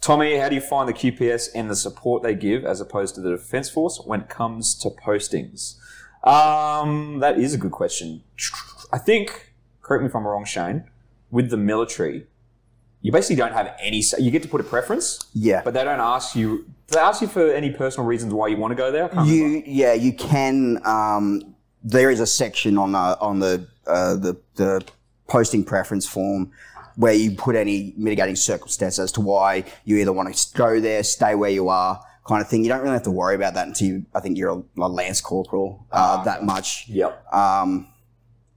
Tommy, 0.00 0.36
how 0.36 0.48
do 0.48 0.54
you 0.54 0.60
find 0.60 0.88
the 0.88 0.92
QPS 0.92 1.48
and 1.54 1.68
the 1.68 1.74
support 1.76 2.22
they 2.22 2.34
give 2.34 2.64
as 2.64 2.80
opposed 2.80 3.14
to 3.16 3.20
the 3.20 3.30
Defence 3.30 3.68
Force 3.68 4.00
when 4.04 4.20
it 4.20 4.28
comes 4.28 4.74
to 4.76 4.90
postings? 4.90 5.76
Um, 6.24 7.20
that 7.20 7.38
is 7.38 7.54
a 7.54 7.58
good 7.58 7.72
question. 7.72 8.22
I 8.92 8.98
think, 8.98 9.52
correct 9.82 10.02
me 10.02 10.08
if 10.08 10.16
I'm 10.16 10.26
wrong, 10.26 10.44
Shane, 10.44 10.84
with 11.30 11.50
the 11.50 11.56
military, 11.56 12.26
you 13.00 13.12
basically 13.12 13.36
don't 13.36 13.52
have 13.52 13.74
any. 13.80 14.02
You 14.18 14.30
get 14.30 14.42
to 14.42 14.48
put 14.48 14.60
a 14.60 14.64
preference, 14.64 15.26
yeah. 15.32 15.62
but 15.64 15.74
they 15.74 15.84
don't 15.84 16.00
ask 16.00 16.34
you. 16.34 16.66
Do 16.88 16.94
they 16.94 17.00
ask 17.00 17.20
you 17.20 17.28
for 17.28 17.50
any 17.50 17.70
personal 17.70 18.06
reasons 18.06 18.34
why 18.34 18.48
you 18.48 18.56
want 18.56 18.72
to 18.72 18.74
go 18.74 18.90
there? 18.90 19.08
Can't 19.08 19.28
remember. 19.28 19.58
You 19.58 19.62
yeah, 19.66 19.92
you 19.92 20.12
can. 20.12 20.80
Um, 20.84 21.54
there 21.84 22.10
is 22.10 22.18
a 22.18 22.26
section 22.26 22.76
on 22.76 22.92
the 22.92 22.98
on 23.20 23.38
the 23.38 23.66
uh, 23.86 24.16
the 24.16 24.36
the 24.56 24.84
posting 25.28 25.64
preference 25.64 26.08
form 26.08 26.50
where 26.96 27.12
you 27.12 27.30
put 27.30 27.54
any 27.54 27.94
mitigating 27.96 28.34
circumstance 28.34 28.98
as 28.98 29.12
to 29.12 29.20
why 29.20 29.64
you 29.84 29.96
either 29.98 30.12
want 30.12 30.34
to 30.34 30.56
go 30.56 30.80
there, 30.80 31.04
stay 31.04 31.36
where 31.36 31.50
you 31.50 31.68
are, 31.68 32.02
kind 32.28 32.42
of 32.42 32.48
thing. 32.48 32.62
You 32.62 32.68
don't 32.68 32.82
really 32.82 32.92
have 32.92 33.02
to 33.04 33.10
worry 33.10 33.34
about 33.34 33.54
that 33.54 33.66
until 33.66 33.88
you, 33.88 34.06
I 34.14 34.20
think 34.20 34.36
you're 34.36 34.50
a, 34.50 34.62
a 34.80 34.88
lance 34.88 35.20
corporal 35.20 35.86
uh, 35.90 36.22
that 36.24 36.44
much. 36.44 36.86
Yep. 36.88 37.24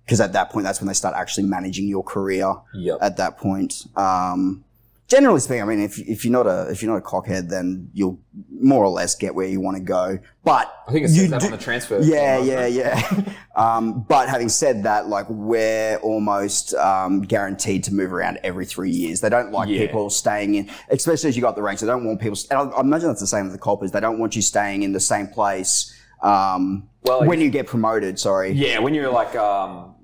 Because 0.06 0.20
at 0.20 0.34
that 0.34 0.50
point, 0.50 0.66
that's 0.66 0.82
when 0.82 0.88
they 0.88 0.94
start 0.94 1.16
actually 1.16 1.48
managing 1.48 1.88
your 1.88 2.04
career. 2.04 2.54
Yep. 2.74 2.98
At 3.02 3.18
that 3.18 3.38
point, 3.38 3.86
um, 3.96 4.66
generally 5.12 5.42
speaking, 5.42 5.62
I 5.62 5.66
mean, 5.66 5.82
if, 5.82 6.00
if 6.00 6.24
you're 6.24 6.32
not 6.32 6.48
a 6.48 6.70
if 6.72 6.82
you're 6.82 6.92
not 6.92 6.98
a 6.98 7.02
cockhead, 7.06 7.50
then 7.50 7.90
you'll 7.94 8.18
more 8.62 8.84
or 8.84 8.90
less 8.90 9.14
get 9.16 9.36
where 9.36 9.46
you 9.48 9.60
want 9.60 9.76
to 9.76 9.84
go. 9.84 10.18
But 10.46 10.74
I 10.88 10.92
think 10.94 11.06
it 11.06 11.12
you 11.12 11.22
says 11.22 11.30
that 11.32 11.40
do- 11.42 11.46
on 11.48 11.52
the 11.52 11.58
transfer. 11.58 12.00
yeah, 12.02 12.40
yeah, 12.40 12.66
yeah. 12.66 13.34
um, 13.56 14.04
but 14.08 14.30
having 14.30 14.48
said 14.50 14.84
that, 14.84 15.08
like 15.10 15.26
we're 15.30 15.98
almost 15.98 16.74
um, 16.76 17.22
guaranteed 17.24 17.84
to 17.84 17.94
move 17.94 18.14
around 18.14 18.40
every 18.44 18.66
three 18.66 18.90
years. 18.90 19.20
They 19.20 19.30
don't 19.30 19.52
like 19.52 19.68
Yeah. 19.68 19.86
people 19.86 20.10
staying 20.10 20.56
in, 20.56 20.70
especially 20.90 21.28
as 21.30 21.36
you 21.36 21.42
got 21.42 21.56
the 21.58 21.62
ranks. 21.62 21.82
They 21.82 21.88
don't 21.88 22.06
want 22.06 22.22
people. 22.22 22.38
And 22.50 22.72
I, 22.72 22.78
I 22.78 22.82
imagine 22.82 23.10
that's 23.10 23.20
the 23.22 23.28
same 23.28 23.44
with 23.44 23.54
the 23.54 23.60
coppers. 23.60 23.92
They 23.92 24.00
don't 24.00 24.18
want 24.20 24.36
you 24.36 24.42
staying 24.42 24.84
in 24.84 24.94
the 24.94 25.00
same 25.02 25.28
place 25.28 25.94
um, 26.24 26.88
Well, 27.04 27.26
when 27.26 27.42
you 27.42 27.50
get 27.50 27.68
promoted. 27.68 28.18
Sorry. 28.18 28.52
Yeah, 28.52 28.80
when 28.80 28.94
you're 28.94 29.12
like, 29.12 29.36
um, 29.36 29.96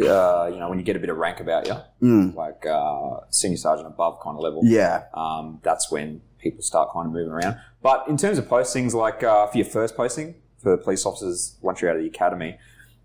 uh, 0.00 0.50
you 0.52 0.58
know, 0.58 0.68
when 0.68 0.78
you 0.78 0.84
get 0.84 0.96
a 0.96 0.98
bit 0.98 1.10
of 1.10 1.16
rank 1.16 1.40
about 1.40 1.66
you, 1.68 2.32
like 2.34 2.64
uh, 2.66 3.20
senior 3.30 3.56
sergeant 3.56 3.86
above 3.86 4.20
kind 4.22 4.36
of 4.36 4.42
level, 4.42 4.62
Mm. 4.62 4.70
Yeah. 4.70 5.04
um, 5.14 5.60
that's 5.62 5.90
when 5.90 6.20
people 6.38 6.62
start 6.62 6.90
kind 6.92 7.06
of 7.06 7.12
moving 7.12 7.32
around. 7.32 7.56
But 7.82 8.06
in 8.08 8.16
terms 8.16 8.38
of 8.38 8.46
postings, 8.48 8.92
like 8.94 9.22
uh, 9.22 9.46
for 9.46 9.56
your 9.58 9.66
first 9.66 9.96
posting 9.96 10.34
for 10.58 10.76
police 10.76 11.04
officers 11.06 11.56
once 11.62 11.80
you're 11.80 11.90
out 11.90 11.96
of 11.96 12.02
the 12.02 12.08
academy, 12.08 12.58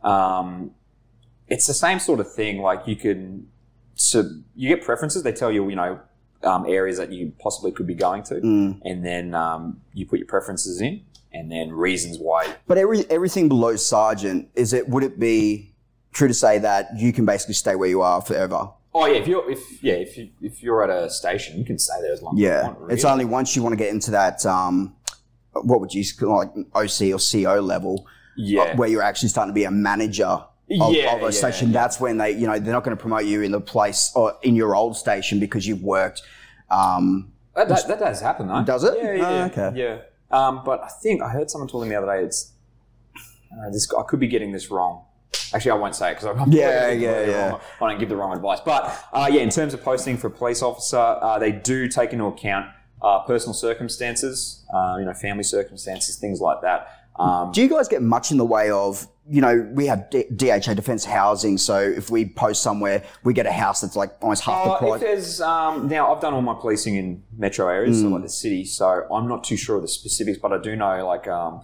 um, 0.03 0.71
it's 1.47 1.67
the 1.67 1.73
same 1.73 1.99
sort 1.99 2.19
of 2.19 2.31
thing. 2.31 2.61
Like 2.61 2.87
you 2.87 2.95
can, 2.95 3.47
so 3.95 4.23
you 4.55 4.69
get 4.69 4.83
preferences. 4.83 5.23
They 5.23 5.31
tell 5.33 5.51
you, 5.51 5.67
you 5.69 5.75
know, 5.75 5.99
um, 6.43 6.65
areas 6.67 6.97
that 6.97 7.11
you 7.11 7.33
possibly 7.39 7.71
could 7.71 7.87
be 7.87 7.95
going 7.95 8.23
to, 8.23 8.35
Mm. 8.35 8.79
and 8.85 9.05
then 9.05 9.35
um, 9.35 9.81
you 9.93 10.05
put 10.05 10.19
your 10.19 10.27
preferences 10.27 10.79
in, 10.79 11.01
and 11.33 11.51
then 11.51 11.71
reasons 11.71 12.17
why 12.17 12.55
But 12.65 12.77
every 12.77 13.05
everything 13.11 13.49
below 13.49 13.75
sergeant 13.75 14.49
is 14.55 14.71
it? 14.73 14.87
Would 14.87 15.03
it 15.03 15.19
be 15.19 15.68
true 16.11 16.27
to 16.27 16.33
say 16.33 16.59
that 16.59 16.89
you 16.97 17.13
can 17.13 17.25
basically 17.25 17.53
stay 17.55 17.75
where 17.75 17.89
you 17.89 18.01
are 18.01 18.21
forever? 18.21 18.69
Oh 18.93 19.05
yeah, 19.05 19.17
if 19.19 19.27
you're 19.27 19.49
if 19.51 19.83
yeah 19.83 19.93
if 19.93 20.17
you 20.17 20.29
if 20.41 20.63
you're 20.63 20.83
at 20.83 20.89
a 20.89 21.09
station, 21.09 21.57
you 21.59 21.65
can 21.65 21.77
stay 21.77 22.01
there 22.01 22.11
as 22.13 22.21
long 22.21 22.35
as 22.35 22.39
you 22.39 22.47
Yeah, 22.47 22.63
want. 22.63 22.79
Really. 22.79 22.93
it's 22.95 23.05
only 23.05 23.25
once 23.25 23.55
you 23.55 23.61
want 23.63 23.73
to 23.73 23.77
get 23.77 23.89
into 23.89 24.11
that. 24.11 24.45
Um, 24.45 24.95
what 25.53 25.79
would 25.81 25.93
you 25.93 26.03
call 26.19 26.37
like 26.37 26.51
OC 26.75 27.13
or 27.13 27.19
CO 27.19 27.59
level? 27.61 28.05
yeah. 28.37 28.73
where 28.77 28.87
you're 28.87 29.01
actually 29.01 29.27
starting 29.27 29.49
to 29.51 29.55
be 29.55 29.65
a 29.65 29.71
manager 29.71 30.23
of, 30.25 30.45
Yeah, 30.69 31.13
of 31.15 31.21
a 31.21 31.25
yeah, 31.25 31.29
station. 31.31 31.73
That's 31.73 31.99
when 31.99 32.17
they, 32.17 32.31
you 32.31 32.47
know, 32.47 32.57
they're 32.57 32.71
not 32.71 32.85
going 32.85 32.95
to 32.95 33.01
promote 33.01 33.25
you 33.25 33.41
in 33.41 33.51
the 33.51 33.59
place 33.59 34.13
or 34.15 34.37
in 34.43 34.55
your 34.55 34.75
old 34.75 34.95
station 34.95 35.39
because 35.41 35.67
you've 35.67 35.83
worked. 35.83 36.21
Um, 36.71 37.33
that, 37.55 37.67
that, 37.67 37.87
that 37.89 37.99
does 37.99 38.21
happen 38.21 38.47
though. 38.47 38.63
Does 38.63 38.85
it? 38.85 38.93
Yeah, 38.97 39.03
Oh, 39.09 39.15
yeah, 39.15 39.45
okay. 39.51 39.71
yeah. 39.77 39.97
Um, 40.31 40.61
but 40.63 40.81
I 40.81 40.87
think 40.87 41.21
I 41.21 41.29
heard 41.29 41.49
someone 41.49 41.67
talking 41.67 41.89
the 41.89 41.95
other 41.95 42.07
day. 42.07 42.23
It's 42.23 42.53
uh, 43.51 43.69
this. 43.71 43.91
I 43.93 44.03
could 44.03 44.19
be 44.21 44.27
getting 44.27 44.51
this 44.53 44.69
wrong. 44.71 45.03
Actually, 45.53 45.71
I 45.71 45.75
won't 45.75 45.95
say 45.95 46.11
it 46.11 46.15
because 46.19 46.37
I'm 46.37 46.51
Yeah, 46.51 46.89
yeah, 46.91 47.25
yeah. 47.25 47.49
wrong. 47.49 47.59
I 47.81 47.89
don't 47.89 47.99
give 47.99 48.09
the 48.09 48.15
wrong 48.15 48.33
advice. 48.35 48.59
But 48.63 48.93
uh, 49.13 49.29
yeah, 49.31 49.41
in 49.41 49.49
terms 49.49 49.73
of 49.73 49.83
posting 49.83 50.17
for 50.17 50.27
a 50.27 50.31
police 50.31 50.61
officer, 50.61 50.97
uh, 50.97 51.39
they 51.39 51.51
do 51.51 51.87
take 51.87 52.13
into 52.13 52.25
account 52.25 52.67
uh, 53.01 53.19
personal 53.19 53.53
circumstances, 53.53 54.63
uh, 54.73 54.97
you 54.99 55.05
know, 55.05 55.13
family 55.13 55.43
circumstances, 55.43 56.17
things 56.17 56.39
like 56.41 56.61
that. 56.61 56.87
Um, 57.17 57.51
do 57.51 57.61
you 57.61 57.67
guys 57.69 57.87
get 57.89 58.01
much 58.01 58.31
in 58.31 58.37
the 58.37 58.45
way 58.45 58.71
of, 58.71 59.05
you 59.27 59.41
know, 59.41 59.67
we 59.73 59.87
have 59.87 60.09
D- 60.09 60.25
DHA 60.33 60.73
defense 60.75 61.03
housing. 61.03 61.57
So 61.57 61.77
if 61.77 62.09
we 62.09 62.25
post 62.25 62.61
somewhere, 62.63 63.03
we 63.25 63.33
get 63.33 63.45
a 63.45 63.51
house 63.51 63.81
that's 63.81 63.95
like 63.97 64.11
almost 64.21 64.43
half 64.43 64.63
the 64.63 64.69
Uh, 64.71 64.73
if 64.75 64.79
price. 64.79 65.01
there's 65.01 65.41
um, 65.41 65.87
now, 65.89 66.13
I've 66.13 66.21
done 66.21 66.33
all 66.33 66.41
my 66.41 66.53
policing 66.53 66.95
in 66.95 67.23
metro 67.37 67.67
areas, 67.67 67.97
Mm. 67.97 68.01
so 68.03 68.07
like 68.09 68.23
the 68.23 68.29
city. 68.29 68.63
So 68.63 69.05
I'm 69.11 69.27
not 69.27 69.43
too 69.43 69.57
sure 69.57 69.75
of 69.75 69.81
the 69.81 69.87
specifics, 69.89 70.37
but 70.37 70.53
I 70.53 70.59
do 70.59 70.75
know 70.77 71.05
like 71.05 71.27
um, 71.27 71.61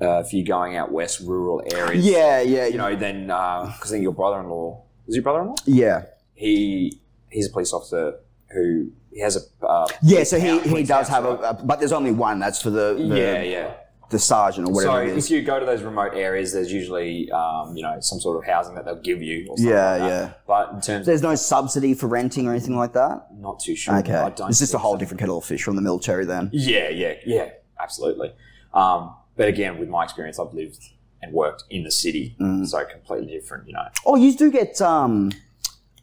uh, 0.00 0.22
if 0.24 0.32
you're 0.32 0.44
going 0.46 0.76
out 0.76 0.92
west, 0.92 1.20
rural 1.20 1.62
areas, 1.72 2.04
Yeah, 2.06 2.40
yeah, 2.40 2.66
you 2.66 2.76
know, 2.78 2.94
then 2.96 3.26
because 3.26 3.86
I 3.86 3.88
think 3.90 4.02
your 4.02 4.12
brother-in-law 4.12 4.82
is 5.08 5.14
your 5.16 5.22
brother-in-law. 5.22 5.56
yeah. 5.66 6.02
He 6.34 7.00
he's 7.30 7.48
a 7.48 7.50
police 7.50 7.72
officer 7.72 8.18
who 8.52 8.90
he 9.12 9.20
has 9.20 9.36
a 9.36 9.66
uh, 9.66 9.86
Yeah, 10.02 10.22
so 10.24 10.38
he, 10.38 10.58
he 10.60 10.82
does 10.82 11.08
have 11.08 11.24
a, 11.24 11.36
right? 11.36 11.44
a, 11.58 11.64
but 11.64 11.78
there's 11.78 11.92
only 11.92 12.12
one. 12.12 12.38
That's 12.38 12.60
for 12.60 12.68
the, 12.70 12.94
the, 12.94 13.16
yeah, 13.16 13.42
yeah. 13.42 13.74
the 14.10 14.18
sergeant 14.18 14.68
or 14.68 14.74
So 14.82 14.88
whatever 14.90 15.02
it 15.04 15.16
is. 15.16 15.24
if 15.24 15.30
you 15.30 15.40
go 15.42 15.58
to 15.58 15.64
those 15.64 15.82
remote 15.82 16.12
areas, 16.14 16.52
there's 16.52 16.70
usually 16.70 17.30
um, 17.30 17.74
you 17.74 17.82
know 17.82 17.96
some 18.00 18.20
sort 18.20 18.36
of 18.36 18.44
housing 18.44 18.74
that 18.74 18.84
they'll 18.84 19.00
give 19.00 19.22
you. 19.22 19.46
Or 19.48 19.56
something 19.56 19.72
Yeah, 19.72 19.90
like 19.92 20.00
yeah. 20.10 20.32
But 20.46 20.72
in 20.74 20.80
terms, 20.82 21.06
There's 21.06 21.22
no 21.22 21.34
subsidy 21.34 21.94
for 21.94 22.06
renting 22.06 22.46
or 22.46 22.50
anything 22.50 22.76
like 22.76 22.92
that? 22.92 23.28
not 23.34 23.58
too 23.60 23.74
sure. 23.74 23.96
Okay. 24.00 24.14
I 24.14 24.28
don't 24.28 24.50
It's 24.50 24.58
just 24.58 24.74
a 24.74 24.78
whole 24.78 24.92
so. 24.94 24.98
different 24.98 25.20
kettle 25.20 25.38
of 25.38 25.44
fish 25.46 25.62
from 25.62 25.76
the 25.76 25.82
military 25.82 26.26
then. 26.26 26.50
Yeah, 26.52 26.90
yeah, 26.90 27.14
yeah, 27.24 27.48
absolutely. 27.80 28.32
Um, 28.74 29.14
but 29.36 29.48
again, 29.48 29.78
with 29.78 29.88
my 29.88 30.04
experience, 30.04 30.38
I've 30.38 30.52
lived 30.54 30.82
and 31.22 31.32
worked 31.32 31.64
in 31.70 31.82
the 31.82 31.90
city, 31.90 32.36
Mm. 32.40 32.66
so 32.66 32.84
completely 32.84 33.28
different. 33.38 33.66
You 33.66 33.74
know, 33.74 33.86
Oh, 34.04 34.16
you 34.16 34.34
do 34.36 34.50
get 34.50 34.80
um, 34.82 35.32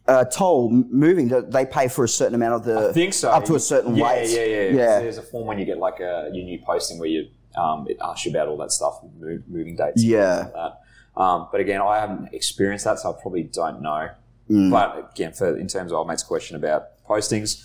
uh, 0.07 0.25
toll 0.25 0.69
moving. 0.69 1.27
They 1.49 1.65
pay 1.65 1.87
for 1.87 2.03
a 2.03 2.09
certain 2.09 2.35
amount 2.35 2.53
of 2.55 2.63
the. 2.65 2.89
I 2.89 2.93
think 2.93 3.13
so. 3.13 3.29
Up 3.29 3.45
to 3.45 3.55
a 3.55 3.59
certain 3.59 3.95
yeah, 3.95 4.03
weight. 4.03 4.29
Yeah, 4.29 4.43
yeah, 4.45 4.61
Yeah. 4.69 4.99
There's 4.99 5.17
a 5.17 5.21
form 5.21 5.47
when 5.47 5.59
you 5.59 5.65
get 5.65 5.77
like 5.77 5.99
a 5.99 6.29
your 6.33 6.43
new 6.45 6.59
posting 6.65 6.99
where 6.99 7.07
you 7.09 7.27
um, 7.55 7.85
it 7.87 7.97
asks 8.01 8.25
you 8.25 8.31
about 8.31 8.47
all 8.47 8.57
that 8.57 8.71
stuff, 8.71 8.99
move, 9.19 9.43
moving 9.47 9.75
dates. 9.75 10.03
Yeah. 10.03 10.43
things 10.43 10.53
like 10.55 10.73
that. 11.15 11.21
Um, 11.21 11.47
but 11.51 11.61
again, 11.61 11.81
I 11.81 11.99
haven't 11.99 12.33
experienced 12.33 12.85
that, 12.85 12.97
so 12.97 13.11
I 13.15 13.21
probably 13.21 13.43
don't 13.43 13.81
know. 13.83 14.09
Mm. 14.49 14.71
But 14.71 15.11
again, 15.13 15.31
for 15.33 15.55
in 15.55 15.67
terms 15.67 15.91
of 15.91 15.97
old 15.99 16.07
mate's 16.07 16.23
question 16.23 16.55
about 16.55 16.87
postings, 17.07 17.63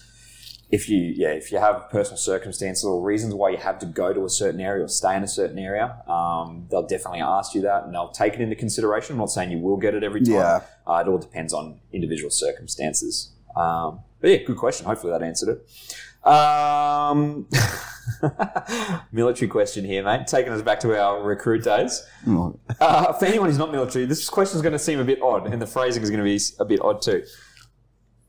if 0.70 0.88
you 0.88 0.98
yeah 0.98 1.30
if 1.30 1.50
you 1.50 1.58
have 1.58 1.88
personal 1.90 2.18
circumstances 2.18 2.84
or 2.84 3.02
reasons 3.02 3.34
why 3.34 3.48
you 3.50 3.56
have 3.56 3.78
to 3.78 3.86
go 3.86 4.12
to 4.12 4.24
a 4.24 4.28
certain 4.28 4.60
area 4.60 4.84
or 4.84 4.88
stay 4.88 5.16
in 5.16 5.22
a 5.22 5.28
certain 5.28 5.58
area, 5.58 6.02
um, 6.06 6.66
they'll 6.70 6.86
definitely 6.86 7.20
ask 7.20 7.54
you 7.54 7.62
that 7.62 7.84
and 7.84 7.94
they'll 7.94 8.10
take 8.10 8.34
it 8.34 8.40
into 8.40 8.54
consideration. 8.54 9.14
I'm 9.14 9.18
not 9.18 9.30
saying 9.30 9.50
you 9.50 9.58
will 9.58 9.78
get 9.78 9.94
it 9.94 10.04
every 10.04 10.20
time. 10.20 10.34
Yeah. 10.34 10.60
Uh, 10.86 11.02
it 11.04 11.08
all 11.08 11.18
depends 11.18 11.52
on 11.52 11.80
individual 11.92 12.30
circumstances. 12.30 13.32
Um, 13.56 14.00
but 14.20 14.30
yeah, 14.30 14.36
good 14.38 14.56
question. 14.56 14.86
Hopefully 14.86 15.12
that 15.12 15.22
answered 15.22 15.48
it. 15.48 16.28
Um, 16.28 17.46
military 19.12 19.48
question 19.48 19.84
here, 19.84 20.02
mate. 20.02 20.26
Taking 20.26 20.52
us 20.52 20.62
back 20.62 20.80
to 20.80 21.00
our 21.00 21.22
recruit 21.22 21.64
days. 21.64 22.04
Oh. 22.26 22.58
Uh, 22.80 23.12
for 23.12 23.24
anyone 23.24 23.48
who's 23.48 23.58
not 23.58 23.72
military, 23.72 24.04
this 24.04 24.28
question 24.28 24.56
is 24.56 24.62
going 24.62 24.72
to 24.72 24.78
seem 24.78 24.98
a 24.98 25.04
bit 25.04 25.22
odd, 25.22 25.46
and 25.46 25.62
the 25.62 25.66
phrasing 25.66 26.02
is 26.02 26.10
going 26.10 26.18
to 26.18 26.24
be 26.24 26.40
a 26.58 26.64
bit 26.64 26.80
odd 26.80 27.00
too. 27.00 27.24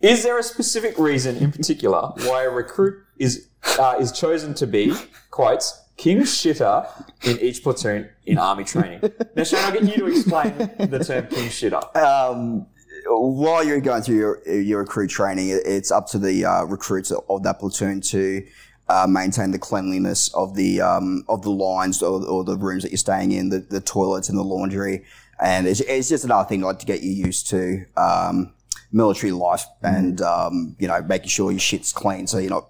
Is 0.02 0.24
there 0.24 0.38
a 0.40 0.44
specific 0.44 0.98
reason 0.98 1.36
in 1.38 1.52
particular 1.52 2.14
why 2.20 2.44
a 2.44 2.50
recruit 2.50 3.04
is 3.18 3.50
uh, 3.78 3.96
is 4.00 4.14
chosen 4.14 4.54
to 4.56 4.66
be 4.66 4.94
quotes 5.30 5.82
king 5.98 6.20
shitter 6.20 6.88
in 7.24 7.38
each 7.40 7.62
platoon 7.62 8.10
in 8.26 8.38
army 8.38 8.64
training? 8.64 9.02
Now, 9.36 9.44
Shane, 9.44 9.60
I'll 9.60 9.74
get 9.74 9.84
you 9.84 9.98
to 9.98 10.06
explain 10.08 10.58
the 10.58 11.04
term 11.06 11.28
king 11.28 11.50
shitter. 11.50 11.96
Um, 11.98 12.66
while 13.08 13.64
you're 13.64 13.82
going 13.82 14.02
through 14.02 14.16
your, 14.16 14.50
your 14.50 14.80
recruit 14.80 15.10
training, 15.10 15.50
it's 15.50 15.92
up 15.92 16.08
to 16.08 16.20
the 16.20 16.46
uh, 16.46 16.64
recruits 16.64 17.12
of 17.12 17.44
that 17.44 17.60
platoon 17.60 18.00
to 18.02 18.48
uh, 18.88 19.06
maintain 19.08 19.52
the 19.52 19.60
cleanliness 19.60 20.34
of 20.34 20.56
the 20.56 20.80
um, 20.80 21.26
of 21.28 21.42
the 21.42 21.52
lines 21.52 22.02
or, 22.02 22.26
or 22.26 22.46
the 22.46 22.58
rooms 22.58 22.84
that 22.84 22.92
you're 22.92 22.98
staying 22.98 23.34
in, 23.34 23.50
the, 23.50 23.60
the 23.60 23.82
toilets 23.82 24.30
and 24.30 24.38
the 24.38 24.44
laundry. 24.44 25.04
And 25.42 25.68
it's, 25.68 25.82
it's 25.82 26.08
just 26.08 26.24
another 26.24 26.48
thing 26.48 26.62
like 26.62 26.80
to 26.80 26.86
get 26.86 27.02
you 27.02 27.12
used 27.12 27.50
to 27.50 27.86
um, 27.98 28.54
military 28.92 29.32
life 29.32 29.64
and 29.84 30.20
um, 30.22 30.76
you 30.80 30.88
know 30.88 31.02
making 31.04 31.30
sure 31.30 31.52
your 31.52 31.60
shit's 31.60 31.94
clean, 31.94 32.28
so 32.28 32.38
you're 32.38 32.50
not 32.50 32.70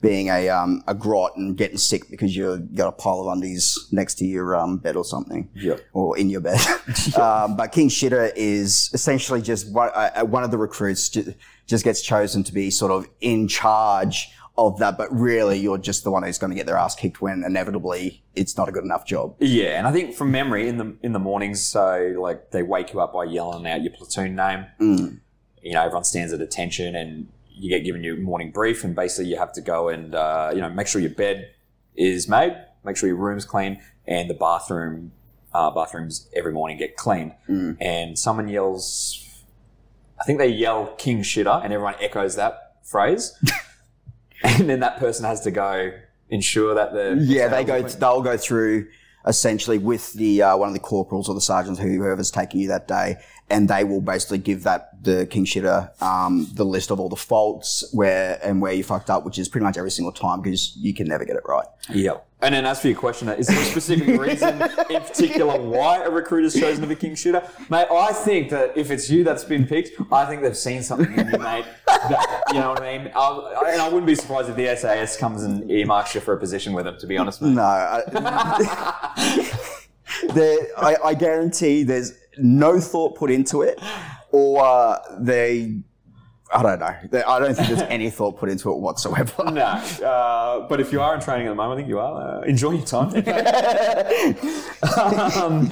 being 0.00 0.28
a 0.28 0.48
um, 0.48 0.82
a 0.86 0.94
grot 0.94 1.36
and 1.36 1.56
getting 1.56 1.78
sick 1.78 2.08
because 2.10 2.36
you've 2.36 2.74
got 2.74 2.88
a 2.88 2.92
pile 2.92 3.20
of 3.20 3.26
undies 3.28 3.76
next 3.92 4.14
to 4.16 4.24
your 4.26 4.54
um, 4.56 4.78
bed 4.78 4.96
or 4.96 5.04
something, 5.04 5.48
Yep. 5.54 5.80
or 5.92 6.16
in 6.18 6.30
your 6.30 6.40
bed. 6.40 6.60
um, 7.20 7.56
but 7.56 7.72
King 7.72 7.88
Shitter 7.88 8.32
is 8.36 8.90
essentially 8.92 9.42
just 9.42 9.72
one, 9.72 9.90
uh, 9.94 10.22
one 10.24 10.44
of 10.44 10.50
the 10.50 10.58
recruits 10.58 11.08
ju- 11.08 11.34
just 11.66 11.84
gets 11.84 12.00
chosen 12.02 12.44
to 12.44 12.52
be 12.52 12.70
sort 12.70 12.92
of 12.92 13.08
in 13.20 13.48
charge 13.48 14.30
of 14.58 14.78
that, 14.78 14.96
but 14.96 15.12
really 15.12 15.58
you're 15.58 15.76
just 15.76 16.02
the 16.02 16.10
one 16.10 16.22
who's 16.22 16.38
going 16.38 16.48
to 16.50 16.56
get 16.56 16.64
their 16.64 16.78
ass 16.78 16.94
kicked 16.94 17.20
when 17.20 17.44
inevitably 17.44 18.22
it's 18.34 18.56
not 18.56 18.68
a 18.70 18.72
good 18.72 18.84
enough 18.84 19.04
job. 19.06 19.34
Yeah, 19.38 19.76
and 19.78 19.86
I 19.86 19.92
think 19.92 20.14
from 20.14 20.30
memory 20.30 20.66
in 20.68 20.78
the 20.78 20.96
in 21.02 21.12
the 21.12 21.18
mornings, 21.18 21.62
so 21.62 22.14
like 22.18 22.52
they 22.52 22.62
wake 22.62 22.92
you 22.94 23.00
up 23.00 23.12
by 23.12 23.24
yelling 23.24 23.66
out 23.66 23.82
your 23.82 23.92
platoon 23.92 24.34
name. 24.36 24.64
Mm. 24.80 25.20
You 25.62 25.72
know, 25.72 25.82
everyone 25.82 26.04
stands 26.04 26.32
at 26.32 26.40
attention, 26.40 26.94
and 26.94 27.28
you 27.48 27.70
get 27.70 27.84
given 27.84 28.04
your 28.04 28.16
morning 28.16 28.50
brief, 28.50 28.84
and 28.84 28.94
basically 28.94 29.30
you 29.30 29.38
have 29.38 29.52
to 29.54 29.60
go 29.60 29.88
and 29.88 30.14
uh, 30.14 30.50
you 30.54 30.60
know 30.60 30.68
make 30.68 30.86
sure 30.86 31.00
your 31.00 31.10
bed 31.10 31.50
is 31.96 32.28
made, 32.28 32.56
make 32.84 32.96
sure 32.96 33.08
your 33.08 33.16
room's 33.16 33.44
clean, 33.44 33.80
and 34.06 34.28
the 34.30 34.34
bathroom 34.34 35.12
uh, 35.52 35.70
bathrooms 35.70 36.28
every 36.34 36.52
morning 36.52 36.76
get 36.76 36.96
cleaned. 36.96 37.32
Mm. 37.48 37.76
And 37.80 38.18
someone 38.18 38.48
yells, 38.48 39.24
I 40.20 40.24
think 40.24 40.38
they 40.38 40.48
yell 40.48 40.94
"King 40.98 41.22
Shitter," 41.22 41.64
and 41.64 41.72
everyone 41.72 41.94
echoes 42.00 42.36
that 42.36 42.76
phrase, 42.84 43.32
and 44.42 44.68
then 44.68 44.80
that 44.80 44.98
person 44.98 45.24
has 45.24 45.40
to 45.42 45.50
go 45.50 45.92
ensure 46.28 46.74
that 46.74 46.92
the 46.92 47.16
Yeah, 47.20 47.48
they 47.48 47.64
go. 47.64 47.82
They'll 47.82 48.22
go 48.22 48.36
through 48.36 48.88
essentially 49.26 49.78
with 49.78 50.12
the 50.12 50.42
uh, 50.42 50.56
one 50.56 50.68
of 50.68 50.74
the 50.74 50.80
corporals 50.80 51.28
or 51.28 51.34
the 51.34 51.40
sergeants, 51.40 51.80
whoever's 51.80 52.30
taking 52.30 52.60
you 52.60 52.68
that 52.68 52.86
day, 52.86 53.16
and 53.48 53.68
they 53.68 53.84
will 53.84 54.00
basically 54.00 54.38
give 54.38 54.64
that 54.64 55.02
the 55.02 55.26
king 55.26 55.44
shitter 55.44 55.90
um, 56.02 56.48
the 56.54 56.64
list 56.64 56.90
of 56.90 56.98
all 56.98 57.08
the 57.08 57.16
faults 57.16 57.88
where 57.92 58.40
and 58.42 58.60
where 58.60 58.72
you 58.72 58.82
fucked 58.82 59.08
up, 59.08 59.24
which 59.24 59.38
is 59.38 59.48
pretty 59.48 59.64
much 59.64 59.76
every 59.76 59.90
single 59.90 60.12
time 60.12 60.40
because 60.40 60.76
you 60.76 60.92
can 60.92 61.06
never 61.06 61.24
get 61.24 61.36
it 61.36 61.42
right. 61.46 61.66
Yeah. 61.88 62.18
And 62.42 62.54
then 62.54 62.66
as 62.66 62.80
for 62.80 62.88
your 62.88 62.98
question, 62.98 63.28
is 63.30 63.46
there 63.46 63.58
a 63.58 63.64
specific 63.64 64.08
reason 64.20 64.60
in 64.90 65.00
particular 65.00 65.58
why 65.58 66.02
a 66.02 66.10
recruiter's 66.10 66.54
chosen 66.54 66.82
to 66.82 66.86
be 66.86 66.94
king 66.94 67.14
shooter? 67.14 67.42
Mate, 67.70 67.86
I 67.90 68.12
think 68.12 68.50
that 68.50 68.76
if 68.76 68.90
it's 68.90 69.08
you 69.08 69.24
that's 69.24 69.44
been 69.44 69.66
picked, 69.66 69.98
I 70.12 70.26
think 70.26 70.42
they've 70.42 70.56
seen 70.56 70.82
something 70.82 71.12
in 71.18 71.30
you, 71.30 71.38
mate. 71.38 71.64
That, 71.86 72.42
you 72.48 72.60
know 72.60 72.70
what 72.70 72.82
I 72.82 72.98
mean? 72.98 73.10
I, 73.14 73.70
and 73.72 73.80
I 73.80 73.88
wouldn't 73.88 74.06
be 74.06 74.14
surprised 74.14 74.50
if 74.50 74.56
the 74.56 74.76
SAS 74.76 75.16
comes 75.16 75.44
and 75.44 75.70
earmarks 75.70 76.14
you 76.14 76.20
for 76.20 76.34
a 76.34 76.38
position 76.38 76.74
with 76.74 76.84
them, 76.84 76.98
to 76.98 77.06
be 77.06 77.16
honest, 77.16 77.40
mate. 77.40 77.54
No, 77.54 77.62
I, 77.62 78.02
there, 80.34 80.58
I, 80.76 80.96
I 81.04 81.14
guarantee 81.14 81.84
there's 81.84 82.12
no 82.38 82.80
thought 82.80 83.16
put 83.16 83.30
into 83.30 83.62
it, 83.62 83.78
or 84.32 84.64
uh, 84.64 84.98
they. 85.18 85.80
I 86.54 86.62
don't 86.62 86.78
know. 86.78 86.94
They- 87.10 87.24
I 87.24 87.40
don't 87.40 87.56
think 87.56 87.68
there's 87.68 87.82
any 87.90 88.08
thought 88.08 88.38
put 88.38 88.48
into 88.48 88.70
it 88.70 88.76
whatsoever. 88.78 89.50
No, 89.50 89.62
uh, 89.62 90.68
but 90.68 90.80
if 90.80 90.92
you 90.92 91.00
are 91.00 91.12
in 91.16 91.20
training 91.20 91.48
at 91.48 91.50
the 91.50 91.56
moment, 91.56 91.78
I 91.78 91.80
think 91.80 91.88
you 91.88 91.98
are. 91.98 92.38
Uh, 92.38 92.42
enjoy 92.42 92.70
your 92.70 92.86
time. 92.86 93.08
um, 94.96 95.70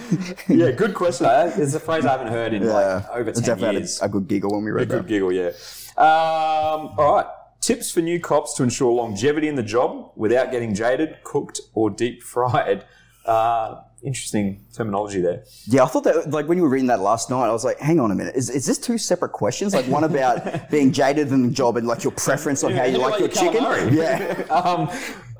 yeah, 0.48 0.70
good 0.72 0.94
question. 0.94 1.26
Uh, 1.26 1.52
It's 1.56 1.74
a 1.74 1.80
phrase 1.80 2.04
I 2.04 2.10
haven't 2.12 2.28
heard 2.28 2.52
in 2.54 2.66
like 2.66 3.08
over 3.10 3.32
10 3.32 3.42
definitely 3.44 3.76
years. 3.80 4.00
had 4.00 4.06
a, 4.06 4.10
a 4.10 4.12
good 4.12 4.28
giggle 4.28 4.50
when 4.52 4.64
we 4.64 4.70
read 4.72 4.88
Good 4.88 4.98
that. 4.98 5.02
Good 5.02 5.08
giggle, 5.08 5.32
yeah. 5.32 5.48
Um, 5.96 6.94
all 6.98 7.14
right. 7.16 7.26
Tips 7.60 7.90
for 7.92 8.00
new 8.00 8.20
cops 8.20 8.54
to 8.54 8.62
ensure 8.62 8.92
longevity 8.92 9.48
in 9.48 9.54
the 9.54 9.62
job 9.62 10.10
without 10.16 10.50
getting 10.50 10.74
jaded, 10.74 11.22
cooked, 11.24 11.60
or 11.72 11.88
deep 11.88 12.22
fried. 12.22 12.84
Uh, 13.24 13.80
interesting 14.04 14.64
terminology 14.74 15.20
there. 15.20 15.44
Yeah, 15.66 15.84
I 15.84 15.86
thought 15.86 16.04
that 16.04 16.30
like 16.30 16.46
when 16.48 16.58
you 16.58 16.62
were 16.64 16.68
reading 16.68 16.88
that 16.88 17.00
last 17.00 17.30
night, 17.30 17.46
I 17.48 17.52
was 17.52 17.64
like, 17.64 17.78
hang 17.78 17.98
on 18.00 18.10
a 18.10 18.14
minute, 18.14 18.36
is, 18.36 18.50
is 18.50 18.66
this 18.66 18.78
two 18.78 18.98
separate 18.98 19.32
questions? 19.32 19.74
Like 19.74 19.86
one 19.86 20.04
about 20.04 20.70
being 20.70 20.92
jaded 20.92 21.28
in 21.32 21.42
the 21.46 21.50
job 21.52 21.76
and 21.76 21.86
like 21.86 22.04
your 22.04 22.12
preference 22.12 22.62
on 22.64 22.72
how 22.72 22.84
you 22.84 22.98
Yeah, 22.98 23.06
like, 23.06 23.18
your 23.20 23.28
like 23.28 23.36
chicken? 23.38 23.94
Yeah. 23.94 24.44
Um, 24.54 24.88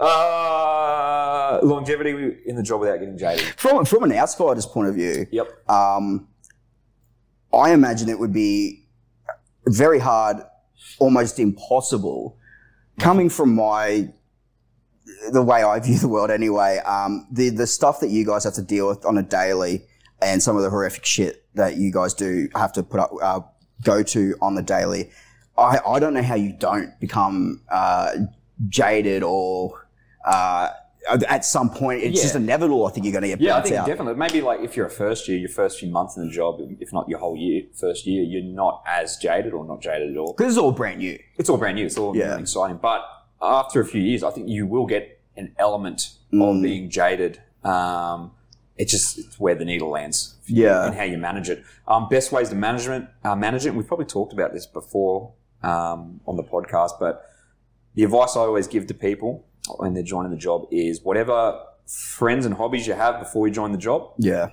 uh, 0.01 1.61
longevity 1.63 2.37
in 2.47 2.57
the 2.57 2.63
job 2.63 2.81
without 2.81 2.99
getting 2.99 3.17
jaded. 3.19 3.45
From 3.57 3.85
from 3.85 4.03
an 4.05 4.13
outsider's 4.13 4.67
point 4.67 4.89
of 4.89 4.95
view, 4.95 5.27
Yep. 5.31 5.71
um, 5.71 6.29
I 7.53 7.73
imagine 7.73 8.09
it 8.09 8.19
would 8.19 8.33
be 8.33 8.87
very 9.67 9.99
hard, 9.99 10.39
almost 10.99 11.39
impossible, 11.39 12.37
coming 12.99 13.29
from 13.31 13.55
my 13.55 14.09
the 15.33 15.43
way 15.43 15.63
I 15.63 15.79
view 15.81 15.99
the 15.99 16.09
world 16.09 16.31
anyway. 16.31 16.79
Um, 16.79 17.27
the 17.31 17.51
the 17.51 17.67
stuff 17.67 18.01
that 18.01 18.11
you 18.11 18.25
guys 18.27 18.45
have 18.45 18.55
to 18.55 18.63
deal 18.63 18.89
with 18.89 19.05
on 19.05 19.19
a 19.19 19.23
daily, 19.23 19.85
and 20.23 20.43
some 20.43 20.57
of 20.57 20.63
the 20.63 20.71
horrific 20.71 21.05
shit 21.05 21.45
that 21.55 21.77
you 21.77 21.93
guys 21.93 22.15
do 22.15 22.49
have 22.55 22.73
to 22.75 22.83
put 22.83 23.01
up 23.01 23.11
uh, 23.23 23.41
go 23.83 24.03
to 24.03 24.35
on 24.41 24.55
the 24.55 24.63
daily. 24.63 25.11
I, 25.57 25.79
I 25.87 25.99
don't 26.01 26.15
know 26.15 26.23
how 26.23 26.35
you 26.35 26.53
don't 26.53 26.99
become 26.99 27.63
uh, 27.71 28.13
jaded 28.69 29.23
or 29.23 29.87
uh, 30.27 30.71
at 31.29 31.45
some 31.45 31.71
point 31.71 32.03
it's 32.03 32.17
Yeah. 32.17 32.23
just 32.23 32.35
inevitable. 32.35 32.87
I 32.87 32.91
think 32.91 33.05
you're 33.07 33.13
going 33.13 33.23
to 33.23 33.29
get 33.29 33.41
Yeah, 33.41 33.59
I 33.59 33.63
think 33.63 33.77
out. 33.77 33.87
definitely. 33.87 34.15
Maybe 34.15 34.41
like 34.41 34.61
if 34.61 34.77
you're 34.77 34.87
a 34.87 34.91
first 34.91 35.29
year, 35.29 35.39
your 35.39 35.51
first 35.51 35.79
few 35.79 35.91
months 35.91 36.17
in 36.17 36.25
the 36.27 36.31
job, 36.33 36.59
if 36.81 36.93
not 36.93 37.09
your 37.09 37.19
whole 37.19 37.37
year, 37.37 37.63
first 37.75 38.07
year, 38.07 38.23
you're 38.25 38.43
not 38.43 38.83
as 38.87 39.17
jaded 39.19 39.53
or 39.53 39.65
not 39.65 39.81
jaded 39.81 40.11
at 40.13 40.17
all. 40.17 40.33
Because 40.37 40.55
it's 40.55 40.59
all 40.59 40.73
brand 40.73 40.99
new. 40.99 41.19
it's 41.37 41.49
all 41.51 41.59
brand 41.59 41.77
new. 41.77 41.87
It's 41.87 41.99
all 41.99 42.17
Yeah. 42.17 42.37
exciting. 42.39 42.79
But 42.83 43.03
after 43.45 43.81
a 43.81 43.85
few 43.87 44.01
years, 44.01 44.23
I 44.23 44.31
think 44.31 44.49
you 44.49 44.67
will 44.67 44.87
get 44.87 45.21
an 45.37 45.55
element 45.59 46.11
Mm. 46.33 46.57
of 46.57 46.63
being 46.63 46.91
jaded. 46.91 47.41
Um, 47.63 48.33
it's 48.77 48.91
just 48.91 49.19
it's 49.19 49.39
where 49.39 49.55
the 49.55 49.65
needle 49.65 49.89
lands. 49.91 50.35
Yeah. 50.47 50.87
And 50.87 50.95
how 50.97 51.05
you 51.05 51.17
manage 51.19 51.49
it. 51.49 51.63
Um, 51.87 52.09
best 52.09 52.33
ways 52.33 52.49
to 52.51 52.57
management 52.57 53.09
uh, 53.23 53.37
manage 53.37 53.65
it. 53.67 53.69
and 53.69 53.79
We've 53.79 53.87
probably 53.87 54.07
talked 54.07 54.33
about 54.33 54.53
this 54.53 54.67
before 54.67 55.33
um, 55.63 56.21
on 56.27 56.37
the 56.37 56.43
podcast, 56.43 56.99
but 56.99 57.25
the 57.95 58.03
advice 58.05 58.37
I 58.37 58.41
always 58.41 58.67
give 58.67 58.87
to 58.89 58.95
people 58.95 59.45
when 59.79 59.95
they're 59.95 60.03
joining 60.03 60.31
the 60.33 60.37
job 60.37 60.67
is 60.73 61.03
whatever 61.03 61.59
friends 61.87 62.45
and 62.47 62.55
hobbies 62.57 62.87
you 62.87 62.95
have 62.95 63.19
before 63.21 63.47
you 63.47 63.55
join 63.55 63.71
the 63.73 63.79
job, 63.79 64.11
Yeah. 64.19 64.51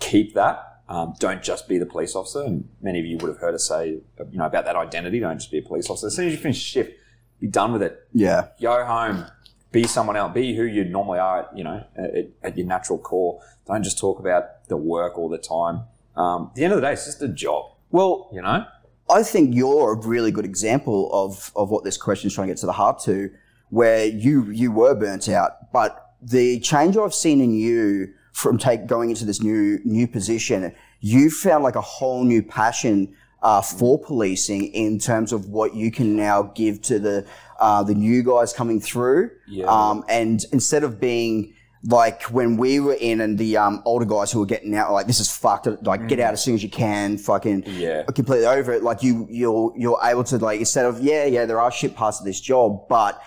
keep 0.00 0.34
that. 0.34 0.64
Um, 0.88 1.14
don't 1.18 1.42
just 1.42 1.68
be 1.68 1.76
the 1.76 1.84
police 1.86 2.14
officer. 2.16 2.42
And 2.42 2.68
many 2.80 2.98
of 3.00 3.04
you 3.06 3.18
would 3.18 3.28
have 3.28 3.38
heard 3.38 3.54
us 3.54 3.68
say, 3.68 3.88
you 3.88 4.02
know, 4.38 4.46
about 4.46 4.64
that 4.64 4.74
identity. 4.76 5.20
Don't 5.20 5.36
just 5.38 5.50
be 5.50 5.58
a 5.58 5.62
police 5.62 5.90
officer. 5.90 6.06
As 6.06 6.16
soon 6.16 6.26
as 6.28 6.32
you 6.32 6.38
finish 6.38 6.56
shift, 6.58 6.92
be 7.40 7.46
done 7.46 7.72
with 7.72 7.82
it. 7.82 8.06
Yeah. 8.12 8.48
Go 8.60 8.84
home. 8.84 9.26
Be 9.70 9.84
someone 9.84 10.16
else. 10.16 10.32
Be 10.32 10.56
who 10.56 10.64
you 10.64 10.84
normally 10.84 11.18
are. 11.18 11.48
You 11.54 11.64
know, 11.64 11.84
at, 11.96 12.28
at 12.42 12.58
your 12.58 12.66
natural 12.66 12.98
core. 12.98 13.40
Don't 13.66 13.82
just 13.82 13.98
talk 13.98 14.18
about 14.18 14.66
the 14.68 14.76
work 14.76 15.18
all 15.18 15.28
the 15.28 15.38
time. 15.38 15.84
Um, 16.16 16.48
at 16.50 16.54
the 16.54 16.64
end 16.64 16.72
of 16.72 16.80
the 16.80 16.86
day, 16.86 16.92
it's 16.94 17.04
just 17.04 17.22
a 17.22 17.28
job. 17.28 17.72
Well, 17.90 18.28
You 18.32 18.42
know. 18.42 18.64
I 19.10 19.22
think 19.22 19.54
you're 19.54 19.92
a 19.92 20.06
really 20.06 20.30
good 20.30 20.44
example 20.44 21.10
of, 21.12 21.50
of 21.56 21.70
what 21.70 21.82
this 21.82 21.96
question 21.96 22.28
is 22.28 22.34
trying 22.34 22.48
to 22.48 22.54
get 22.54 22.60
to 22.60 22.66
the 22.66 22.72
heart 22.72 23.00
to, 23.04 23.30
where 23.70 24.04
you 24.04 24.50
you 24.50 24.70
were 24.72 24.94
burnt 24.94 25.28
out, 25.28 25.72
but 25.72 26.14
the 26.20 26.60
change 26.60 26.96
I've 26.96 27.14
seen 27.14 27.40
in 27.40 27.54
you 27.54 28.12
from 28.32 28.58
take 28.58 28.86
going 28.86 29.10
into 29.10 29.24
this 29.24 29.42
new 29.42 29.78
new 29.84 30.06
position, 30.06 30.74
you 31.00 31.30
found 31.30 31.64
like 31.64 31.76
a 31.76 31.80
whole 31.80 32.24
new 32.24 32.42
passion 32.42 33.14
uh, 33.42 33.62
for 33.62 33.98
policing 33.98 34.66
in 34.74 34.98
terms 34.98 35.32
of 35.32 35.48
what 35.48 35.74
you 35.74 35.90
can 35.90 36.16
now 36.16 36.42
give 36.42 36.82
to 36.82 36.98
the 36.98 37.26
uh, 37.60 37.82
the 37.82 37.94
new 37.94 38.22
guys 38.22 38.52
coming 38.52 38.80
through. 38.80 39.30
Yeah. 39.46 39.66
Um, 39.66 40.04
and 40.08 40.44
instead 40.52 40.84
of 40.84 41.00
being 41.00 41.54
like 41.84 42.22
when 42.24 42.56
we 42.56 42.80
were 42.80 42.96
in 43.00 43.20
and 43.20 43.38
the 43.38 43.56
um, 43.56 43.82
older 43.84 44.04
guys 44.04 44.32
who 44.32 44.40
were 44.40 44.46
getting 44.46 44.74
out, 44.74 44.92
like 44.92 45.06
this 45.06 45.20
is 45.20 45.30
fucked. 45.30 45.66
Like 45.84 46.08
get 46.08 46.18
out 46.18 46.32
as 46.32 46.42
soon 46.42 46.54
as 46.54 46.62
you 46.62 46.68
can. 46.70 47.16
Fucking 47.18 47.64
Yeah. 47.66 48.02
completely 48.04 48.46
over 48.46 48.72
it. 48.72 48.82
Like 48.82 49.02
you, 49.02 49.26
you're 49.30 49.72
you're 49.76 49.98
able 50.02 50.24
to 50.24 50.38
like 50.38 50.58
instead 50.58 50.86
of 50.86 51.00
yeah, 51.00 51.24
yeah, 51.24 51.44
there 51.46 51.60
are 51.60 51.70
shit 51.70 51.94
parts 51.94 52.18
of 52.18 52.26
this 52.26 52.40
job, 52.40 52.88
but 52.88 53.20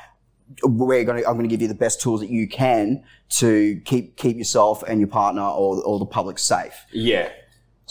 we're 0.64 1.04
gonna 1.06 1.22
I'm 1.26 1.36
gonna 1.38 1.48
give 1.48 1.62
you 1.62 1.70
the 1.70 1.74
best 1.74 2.02
tools 2.02 2.20
that 2.20 2.30
you 2.30 2.48
can 2.48 3.04
to 3.30 3.80
keep 3.86 4.18
keep 4.18 4.38
yourself 4.38 4.84
and 4.84 5.00
your 5.00 5.08
partner 5.08 5.44
or 5.44 5.82
or 5.84 5.98
the 6.00 6.06
public 6.06 6.38
safe. 6.38 6.74
Yeah. 6.92 7.30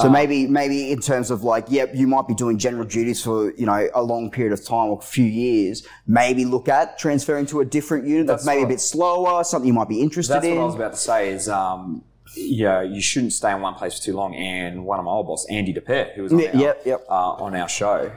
So 0.03 0.09
maybe 0.11 0.47
maybe 0.47 0.91
in 0.93 1.01
terms 1.01 1.31
of 1.31 1.43
like, 1.43 1.67
yep, 1.69 1.91
you 1.95 2.07
might 2.07 2.27
be 2.27 2.35
doing 2.35 2.59
general 2.59 2.85
duties 2.87 3.23
for 3.23 3.53
you 3.53 3.67
know 3.67 3.89
a 3.95 4.03
long 4.03 4.31
period 4.31 4.53
of 4.53 4.65
time 4.65 4.89
or 4.91 4.99
a 4.99 5.03
few 5.03 5.25
years. 5.25 5.87
Maybe 6.07 6.45
look 6.45 6.69
at 6.69 6.99
transferring 6.99 7.47
to 7.47 7.61
a 7.61 7.65
different 7.65 8.07
unit 8.07 8.27
that's, 8.27 8.45
That's 8.45 8.47
maybe 8.47 8.65
right. 8.65 8.71
a 8.73 8.75
bit 8.75 8.81
slower, 8.81 9.45
something 9.45 9.67
you 9.67 9.75
might 9.75 9.89
be 9.89 10.01
interested 10.01 10.35
That's 10.35 10.47
in. 10.47 10.57
what 10.57 10.63
I 10.63 10.67
was 10.67 10.75
about 10.75 10.93
to 10.93 10.99
say. 10.99 11.31
Is 11.31 11.49
um, 11.49 12.05
you 12.35 12.71
you 12.83 13.01
shouldn't 13.01 13.33
stay 13.33 13.53
in 13.53 13.61
one 13.61 13.75
place 13.75 13.99
for 13.99 14.05
too 14.05 14.15
long. 14.15 14.35
And 14.35 14.85
one 14.85 14.99
of 14.99 15.05
my 15.05 15.11
old 15.11 15.27
boss, 15.27 15.47
Andy 15.51 15.75
DePere, 15.75 16.15
who 16.15 16.23
was 16.23 16.33
on, 16.33 16.39
Yeah, 16.41 16.51
our, 16.55 16.61
yep, 16.61 16.83
yep. 16.87 17.07
Uh, 17.09 17.33
on 17.33 17.55
our 17.55 17.69
show, 17.69 18.11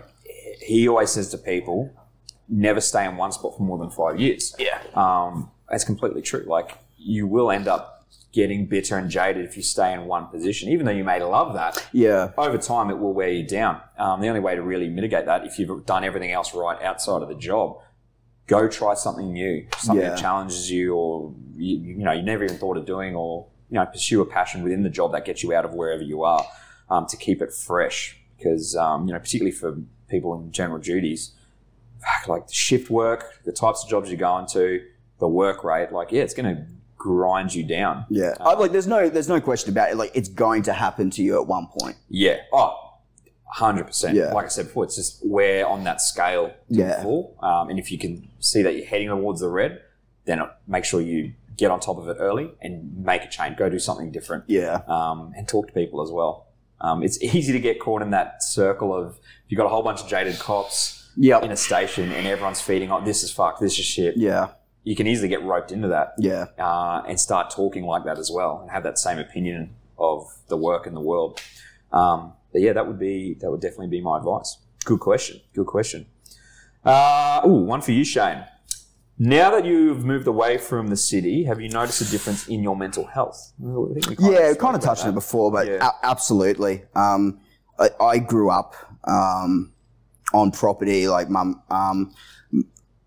he 0.61 0.87
always 0.87 1.11
says 1.11 1.29
to 1.29 1.37
people, 1.37 1.91
never 2.47 2.79
stay 2.81 3.05
in 3.05 3.17
one 3.17 3.31
spot 3.31 3.57
for 3.57 3.63
more 3.63 3.77
than 3.77 3.89
five 3.89 4.19
years. 4.19 4.55
Yeah. 4.59 4.79
Um, 4.93 5.49
that's 5.69 5.83
completely 5.83 6.21
true. 6.21 6.45
Like 6.47 6.77
you 6.97 7.25
will 7.27 7.51
end 7.51 7.67
up 7.67 8.02
getting 8.33 8.65
bitter 8.65 8.97
and 8.97 9.09
jaded 9.09 9.45
if 9.45 9.55
you 9.55 9.63
stay 9.63 9.93
in 9.93 10.05
one 10.05 10.25
position, 10.27 10.67
even 10.69 10.85
though 10.85 10.91
you 10.91 11.03
may 11.03 11.21
love 11.23 11.53
that. 11.53 11.87
yeah, 11.93 12.31
Over 12.37 12.57
time, 12.57 12.89
it 12.89 12.97
will 12.97 13.13
wear 13.13 13.29
you 13.29 13.47
down. 13.47 13.79
Um, 13.97 14.19
the 14.21 14.27
only 14.27 14.39
way 14.41 14.55
to 14.55 14.61
really 14.61 14.89
mitigate 14.89 15.25
that, 15.27 15.45
if 15.45 15.59
you've 15.59 15.85
done 15.85 16.03
everything 16.03 16.31
else 16.31 16.53
right 16.53 16.81
outside 16.81 17.21
of 17.21 17.29
the 17.29 17.35
job, 17.35 17.77
go 18.47 18.67
try 18.67 18.95
something 18.95 19.31
new, 19.31 19.65
something 19.77 20.03
Yeah. 20.03 20.09
that 20.09 20.19
challenges 20.19 20.69
you, 20.71 20.95
or 20.95 21.31
you, 21.55 21.77
you 21.77 22.03
know 22.03 22.11
you 22.11 22.23
never 22.23 22.43
even 22.43 22.57
thought 22.57 22.75
of 22.75 22.85
doing, 22.85 23.15
or 23.15 23.45
you 23.69 23.75
know 23.75 23.85
pursue 23.85 24.21
a 24.21 24.25
passion 24.25 24.63
within 24.63 24.81
the 24.83 24.89
job 24.89 25.11
that 25.13 25.25
gets 25.25 25.43
you 25.43 25.53
out 25.53 25.63
of 25.63 25.73
wherever 25.75 26.01
you 26.01 26.23
are 26.23 26.43
um, 26.89 27.05
to 27.07 27.15
keep 27.15 27.39
it 27.41 27.53
fresh. 27.53 28.17
Because 28.37 28.75
um, 28.75 29.07
you 29.07 29.13
know, 29.13 29.19
particularly 29.19 29.51
for 29.51 29.77
people 30.09 30.33
in 30.33 30.51
general 30.51 30.79
duties, 30.79 31.31
like 32.27 32.43
shift 32.51 32.89
work, 32.89 33.39
the 33.45 33.51
types 33.51 33.83
of 33.83 33.89
jobs 33.89 34.09
you're 34.09 34.17
going 34.17 34.47
to, 34.47 34.83
the 35.19 35.27
work 35.27 35.63
rate, 35.63 35.91
like 35.91 36.11
yeah, 36.11 36.23
it's 36.23 36.33
going 36.33 36.55
to 36.55 36.65
grind 37.03 37.53
you 37.53 37.63
down. 37.63 38.05
Yeah, 38.09 38.33
I, 38.39 38.53
like 38.53 38.71
there's 38.71 38.87
no 38.87 39.09
there's 39.09 39.27
no 39.27 39.41
question 39.41 39.69
about 39.71 39.89
it. 39.91 39.97
Like 39.97 40.11
it's 40.15 40.29
going 40.29 40.61
to 40.63 40.73
happen 40.73 41.09
to 41.11 41.21
you 41.21 41.39
at 41.41 41.45
one 41.47 41.67
point. 41.77 41.97
Yeah. 42.09 42.37
Oh, 42.53 42.79
100%. 43.57 44.13
Yeah. 44.13 44.31
Like 44.33 44.45
I 44.45 44.47
said 44.47 44.65
before, 44.67 44.85
it's 44.85 44.95
just 44.95 45.19
where 45.25 45.67
on 45.67 45.83
that 45.83 46.01
scale 46.01 46.47
to 46.49 46.53
Yeah. 46.69 47.03
fall. 47.03 47.37
Um, 47.41 47.69
and 47.69 47.77
if 47.77 47.91
you 47.91 47.97
can 47.97 48.29
see 48.39 48.61
that 48.63 48.75
you're 48.75 48.85
heading 48.85 49.09
towards 49.09 49.41
the 49.41 49.49
red, 49.49 49.81
then 50.25 50.39
make 50.67 50.85
sure 50.85 51.01
you 51.01 51.33
get 51.57 51.69
on 51.69 51.79
top 51.79 51.97
of 51.97 52.07
it 52.07 52.17
early 52.19 52.51
and 52.61 52.97
make 52.97 53.21
a 53.23 53.29
change. 53.29 53.57
Go 53.57 53.69
do 53.69 53.77
something 53.79 54.11
different. 54.11 54.45
Yeah, 54.47 54.81
Um, 54.87 55.33
and 55.37 55.47
talk 55.47 55.67
to 55.67 55.73
people 55.73 56.01
as 56.01 56.09
well. 56.09 56.47
Um, 56.81 57.03
it's 57.03 57.21
easy 57.21 57.51
to 57.53 57.59
get 57.59 57.79
caught 57.79 58.01
in 58.01 58.09
that 58.11 58.41
circle 58.43 58.93
of 58.95 59.17
if 59.45 59.49
you've 59.49 59.57
got 59.57 59.65
a 59.65 59.69
whole 59.69 59.83
bunch 59.83 60.01
of 60.01 60.07
jaded 60.07 60.39
cops 60.39 61.01
Yep. 61.17 61.43
in 61.43 61.51
a 61.51 61.55
station 61.57 62.11
and 62.11 62.25
everyone's 62.25 62.59
feeding 62.61 62.89
on 62.91 63.05
this 63.05 63.21
is 63.23 63.31
fuck, 63.31 63.59
this 63.59 63.77
is 63.77 63.85
shit. 63.85 64.17
yeah, 64.17 64.47
You 64.83 64.95
can 64.95 65.07
easily 65.07 65.29
get 65.29 65.41
roped 65.43 65.71
into 65.71 65.87
that 65.89 66.13
yeah, 66.17 66.47
uh, 66.59 67.03
and 67.07 67.19
start 67.19 67.49
talking 67.51 67.85
like 67.85 68.03
that 68.05 68.17
as 68.19 68.29
well 68.31 68.59
and 68.61 68.69
have 68.71 68.83
that 68.83 68.97
same 68.97 69.17
opinion 69.17 69.75
of 69.97 70.27
the 70.49 70.57
work 70.57 70.85
in 70.87 70.93
the 70.93 71.01
world. 71.01 71.41
Um, 71.91 72.33
but 72.51 72.61
yeah, 72.61 72.73
that 72.73 72.85
would 72.87 72.99
be 72.99 73.35
that 73.39 73.49
would 73.49 73.61
definitely 73.61 73.87
be 73.87 74.01
my 74.01 74.17
advice. 74.17 74.57
Good 74.83 74.99
question. 74.99 75.39
Good 75.53 75.67
question. 75.67 76.05
Uh, 76.83 77.41
ooh, 77.45 77.63
one 77.63 77.81
for 77.81 77.91
you, 77.93 78.03
Shane. 78.03 78.43
Now 79.17 79.51
that 79.51 79.63
you've 79.63 80.03
moved 80.03 80.27
away 80.27 80.57
from 80.57 80.87
the 80.87 80.97
city, 80.97 81.43
have 81.45 81.61
you 81.61 81.69
noticed 81.69 82.01
a 82.01 82.11
difference 82.11 82.47
in 82.47 82.63
your 82.63 82.75
mental 82.75 83.05
health? 83.05 83.53
Well, 83.59 83.93
we 83.93 84.01
yeah. 84.19 84.49
spoke 84.49 84.59
Kind 84.59 84.75
of 84.75 84.81
touched 84.81 85.03
on 85.03 85.09
it 85.09 85.13
before, 85.13 85.51
but 85.51 85.67
Yeah. 85.67 85.87
a- 85.87 86.05
absolutely. 86.05 86.83
Um, 86.95 87.39
I, 87.79 87.89
I 88.01 88.17
grew 88.17 88.49
up 88.49 88.73
um, 89.05 89.71
on 90.33 90.51
property. 90.51 91.07
Like 91.07 91.29
mum, 91.29 91.61
um, 91.69 92.13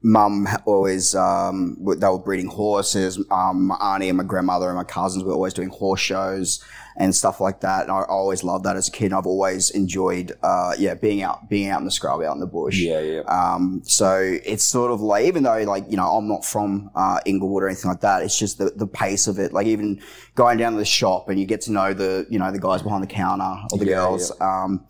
mum 0.07 0.46
always 0.66 1.16
um, 1.16 1.76
they 1.80 2.07
were 2.07 2.18
breeding 2.18 2.46
horses. 2.46 3.18
Um, 3.28 3.66
my 3.66 3.74
auntie 3.74 4.09
and 4.09 4.16
my 4.16 4.22
grandmother 4.24 4.68
and 4.68 4.76
my 4.76 4.84
cousins 4.84 5.24
were 5.24 5.32
always 5.32 5.52
doing 5.52 5.68
horse 5.68 6.00
shows 6.00 6.64
and 6.96 7.12
stuff 7.12 7.40
like 7.40 7.61
that. 7.61 7.82
And 7.82 7.90
I 7.90 8.02
always 8.04 8.44
loved 8.44 8.64
that 8.64 8.76
as 8.76 8.86
a 8.86 8.92
kid. 8.92 9.07
And 9.07 9.14
I've 9.14 9.26
always 9.26 9.70
enjoyed, 9.70 10.32
uh, 10.44 10.74
yeah, 10.78 10.94
being 10.94 11.22
out, 11.22 11.50
being 11.50 11.70
out 11.70 11.80
in 11.80 11.86
the 11.86 11.90
scrub, 11.90 12.22
out 12.22 12.34
in 12.34 12.40
the 12.40 12.46
bush. 12.46 12.78
Yeah, 12.78 13.00
yeah. 13.00 13.20
Um, 13.22 13.82
so 13.84 14.38
it's 14.44 14.64
sort 14.64 14.92
of 14.92 15.00
like, 15.00 15.26
even 15.26 15.42
though 15.42 15.61
like, 15.64 15.84
you 15.90 15.96
know, 15.96 16.07
I'm 16.07 16.28
not 16.28 16.44
from, 16.44 16.88
uh, 16.94 17.18
Inglewood 17.26 17.64
or 17.64 17.66
anything 17.66 17.90
like 17.90 18.00
that, 18.02 18.22
it's 18.22 18.38
just 18.38 18.59
the, 18.59 18.70
the 18.76 18.86
pace 18.86 19.26
of 19.26 19.40
it. 19.40 19.52
Like 19.52 19.66
even 19.66 20.00
going 20.36 20.57
down 20.57 20.72
to 20.74 20.78
the 20.78 20.84
shop 20.84 21.28
and 21.28 21.40
you 21.40 21.46
get 21.46 21.62
to 21.62 21.72
know 21.72 21.92
the, 21.92 22.26
you 22.30 22.38
know, 22.38 22.52
the 22.52 22.61
guys 22.61 22.80
behind 22.80 23.02
the 23.02 23.09
counter 23.09 23.57
or 23.72 23.78
the 23.78 23.86
Yeah, 23.86 23.96
girls. 23.96 24.32
Um, 24.40 24.86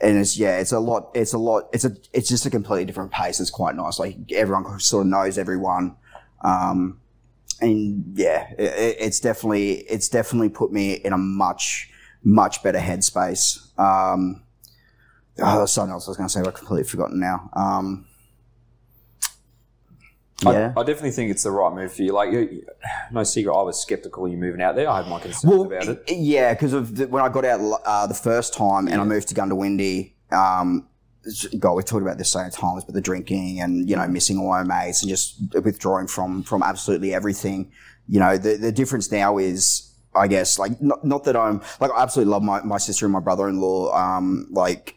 and 0.00 0.16
it's, 0.18 0.36
yeah, 0.36 0.58
it's 0.58 0.72
a 0.72 0.78
lot, 0.80 1.10
it's 1.14 1.32
a 1.32 1.38
lot, 1.38 1.68
it's 1.72 1.84
a, 1.84 1.96
it's 2.12 2.28
just 2.28 2.46
a 2.46 2.50
completely 2.50 2.84
different 2.84 3.10
pace. 3.10 3.40
It's 3.40 3.50
quite 3.50 3.74
nice. 3.76 3.98
Like 3.98 4.16
everyone 4.32 4.78
sort 4.80 5.02
of 5.06 5.10
knows 5.10 5.38
everyone. 5.38 5.96
Um, 6.44 7.00
and 7.60 8.04
yeah, 8.16 8.50
it, 8.58 8.72
it- 8.78 8.96
it's 9.00 9.20
definitely, 9.20 9.72
it's 9.88 10.08
definitely 10.08 10.48
put 10.48 10.72
me 10.72 10.92
in 10.94 11.12
a 11.12 11.18
much, 11.18 11.90
much 12.24 12.62
better 12.62 12.78
headspace. 12.78 13.78
Um, 13.78 14.42
Oh, 15.38 15.64
something 15.64 15.92
else 15.92 16.06
I 16.06 16.10
was 16.10 16.16
going 16.18 16.28
to 16.28 16.32
say, 16.32 16.40
but 16.40 16.48
I've 16.48 16.54
completely 16.54 16.86
forgotten 16.88 17.18
now. 17.18 17.48
Um, 17.54 18.06
yeah. 20.42 20.72
I, 20.76 20.80
I 20.80 20.84
definitely 20.84 21.10
think 21.12 21.30
it's 21.30 21.42
the 21.42 21.50
right 21.50 21.72
move 21.72 21.92
for 21.92 22.02
you. 22.02 22.12
Like, 22.12 22.32
you, 22.32 22.64
no 23.12 23.24
secret, 23.24 23.52
I 23.52 23.62
was 23.62 23.80
skeptical 23.80 24.28
you 24.28 24.36
moving 24.36 24.62
out 24.62 24.76
there. 24.76 24.88
I 24.88 24.98
had 24.98 25.08
my 25.08 25.20
concerns 25.20 25.44
well, 25.44 25.62
about 25.62 25.88
it. 25.88 26.02
yeah, 26.08 26.54
because 26.54 26.72
of 26.72 26.96
the, 26.96 27.08
when 27.08 27.22
I 27.22 27.28
got 27.28 27.44
out 27.44 27.80
uh, 27.84 28.06
the 28.06 28.14
first 28.14 28.54
time 28.54 28.88
and 28.88 29.00
I 29.00 29.04
moved 29.04 29.28
to 29.28 29.34
Goondiwindi, 29.34 30.12
um, 30.32 30.88
God, 31.58 31.74
we've 31.74 31.84
talked 31.84 32.02
about 32.02 32.18
this 32.18 32.32
so 32.32 32.40
many 32.40 32.50
times, 32.50 32.84
but 32.84 32.94
the 32.94 33.00
drinking 33.00 33.60
and 33.60 33.88
you 33.88 33.94
know 33.94 34.06
missing 34.08 34.38
all 34.38 34.48
my 34.48 34.64
mates 34.64 35.02
and 35.02 35.08
just 35.08 35.40
withdrawing 35.62 36.08
from 36.08 36.42
from 36.42 36.62
absolutely 36.62 37.14
everything. 37.14 37.70
You 38.08 38.18
know, 38.18 38.36
the 38.36 38.56
the 38.56 38.72
difference 38.72 39.12
now 39.12 39.38
is, 39.38 39.94
I 40.14 40.26
guess, 40.26 40.58
like 40.58 40.80
not, 40.82 41.04
not 41.04 41.24
that 41.24 41.36
I'm 41.36 41.62
like 41.80 41.92
I 41.92 42.02
absolutely 42.02 42.32
love 42.32 42.42
my, 42.42 42.62
my 42.62 42.78
sister 42.78 43.06
and 43.06 43.12
my 43.12 43.20
brother 43.20 43.48
in 43.48 43.60
law. 43.60 43.94
Um, 43.94 44.48
like, 44.50 44.96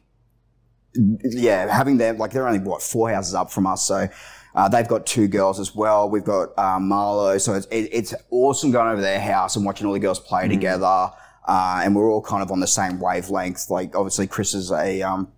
yeah, 0.96 1.72
having 1.72 1.98
them 1.98 2.18
like 2.18 2.32
they're 2.32 2.48
only 2.48 2.60
what 2.60 2.82
four 2.82 3.12
houses 3.12 3.36
up 3.36 3.52
from 3.52 3.68
us, 3.68 3.86
so. 3.86 4.08
Uh, 4.56 4.70
they've 4.70 4.88
got 4.88 5.06
two 5.06 5.28
girls 5.28 5.60
as 5.60 5.76
well. 5.76 6.10
We've 6.10 6.24
got 6.24 6.58
um, 6.58 6.90
Marlo, 6.90 7.40
so 7.42 7.54
it's, 7.56 7.68
it, 7.68 7.90
it's 7.92 8.14
awesome 8.32 8.72
going 8.72 8.88
over 8.88 9.02
their 9.02 9.20
house 9.20 9.58
and 9.58 9.66
watching 9.66 9.86
all 9.86 9.92
the 9.92 10.00
girls 10.00 10.20
play 10.20 10.48
together. 10.48 11.12
Uh, 11.46 11.82
and 11.84 11.94
we're 11.94 12.10
all 12.10 12.22
kind 12.22 12.42
of 12.42 12.52
on 12.52 12.62
the 12.62 12.68
same 12.68 13.00
wavelength. 13.00 13.70
Like 13.70 13.96
obviously, 13.96 14.28
Chris 14.28 14.54
is 14.54 14.72
a 14.72 15.02
um, 15.02 15.32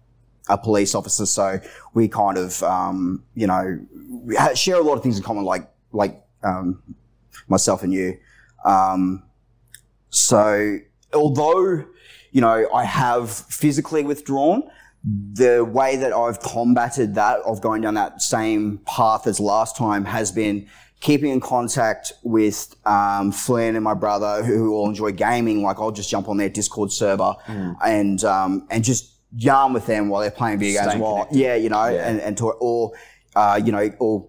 a 0.47 0.57
police 0.57 0.95
officer, 0.95 1.26
so 1.26 1.59
we 1.93 2.07
kind 2.07 2.38
of 2.38 2.61
um, 2.63 3.24
you 3.34 3.47
know 3.47 3.80
we 4.07 4.38
share 4.55 4.78
a 4.78 4.84
lot 4.84 4.93
of 4.93 5.03
things 5.03 5.18
in 5.18 5.24
common, 5.24 5.43
like 5.43 5.70
like 5.91 6.24
um, 6.43 6.82
myself 7.47 7.84
and 7.84 7.91
you. 7.91 8.18
Um, 8.63 9.24
so 10.09 10.78
although 11.13 11.84
you 12.32 12.41
know 12.41 12.70
I 12.74 12.86
have 12.86 13.32
physically 13.32 14.03
withdrawn, 14.03 14.70
the 15.04 15.64
way 15.64 15.95
that 15.95 16.12
I've 16.14 16.39
combated 16.41 17.16
that 17.16 17.39
of 17.41 17.62
going 17.62 17.82
down 17.82 17.93
that 17.93 18.22
same 18.22 18.80
path 18.86 19.28
as 19.28 19.39
last 19.39 19.78
time 19.78 20.06
has 20.06 20.32
been 20.32 20.68
keeping 21.00 21.32
in 21.32 21.39
contact 21.39 22.12
with 22.24 22.76
um, 22.86 23.32
Flynn 23.32 23.76
and 23.76 23.84
my 23.84 23.93
brother 23.93 24.43
who 24.43 24.74
all 24.74 24.89
enjoy 24.89 25.12
gaming. 25.12 25.62
Like 25.62 25.80
I'll 25.80 25.91
just 25.91 26.10
jump 26.10 26.28
on 26.28 26.38
their 26.38 26.50
Discord 26.50 26.91
server 26.91 27.36
and 27.48 28.24
um, 28.24 28.68
and 28.70 28.84
just 28.84 29.14
yarn 29.36 29.74
with 29.74 29.86
them 29.86 30.10
while 30.10 30.22
they're 30.22 30.32
playing 30.32 30.60
video 30.60 30.82
games. 30.84 31.00
While 31.00 31.28
yeah, 31.32 31.56
you 31.56 31.70
know, 31.70 31.88
Yeah. 31.88 32.10
and 32.10 32.20
and 32.20 32.41
or 32.41 32.93
uh, 33.36 33.62
you 33.64 33.72
know, 33.72 33.89
or 34.00 34.28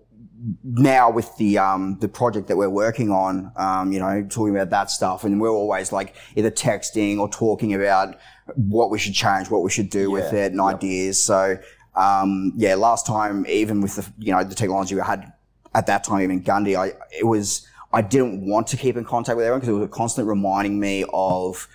now 0.63 1.11
with 1.11 1.37
the 1.39 1.59
um, 1.59 1.99
the 2.01 2.09
project 2.09 2.49
that 2.49 2.57
we're 2.57 2.69
working 2.69 3.11
on, 3.11 3.51
um, 3.57 3.93
you 3.93 3.99
know, 3.99 4.27
talking 4.29 4.55
about 4.55 4.71
that 4.71 4.91
stuff, 4.91 5.25
and 5.25 5.41
we're 5.41 5.51
always 5.51 5.93
like 5.93 6.15
either 6.37 6.51
texting 6.51 7.19
or 7.19 7.29
talking 7.29 7.75
about 7.75 8.17
what 8.55 8.91
we 8.91 8.99
should 8.99 9.15
change, 9.15 9.51
what 9.51 9.63
we 9.63 9.71
should 9.71 9.91
do 9.91 10.11
with 10.11 10.33
it, 10.33 10.53
and 10.53 10.61
ideas. 10.61 11.23
So 11.23 11.59
um, 11.95 12.53
yeah, 12.57 12.77
last 12.77 13.07
time, 13.07 13.47
even 13.47 13.81
with 13.81 13.97
the 13.97 14.13
you 14.19 14.33
know 14.33 14.45
the 14.45 14.55
technology 14.55 14.95
we 14.95 15.01
had 15.01 15.33
at 15.75 15.87
that 15.87 16.05
time, 16.05 16.23
even 16.23 16.43
Gundy, 16.43 16.77
I 16.77 16.93
it 17.19 17.25
was 17.27 17.67
I 17.93 18.03
didn't 18.03 18.47
want 18.47 18.69
to 18.69 18.77
keep 18.77 18.97
in 18.97 19.05
contact 19.05 19.37
with 19.37 19.47
everyone 19.47 19.61
because 19.61 19.77
it 19.77 19.81
was 19.81 19.91
constantly 19.91 20.29
reminding 20.29 20.79
me 20.79 21.05
of 21.13 21.69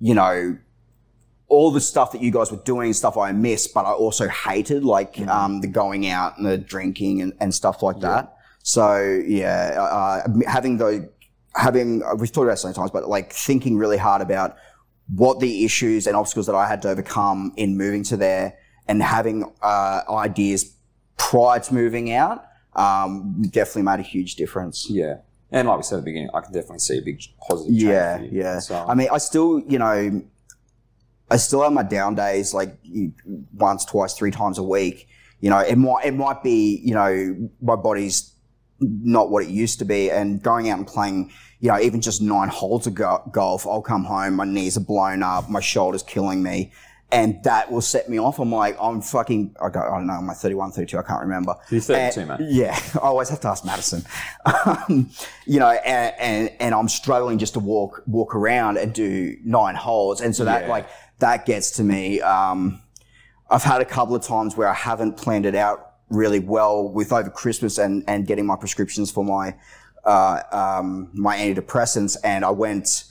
you 0.00 0.14
know 0.14 0.56
all 1.48 1.70
the 1.70 1.80
stuff 1.80 2.12
that 2.12 2.20
you 2.20 2.30
guys 2.30 2.52
were 2.52 2.58
doing, 2.58 2.92
stuff 2.92 3.16
I 3.16 3.32
missed, 3.32 3.72
but 3.72 3.86
I 3.86 3.92
also 3.92 4.28
hated, 4.28 4.84
like 4.84 5.18
um, 5.28 5.60
the 5.62 5.66
going 5.66 6.06
out 6.06 6.36
and 6.36 6.46
the 6.46 6.58
drinking 6.58 7.22
and, 7.22 7.32
and 7.40 7.54
stuff 7.54 7.82
like 7.82 8.00
that. 8.00 8.36
So 8.62 9.22
yeah, 9.26 9.76
uh, 9.80 10.28
having 10.46 10.76
the 10.76 11.10
having 11.54 12.02
uh, 12.02 12.14
we've 12.14 12.30
talked 12.30 12.44
about 12.44 12.52
it 12.52 12.58
so 12.58 12.68
many 12.68 12.76
times, 12.76 12.90
but 12.90 13.08
like 13.08 13.32
thinking 13.32 13.76
really 13.76 13.96
hard 13.96 14.22
about 14.22 14.56
what 15.14 15.40
the 15.40 15.64
issues 15.64 16.06
and 16.06 16.16
obstacles 16.16 16.46
that 16.46 16.54
I 16.54 16.68
had 16.68 16.82
to 16.82 16.90
overcome 16.90 17.52
in 17.56 17.76
moving 17.76 18.02
to 18.04 18.16
there, 18.16 18.58
and 18.86 19.02
having 19.02 19.50
uh, 19.62 20.02
ideas 20.10 20.74
prior 21.16 21.60
to 21.60 21.74
moving 21.74 22.12
out, 22.12 22.44
um, 22.74 23.42
definitely 23.50 23.82
made 23.82 24.00
a 24.00 24.02
huge 24.02 24.36
difference. 24.36 24.86
Yeah. 24.88 25.16
And 25.50 25.66
like 25.66 25.78
we 25.78 25.82
said 25.82 25.96
at 25.96 26.00
the 26.00 26.04
beginning, 26.04 26.30
I 26.34 26.40
can 26.40 26.52
definitely 26.52 26.80
see 26.80 26.98
a 26.98 27.02
big 27.02 27.22
positive 27.46 27.72
change 27.72 27.82
Yeah, 27.82 28.20
you. 28.20 28.28
yeah. 28.32 28.58
So, 28.58 28.84
I 28.86 28.94
mean, 28.94 29.08
I 29.10 29.18
still, 29.18 29.60
you 29.60 29.78
know, 29.78 30.22
I 31.30 31.36
still 31.36 31.62
have 31.62 31.72
my 31.72 31.82
down 31.82 32.14
days, 32.14 32.54
like 32.54 32.76
once, 33.54 33.84
twice, 33.84 34.14
three 34.14 34.30
times 34.30 34.58
a 34.58 34.62
week. 34.62 35.08
You 35.40 35.50
know, 35.50 35.58
it 35.58 35.76
might, 35.76 36.04
it 36.04 36.14
might 36.14 36.42
be, 36.42 36.80
you 36.84 36.94
know, 36.94 37.48
my 37.62 37.76
body's 37.76 38.32
not 38.80 39.30
what 39.30 39.44
it 39.44 39.50
used 39.50 39.78
to 39.80 39.84
be, 39.84 40.10
and 40.10 40.42
going 40.42 40.68
out 40.70 40.78
and 40.78 40.86
playing, 40.86 41.32
you 41.60 41.68
know, 41.70 41.80
even 41.80 42.00
just 42.00 42.22
nine 42.22 42.48
holes 42.48 42.86
of 42.86 42.94
go- 42.94 43.28
golf, 43.32 43.66
I'll 43.66 43.82
come 43.82 44.04
home, 44.04 44.34
my 44.34 44.44
knees 44.44 44.76
are 44.76 44.80
blown 44.80 45.22
up, 45.22 45.48
my 45.50 45.60
shoulders 45.60 46.02
killing 46.02 46.42
me. 46.42 46.72
And 47.10 47.42
that 47.44 47.72
will 47.72 47.80
set 47.80 48.10
me 48.10 48.20
off. 48.20 48.38
I'm 48.38 48.52
like, 48.52 48.76
I'm 48.78 49.00
fucking, 49.00 49.56
I, 49.62 49.70
go, 49.70 49.80
I 49.80 49.96
don't 49.96 50.06
know, 50.06 50.12
am 50.18 50.28
I 50.28 50.34
31, 50.34 50.72
32? 50.72 50.98
I 50.98 51.02
can't 51.02 51.22
remember. 51.22 51.54
You're 51.70 51.80
32, 51.80 52.20
And- 52.20 52.28
man. 52.28 52.46
yeah, 52.50 52.78
I 52.96 52.98
always 52.98 53.30
have 53.30 53.40
to 53.40 53.48
ask 53.48 53.64
Madison. 53.64 54.04
Um, 54.66 55.10
you 55.46 55.58
know, 55.58 55.68
and, 55.70 56.14
and 56.18 56.50
and 56.60 56.74
I'm 56.74 56.88
struggling 56.88 57.38
just 57.38 57.54
to 57.54 57.60
walk 57.60 58.02
walk 58.06 58.34
around 58.34 58.76
and 58.78 58.92
do 58.94 59.36
nine 59.44 59.74
holes, 59.74 60.20
and 60.20 60.34
so 60.36 60.44
that 60.44 60.62
Yeah. 60.64 60.68
like 60.68 60.88
that 61.20 61.46
gets 61.46 61.70
to 61.72 61.84
me. 61.84 62.20
Um, 62.20 62.80
I've 63.50 63.62
had 63.62 63.80
a 63.80 63.84
couple 63.84 64.14
of 64.14 64.22
times 64.22 64.56
where 64.56 64.68
I 64.68 64.74
haven't 64.74 65.16
planned 65.16 65.46
it 65.46 65.54
out 65.54 65.87
really 66.10 66.40
well 66.40 66.88
with 66.88 67.12
over 67.12 67.30
Christmas 67.30 67.78
and 67.78 68.04
and 68.08 68.26
getting 68.26 68.46
my 68.46 68.56
prescriptions 68.56 69.10
for 69.10 69.24
my 69.24 69.54
uh, 70.04 70.42
um, 70.52 71.10
my 71.12 71.36
antidepressants, 71.36 72.16
and 72.24 72.44
I 72.44 72.50
went 72.50 73.04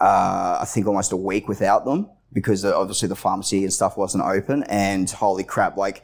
uh, 0.00 0.58
I 0.60 0.64
think 0.66 0.86
almost 0.86 1.12
a 1.12 1.16
week 1.16 1.48
without 1.48 1.84
them 1.84 2.08
because 2.32 2.64
uh, 2.64 2.78
obviously 2.78 3.08
the 3.08 3.16
pharmacy 3.16 3.64
and 3.64 3.72
stuff 3.72 3.96
wasn't 3.96 4.24
open. 4.24 4.62
And 4.68 5.10
holy 5.10 5.44
crap, 5.44 5.76
like 5.76 6.02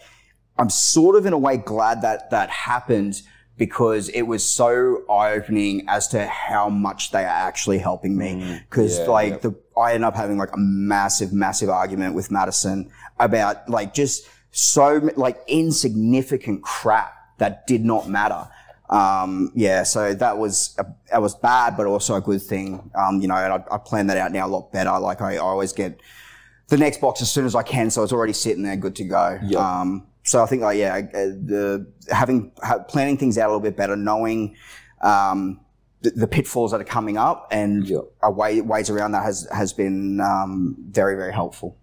I'm 0.58 0.70
sort 0.70 1.16
of 1.16 1.26
in 1.26 1.32
a 1.32 1.38
way 1.38 1.56
glad 1.56 2.02
that 2.02 2.30
that 2.30 2.50
happened 2.50 3.22
because 3.58 4.10
it 4.10 4.22
was 4.22 4.44
so 4.44 5.02
eye 5.08 5.32
opening 5.32 5.86
as 5.88 6.08
to 6.08 6.26
how 6.26 6.68
much 6.68 7.10
they 7.10 7.24
are 7.24 7.26
actually 7.48 7.78
helping 7.78 8.18
me. 8.18 8.60
Because 8.68 8.98
Mm, 8.98 9.04
Yeah, 9.04 9.10
like 9.10 9.32
yeah. 9.32 9.38
the 9.38 9.54
I 9.78 9.92
ended 9.94 10.08
up 10.08 10.16
having 10.16 10.36
like 10.36 10.52
a 10.52 10.58
massive, 10.58 11.32
massive 11.32 11.70
argument 11.70 12.14
with 12.14 12.30
Madison 12.30 12.90
about 13.18 13.66
like 13.68 13.94
just 13.94 14.26
so 14.56 15.10
like 15.16 15.38
insignificant 15.48 16.62
crap 16.62 17.12
that 17.36 17.66
did 17.66 17.84
not 17.84 18.08
matter. 18.08 18.48
Um, 18.88 19.52
yeah, 19.54 19.82
so 19.82 20.14
that 20.14 20.38
was 20.38 20.74
a, 20.78 20.86
that 21.10 21.20
was 21.20 21.34
bad, 21.34 21.76
but 21.76 21.86
also 21.86 22.14
a 22.14 22.22
good 22.22 22.40
thing. 22.40 22.90
Um, 22.94 23.20
you 23.20 23.28
know, 23.28 23.34
and 23.34 23.52
I, 23.52 23.64
I 23.70 23.76
plan 23.76 24.06
that 24.06 24.16
out 24.16 24.32
now 24.32 24.46
a 24.46 24.48
lot 24.48 24.72
better. 24.72 24.98
Like 24.98 25.20
I, 25.20 25.34
I 25.34 25.38
always 25.38 25.74
get 25.74 26.00
the 26.68 26.78
next 26.78 27.02
box 27.02 27.20
as 27.20 27.30
soon 27.30 27.44
as 27.44 27.54
I 27.54 27.62
can, 27.62 27.90
so 27.90 28.02
it's 28.02 28.14
already 28.14 28.32
sitting 28.32 28.62
there, 28.62 28.76
good 28.76 28.96
to 28.96 29.04
go. 29.04 29.38
Yep. 29.42 29.60
Um, 29.60 30.06
so 30.22 30.42
I 30.42 30.46
think 30.46 30.62
like 30.62 30.78
yeah, 30.78 30.94
uh, 30.94 31.18
the 31.52 31.92
having 32.10 32.50
ha, 32.62 32.78
planning 32.78 33.18
things 33.18 33.36
out 33.36 33.48
a 33.48 33.50
little 33.50 33.60
bit 33.60 33.76
better, 33.76 33.94
knowing 33.94 34.56
um, 35.02 35.60
the, 36.00 36.12
the 36.12 36.26
pitfalls 36.26 36.70
that 36.70 36.80
are 36.80 36.84
coming 36.84 37.18
up, 37.18 37.46
and 37.50 37.86
Yep. 37.86 38.04
a 38.22 38.30
way 38.30 38.60
ways 38.62 38.88
around 38.88 39.12
that 39.12 39.24
has 39.24 39.46
has 39.52 39.74
been 39.74 40.20
um, 40.20 40.76
very 40.88 41.14
very 41.16 41.32
helpful. 41.34 41.76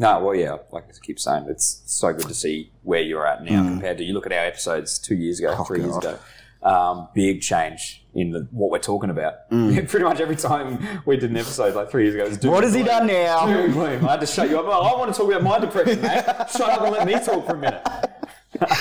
No, 0.00 0.18
well, 0.24 0.34
yeah, 0.34 0.56
like 0.72 0.84
I 0.84 0.92
keep 1.02 1.20
saying, 1.20 1.44
it's 1.50 1.82
so 1.84 2.14
good 2.14 2.26
to 2.28 2.32
see 2.34 2.72
where 2.84 3.02
you're 3.02 3.26
at 3.26 3.44
now 3.44 3.62
compared 3.62 3.98
to 3.98 4.04
you 4.04 4.14
look 4.14 4.24
at 4.24 4.32
our 4.32 4.46
episodes 4.46 4.98
two 4.98 5.14
years 5.14 5.38
ago, 5.40 5.62
three 5.64 5.80
years 5.82 5.94
ago. 5.94 6.18
Um, 6.62 7.08
big 7.14 7.42
change 7.42 8.02
in 8.14 8.30
the, 8.30 8.48
what 8.50 8.70
we're 8.70 8.78
talking 8.78 9.10
about. 9.10 9.34
Pretty 9.50 10.02
much 10.02 10.18
every 10.20 10.36
time 10.36 11.02
we 11.04 11.18
did 11.18 11.30
an 11.30 11.36
episode 11.36 11.74
like 11.74 11.90
three 11.90 12.04
years 12.04 12.14
ago, 12.14 12.24
it 12.24 12.28
was 12.30 12.38
doom 12.38 12.52
What 12.52 12.64
has 12.64 12.72
he 12.72 12.82
done 12.82 13.08
now? 13.08 13.44
Doom 13.44 13.72
gloom. 13.72 14.06
I 14.08 14.12
had 14.12 14.20
to 14.20 14.26
shut 14.26 14.48
you 14.48 14.58
up. 14.58 14.64
Oh, 14.66 14.70
I 14.70 14.98
want 14.98 15.12
to 15.12 15.18
talk 15.20 15.28
about 15.30 15.42
my 15.42 15.58
depression, 15.58 16.00
mate. 16.00 16.24
Shut 16.50 16.62
up 16.70 16.80
and 16.80 16.92
let 16.92 17.06
me 17.06 17.12
talk 17.12 17.44
for 17.46 17.52
a 17.52 17.58
minute. 17.58 17.86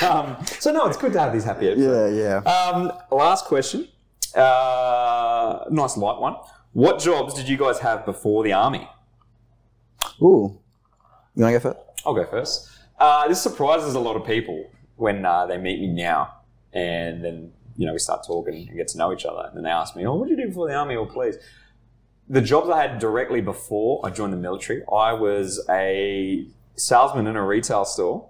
um, 0.04 0.38
so 0.46 0.72
no, 0.72 0.88
it's 0.88 0.98
good 0.98 1.12
to 1.14 1.20
have 1.20 1.34
these 1.34 1.44
happy 1.44 1.68
episodes. 1.68 2.16
Yeah, 2.18 2.42
yeah. 2.46 2.50
Um, 2.50 2.94
last 3.12 3.44
question. 3.44 3.90
Uh, 4.36 5.66
nice 5.70 5.98
light 5.98 6.20
one. 6.20 6.38
What 6.72 7.00
jobs 7.00 7.34
did 7.34 7.50
you 7.50 7.58
guys 7.58 7.80
have 7.80 8.06
before 8.06 8.44
the 8.46 8.54
army? 8.54 8.88
Ooh, 10.22 10.60
you 11.40 11.46
want 11.46 11.54
to 11.56 11.60
go 11.60 11.74
first? 11.74 12.06
I'll 12.06 12.14
go 12.14 12.26
first. 12.26 12.70
Uh, 13.00 13.28
this 13.28 13.42
surprises 13.42 13.96
a 13.96 14.00
lot 14.00 14.16
of 14.16 14.26
people 14.26 14.70
when 14.98 15.26
uh, 15.26 15.46
they 15.46 15.58
meet 15.58 15.80
me 15.80 15.88
now, 15.88 16.36
and 16.74 17.24
then 17.24 17.54
you 17.78 17.86
know 17.86 17.94
we 17.94 18.00
start 18.00 18.26
talking 18.28 18.68
and 18.68 18.78
get 18.78 18.90
to 18.90 18.98
know 18.98 19.14
each 19.14 19.26
other, 19.26 19.48
and 19.48 19.56
then 19.56 19.64
they 19.64 19.70
ask 19.70 19.96
me, 19.96 20.06
"Oh, 20.06 20.16
what 20.16 20.28
did 20.28 20.38
you 20.38 20.44
do 20.44 20.50
before 20.50 20.68
the 20.68 20.76
army?" 20.76 20.96
Or 20.96 21.08
please, 21.08 21.38
the 22.28 22.42
jobs 22.42 22.70
I 22.70 22.82
had 22.82 23.00
directly 23.00 23.40
before 23.40 24.06
I 24.06 24.10
joined 24.10 24.34
the 24.34 24.38
military, 24.38 24.84
I 24.92 25.14
was 25.14 25.66
a 25.70 26.46
salesman 26.76 27.26
in 27.28 27.38
a 27.38 27.46
retail 27.46 27.86
store. 27.86 28.30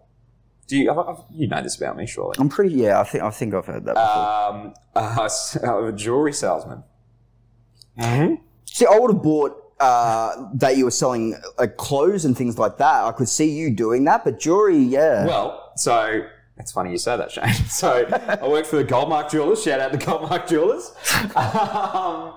Do 0.67 0.77
you? 0.77 0.83
You 1.31 1.47
know 1.47 1.63
this 1.63 1.77
about 1.77 1.97
me, 1.97 2.05
surely. 2.05 2.35
I'm 2.37 2.49
pretty. 2.49 2.75
Yeah, 2.75 2.99
I 2.99 3.03
think 3.05 3.23
I 3.23 3.31
think 3.31 3.55
I've 3.55 3.65
heard 3.65 3.85
that 3.85 3.95
before. 3.95 4.05
Um, 4.05 4.73
uh, 5.75 5.87
a 5.87 5.91
jewelry 5.93 6.33
salesman. 6.33 6.83
Mm-hmm. 7.97 8.35
See, 8.65 8.85
I 8.85 8.99
would 8.99 9.13
have 9.13 9.23
bought 9.23 9.58
uh, 9.79 10.47
that 10.55 10.77
you 10.77 10.85
were 10.85 10.91
selling 10.91 11.35
uh, 11.57 11.67
clothes 11.77 12.25
and 12.25 12.37
things 12.37 12.57
like 12.57 12.77
that. 12.77 13.03
I 13.05 13.11
could 13.11 13.29
see 13.29 13.49
you 13.51 13.69
doing 13.73 14.03
that, 14.05 14.23
but 14.23 14.39
jewelry, 14.39 14.77
yeah. 14.77 15.25
Well, 15.25 15.71
so 15.77 16.23
it's 16.57 16.71
funny 16.71 16.91
you 16.91 16.97
say 16.97 17.15
that, 17.17 17.31
Shane. 17.31 17.53
So 17.69 18.05
I 18.11 18.47
worked 18.47 18.67
for 18.67 18.75
the 18.77 18.83
Goldmark 18.85 19.29
Jewelers. 19.31 19.63
Shout 19.63 19.79
out 19.79 19.91
to 19.93 19.97
Goldmark 19.97 20.47
Jewelers. 20.47 20.91
Um, 21.35 22.33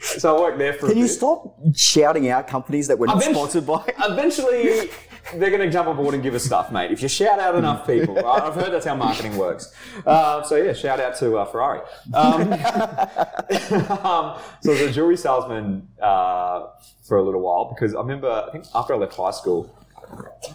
so 0.00 0.36
I 0.36 0.40
worked 0.40 0.58
there 0.58 0.72
for. 0.74 0.86
a 0.86 0.88
Can 0.90 0.98
you 0.98 1.04
bit. 1.04 1.10
stop 1.10 1.56
shouting 1.74 2.28
out 2.28 2.46
companies 2.46 2.86
that 2.88 2.98
we're 2.98 3.06
not 3.06 3.22
sponsored 3.22 3.66
by? 3.66 3.92
Eventually, 4.04 4.90
they're 5.34 5.50
going 5.50 5.62
to 5.62 5.70
jump 5.70 5.88
on 5.88 5.96
board 5.96 6.14
and 6.14 6.22
give 6.22 6.34
us 6.34 6.44
stuff, 6.44 6.70
mate. 6.70 6.90
If 6.92 7.02
you 7.02 7.08
shout 7.08 7.38
out 7.38 7.54
enough 7.56 7.86
people, 7.86 8.14
right? 8.16 8.42
I've 8.42 8.54
heard 8.54 8.72
that's 8.72 8.86
how 8.86 8.94
marketing 8.94 9.36
works. 9.36 9.72
Uh, 10.04 10.42
so 10.42 10.56
yeah, 10.56 10.72
shout 10.72 11.00
out 11.00 11.16
to 11.16 11.36
uh, 11.38 11.44
Ferrari. 11.46 11.80
Um, 12.14 12.52
um, 12.52 14.38
so 14.60 14.70
I 14.70 14.72
was 14.72 14.80
a 14.80 14.92
jewelry 14.92 15.16
salesman 15.16 15.88
uh, 16.00 16.68
for 17.02 17.18
a 17.18 17.22
little 17.22 17.40
while 17.40 17.72
because 17.74 17.94
I 17.94 18.00
remember 18.00 18.30
I 18.30 18.52
think 18.52 18.64
after 18.74 18.94
I 18.94 18.96
left 18.96 19.14
high 19.16 19.30
school, 19.30 19.74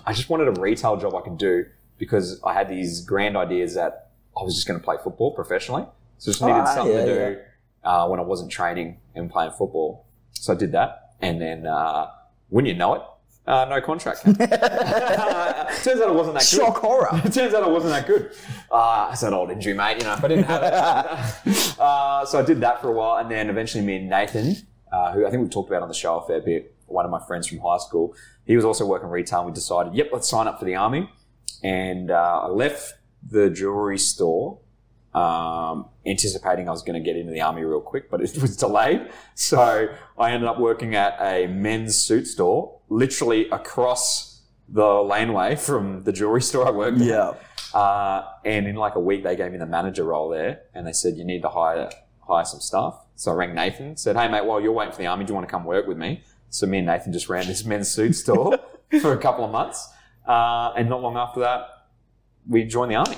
I 0.05 0.13
just 0.13 0.29
wanted 0.29 0.47
a 0.57 0.61
retail 0.61 0.97
job 0.97 1.15
I 1.15 1.21
could 1.21 1.37
do 1.37 1.65
because 1.97 2.41
I 2.43 2.53
had 2.53 2.69
these 2.69 3.01
grand 3.01 3.35
ideas 3.37 3.75
that 3.75 4.09
I 4.39 4.43
was 4.43 4.55
just 4.55 4.67
going 4.67 4.79
to 4.79 4.83
play 4.83 4.95
football 5.03 5.31
professionally. 5.35 5.85
So 6.17 6.31
just 6.31 6.41
needed 6.41 6.61
Ah, 6.61 6.73
something 6.75 6.95
yeah, 6.95 7.05
to 7.05 7.35
do 7.35 7.41
uh, 7.83 8.07
when 8.07 8.19
I 8.19 8.23
wasn't 8.23 8.51
training 8.51 8.99
and 9.15 9.29
playing 9.29 9.51
football. 9.51 10.05
So 10.33 10.53
I 10.53 10.55
did 10.55 10.71
that, 10.71 11.13
and 11.19 11.41
then 11.41 11.67
uh, 11.67 12.07
wouldn't 12.49 12.71
you 12.71 12.77
know 12.77 12.93
it, 12.95 13.01
uh, 13.47 13.65
no 13.65 13.81
contract. 13.81 14.23
Turns 15.83 15.99
out 15.99 16.09
it 16.09 16.15
wasn't 16.15 16.35
that 16.35 16.47
good. 16.51 16.57
Shock 16.57 16.77
horror. 16.77 17.09
It 17.25 17.33
turns 17.33 17.53
out 17.53 17.63
I 17.63 17.67
wasn't 17.67 17.93
that 17.93 18.05
good. 18.05 18.31
Uh, 18.69 19.09
it's 19.11 19.21
that 19.21 19.33
old 19.33 19.49
injury, 19.49 19.73
mate. 19.73 19.97
You 19.97 20.03
know, 20.03 20.13
if 20.13 20.23
I 20.23 20.27
didn't 20.27 20.43
have 20.43 21.41
it. 21.45 21.79
uh, 21.79 22.25
so 22.25 22.39
I 22.39 22.43
did 22.43 22.59
that 22.61 22.81
for 22.81 22.89
a 22.89 22.91
while, 22.91 23.17
and 23.17 23.31
then 23.31 23.49
eventually 23.49 23.83
me 23.83 23.95
and 23.95 24.09
Nathan, 24.09 24.55
uh, 24.91 25.11
who 25.13 25.25
I 25.25 25.29
think 25.29 25.41
we've 25.41 25.51
talked 25.51 25.69
about 25.69 25.81
on 25.81 25.87
the 25.87 25.95
show 25.95 26.19
a 26.19 26.27
fair 26.27 26.41
bit, 26.41 26.75
one 26.85 27.05
of 27.05 27.11
my 27.11 27.19
friends 27.25 27.47
from 27.47 27.59
high 27.59 27.77
school, 27.77 28.13
he 28.45 28.55
was 28.55 28.65
also 28.65 28.85
working 28.85 29.09
retail, 29.09 29.39
and 29.39 29.47
we 29.47 29.53
decided, 29.53 29.95
yep, 29.95 30.09
let's 30.13 30.29
sign 30.29 30.47
up 30.47 30.59
for 30.59 30.65
the 30.65 30.75
army. 30.75 31.09
And 31.63 32.11
uh, 32.11 32.41
I 32.43 32.47
left 32.47 32.95
the 33.27 33.49
jewelry 33.49 33.97
store 33.97 34.59
um, 35.13 35.89
anticipating 36.05 36.69
I 36.69 36.71
was 36.71 36.83
going 36.83 37.01
to 37.01 37.05
get 37.05 37.17
into 37.17 37.33
the 37.33 37.41
army 37.41 37.63
real 37.63 37.81
quick, 37.81 38.09
but 38.09 38.21
it 38.21 38.37
was 38.41 38.55
delayed. 38.55 39.09
So 39.35 39.89
I 40.17 40.31
ended 40.31 40.47
up 40.47 40.59
working 40.59 40.95
at 40.95 41.17
a 41.19 41.47
men's 41.47 41.97
suit 41.97 42.27
store, 42.27 42.79
literally 42.91 43.49
across 43.49 44.41
the 44.67 44.85
laneway 44.85 45.55
from 45.55 46.03
the 46.03 46.11
jewelry 46.11 46.41
store 46.41 46.67
I 46.67 46.71
worked 46.71 46.97
Yeah. 46.99 47.29
at. 47.29 47.75
Uh, 47.75 48.27
and 48.45 48.67
in 48.67 48.75
like 48.75 48.95
a 48.95 48.99
week, 48.99 49.23
they 49.23 49.35
gave 49.37 49.51
me 49.53 49.57
the 49.57 49.65
manager 49.65 50.03
role 50.03 50.27
there, 50.29 50.63
and 50.75 50.85
they 50.85 50.91
said 50.91 51.15
you 51.15 51.23
need 51.23 51.41
to 51.41 51.49
hire 51.49 51.89
hire 52.27 52.43
some 52.45 52.59
staff. 52.59 52.95
So 53.15 53.31
I 53.31 53.35
rang 53.35 53.55
Nathan, 53.55 53.95
said, 53.97 54.15
"Hey 54.17 54.27
mate, 54.27 54.45
while 54.45 54.59
you're 54.59 54.73
waiting 54.73 54.91
for 54.91 54.97
the 54.99 55.07
army, 55.07 55.23
do 55.25 55.31
you 55.31 55.35
want 55.35 55.47
to 55.47 55.51
come 55.51 55.63
work 55.63 55.87
with 55.87 55.97
me?" 55.97 56.21
So 56.49 56.67
me 56.67 56.79
and 56.79 56.87
Nathan 56.87 57.13
just 57.13 57.29
ran 57.29 57.47
this 57.47 57.63
men's 57.71 57.89
suit 57.89 58.13
store 58.13 58.59
for 59.01 59.13
a 59.13 59.17
couple 59.17 59.45
of 59.45 59.51
months, 59.51 59.87
uh, 60.27 60.73
and 60.77 60.89
not 60.89 61.01
long 61.01 61.15
after 61.15 61.39
that, 61.41 61.61
we 62.47 62.65
joined 62.65 62.91
the 62.91 62.95
army. 62.97 63.17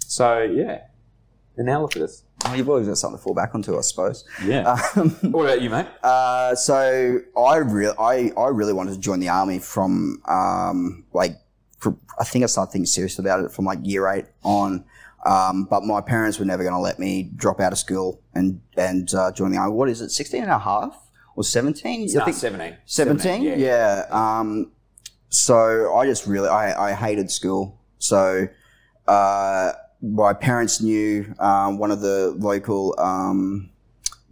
So 0.00 0.42
yeah, 0.42 0.82
and 1.56 1.66
now 1.66 1.80
look 1.80 1.96
at 1.96 2.02
us. 2.02 2.24
Oh, 2.44 2.54
you've 2.54 2.68
always 2.68 2.86
got 2.86 2.98
something 2.98 3.18
to 3.18 3.22
fall 3.22 3.34
back 3.34 3.54
onto, 3.54 3.76
I 3.76 3.80
suppose. 3.80 4.24
Yeah. 4.44 4.76
Um, 4.96 5.10
what 5.32 5.44
about 5.44 5.60
you, 5.60 5.70
mate? 5.70 5.86
Uh, 6.02 6.54
so 6.54 7.18
I 7.36 7.56
really, 7.56 7.94
I, 7.98 8.32
I 8.40 8.48
really 8.48 8.72
wanted 8.72 8.94
to 8.94 9.00
join 9.00 9.20
the 9.20 9.28
army 9.28 9.58
from 9.58 10.22
um, 10.26 11.04
like, 11.12 11.36
for, 11.78 11.96
I 12.18 12.24
think 12.24 12.44
I 12.44 12.46
started 12.46 12.72
thinking 12.72 12.86
serious 12.86 13.18
about 13.18 13.44
it 13.44 13.50
from 13.52 13.64
like 13.64 13.80
year 13.82 14.08
eight 14.08 14.26
on. 14.42 14.84
Um, 15.26 15.64
but 15.64 15.82
my 15.82 16.00
parents 16.00 16.38
were 16.38 16.44
never 16.44 16.62
going 16.62 16.74
to 16.74 16.80
let 16.80 16.98
me 16.98 17.30
drop 17.34 17.60
out 17.60 17.72
of 17.72 17.78
school 17.78 18.22
and 18.34 18.60
and 18.76 19.12
uh, 19.12 19.32
join 19.32 19.50
the 19.50 19.58
army. 19.58 19.74
What 19.74 19.88
is 19.88 20.00
it, 20.00 20.10
16 20.10 20.42
and 20.42 20.50
a 20.50 20.58
half 20.60 20.96
or 21.34 21.42
17? 21.42 22.08
Nah, 22.14 22.30
17. 22.30 22.76
17? 22.86 23.42
yeah. 23.42 23.56
Yeah. 23.56 24.04
Um, 24.10 24.70
so 25.28 25.94
I 25.96 26.06
just 26.06 26.26
really, 26.26 26.48
I, 26.48 26.90
I 26.90 26.92
hated 26.94 27.30
school. 27.30 27.80
So 27.98 28.48
uh, 29.08 29.72
my 30.00 30.32
parents 30.32 30.80
knew 30.80 31.34
um, 31.38 31.78
one 31.78 31.90
of 31.90 32.00
the 32.00 32.34
local 32.38 32.94
um, 32.98 33.70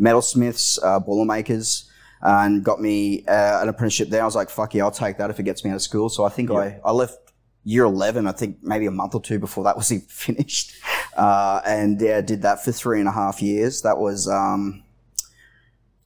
metalsmiths, 0.00 0.78
uh, 0.82 1.00
boilermakers, 1.00 1.90
and 2.22 2.64
got 2.64 2.80
me 2.80 3.24
uh, 3.26 3.62
an 3.62 3.68
apprenticeship 3.68 4.08
there. 4.08 4.22
I 4.22 4.24
was 4.24 4.36
like, 4.36 4.50
fuck 4.50 4.74
yeah, 4.74 4.84
I'll 4.84 4.90
take 4.90 5.18
that 5.18 5.30
if 5.30 5.38
it 5.40 5.42
gets 5.42 5.64
me 5.64 5.70
out 5.70 5.76
of 5.76 5.82
school. 5.82 6.08
So 6.08 6.24
I 6.24 6.28
think 6.28 6.50
I, 6.50 6.80
I 6.84 6.92
left 6.92 7.18
year 7.64 7.84
11, 7.84 8.28
I 8.28 8.32
think 8.32 8.58
maybe 8.62 8.86
a 8.86 8.90
month 8.92 9.14
or 9.14 9.20
two 9.20 9.38
before 9.38 9.64
that 9.64 9.76
was 9.76 9.92
even 9.92 10.06
finished. 10.06 10.72
Uh, 11.16 11.60
and 11.66 12.00
yeah, 12.00 12.20
did 12.20 12.42
that 12.42 12.64
for 12.64 12.72
three 12.72 13.00
and 13.00 13.08
a 13.08 13.12
half 13.12 13.42
years. 13.42 13.82
That 13.82 13.98
was, 13.98 14.28
um, 14.28 14.84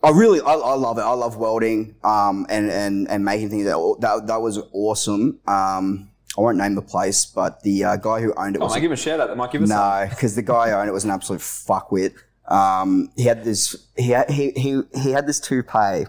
I 0.02 0.11
really, 0.11 0.40
I, 0.40 0.54
I 0.54 0.74
love 0.74 0.96
it. 0.96 1.02
I 1.02 1.12
love 1.12 1.36
welding, 1.36 1.96
um, 2.02 2.46
and, 2.48 2.70
and, 2.70 3.08
and 3.11 3.24
making 3.24 3.50
things. 3.50 3.64
That, 3.66 3.96
that, 4.00 4.26
that 4.28 4.40
was 4.40 4.58
awesome. 4.72 5.40
Um, 5.46 6.09
I 6.38 6.40
won't 6.42 6.58
name 6.58 6.74
the 6.76 6.82
place, 6.82 7.26
but 7.26 7.62
the 7.62 7.84
uh, 7.84 7.96
guy 7.96 8.20
who 8.20 8.32
owned 8.34 8.56
it 8.56 8.62
Oh, 8.62 8.66
was 8.66 8.74
give 8.74 8.84
him 8.84 8.92
a 8.92 8.96
shout 8.96 9.18
out. 9.20 9.28
That 9.28 9.36
might 9.36 9.50
give 9.50 9.62
us 9.62 9.68
no, 9.68 10.06
because 10.08 10.34
the 10.36 10.42
guy 10.42 10.70
who 10.70 10.76
owned 10.76 10.88
it 10.88 10.92
was 10.92 11.04
an 11.04 11.10
absolute 11.10 11.40
fuckwit. 11.40 12.14
Um, 12.46 13.10
he 13.16 13.24
had 13.24 13.44
this, 13.44 13.88
he 13.96 14.10
had, 14.10 14.30
he, 14.30 14.50
he, 14.52 14.82
he 15.02 15.10
had 15.10 15.26
this 15.26 15.40
toupee, 15.40 16.04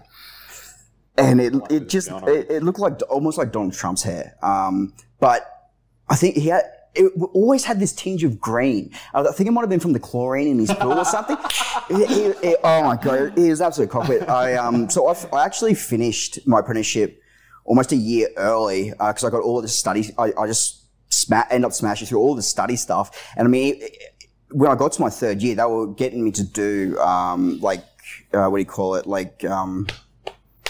and 1.16 1.40
it 1.40 1.54
it 1.70 1.88
just 1.88 2.10
it, 2.10 2.50
it 2.50 2.62
looked 2.62 2.78
like 2.78 3.00
almost 3.08 3.38
like 3.38 3.52
Donald 3.52 3.74
Trump's 3.74 4.02
hair. 4.02 4.34
Um, 4.42 4.92
but 5.20 5.70
I 6.08 6.16
think 6.16 6.36
he 6.36 6.48
had. 6.48 6.64
It 6.94 7.10
always 7.32 7.64
had 7.64 7.80
this 7.80 7.90
tinge 7.94 8.22
of 8.22 8.38
green. 8.38 8.92
I 9.14 9.22
think 9.32 9.48
it 9.48 9.52
might 9.52 9.62
have 9.62 9.70
been 9.70 9.80
from 9.80 9.94
the 9.94 9.98
chlorine 9.98 10.46
in 10.46 10.58
his 10.58 10.70
pool 10.74 10.92
or 10.92 11.06
something. 11.06 11.38
He- 11.88 12.04
he- 12.04 12.32
he- 12.42 12.56
oh 12.62 12.82
my 12.82 12.96
god, 12.96 13.32
he 13.38 13.48
was 13.48 13.62
absolute 13.62 13.88
cockpit. 13.88 14.28
I 14.28 14.54
um, 14.56 14.90
so 14.90 15.06
I, 15.08 15.16
I 15.32 15.44
actually 15.46 15.72
finished 15.72 16.46
my 16.46 16.60
apprenticeship 16.60 17.21
almost 17.64 17.92
a 17.92 17.96
year 17.96 18.28
early 18.36 18.90
because 18.90 19.24
I 19.24 19.30
got 19.30 19.42
all 19.42 19.58
of 19.58 19.62
the 19.62 19.68
study. 19.68 20.10
I, 20.18 20.32
I 20.38 20.46
just 20.46 20.84
sma- 21.12 21.46
end 21.50 21.64
up 21.64 21.72
smashing 21.72 22.06
through 22.08 22.20
all 22.20 22.34
the 22.34 22.42
study 22.42 22.76
stuff. 22.76 23.32
And 23.36 23.46
I 23.46 23.50
mean, 23.50 23.82
when 24.50 24.70
I 24.70 24.74
got 24.74 24.92
to 24.92 25.00
my 25.00 25.10
third 25.10 25.42
year, 25.42 25.54
they 25.54 25.64
were 25.64 25.88
getting 25.94 26.24
me 26.24 26.30
to 26.32 26.44
do 26.44 26.98
um, 26.98 27.60
like 27.60 27.84
uh, 28.32 28.46
what 28.48 28.58
do 28.58 28.60
you 28.62 28.66
call 28.66 28.94
it, 28.96 29.06
like. 29.06 29.44
Um, 29.44 29.86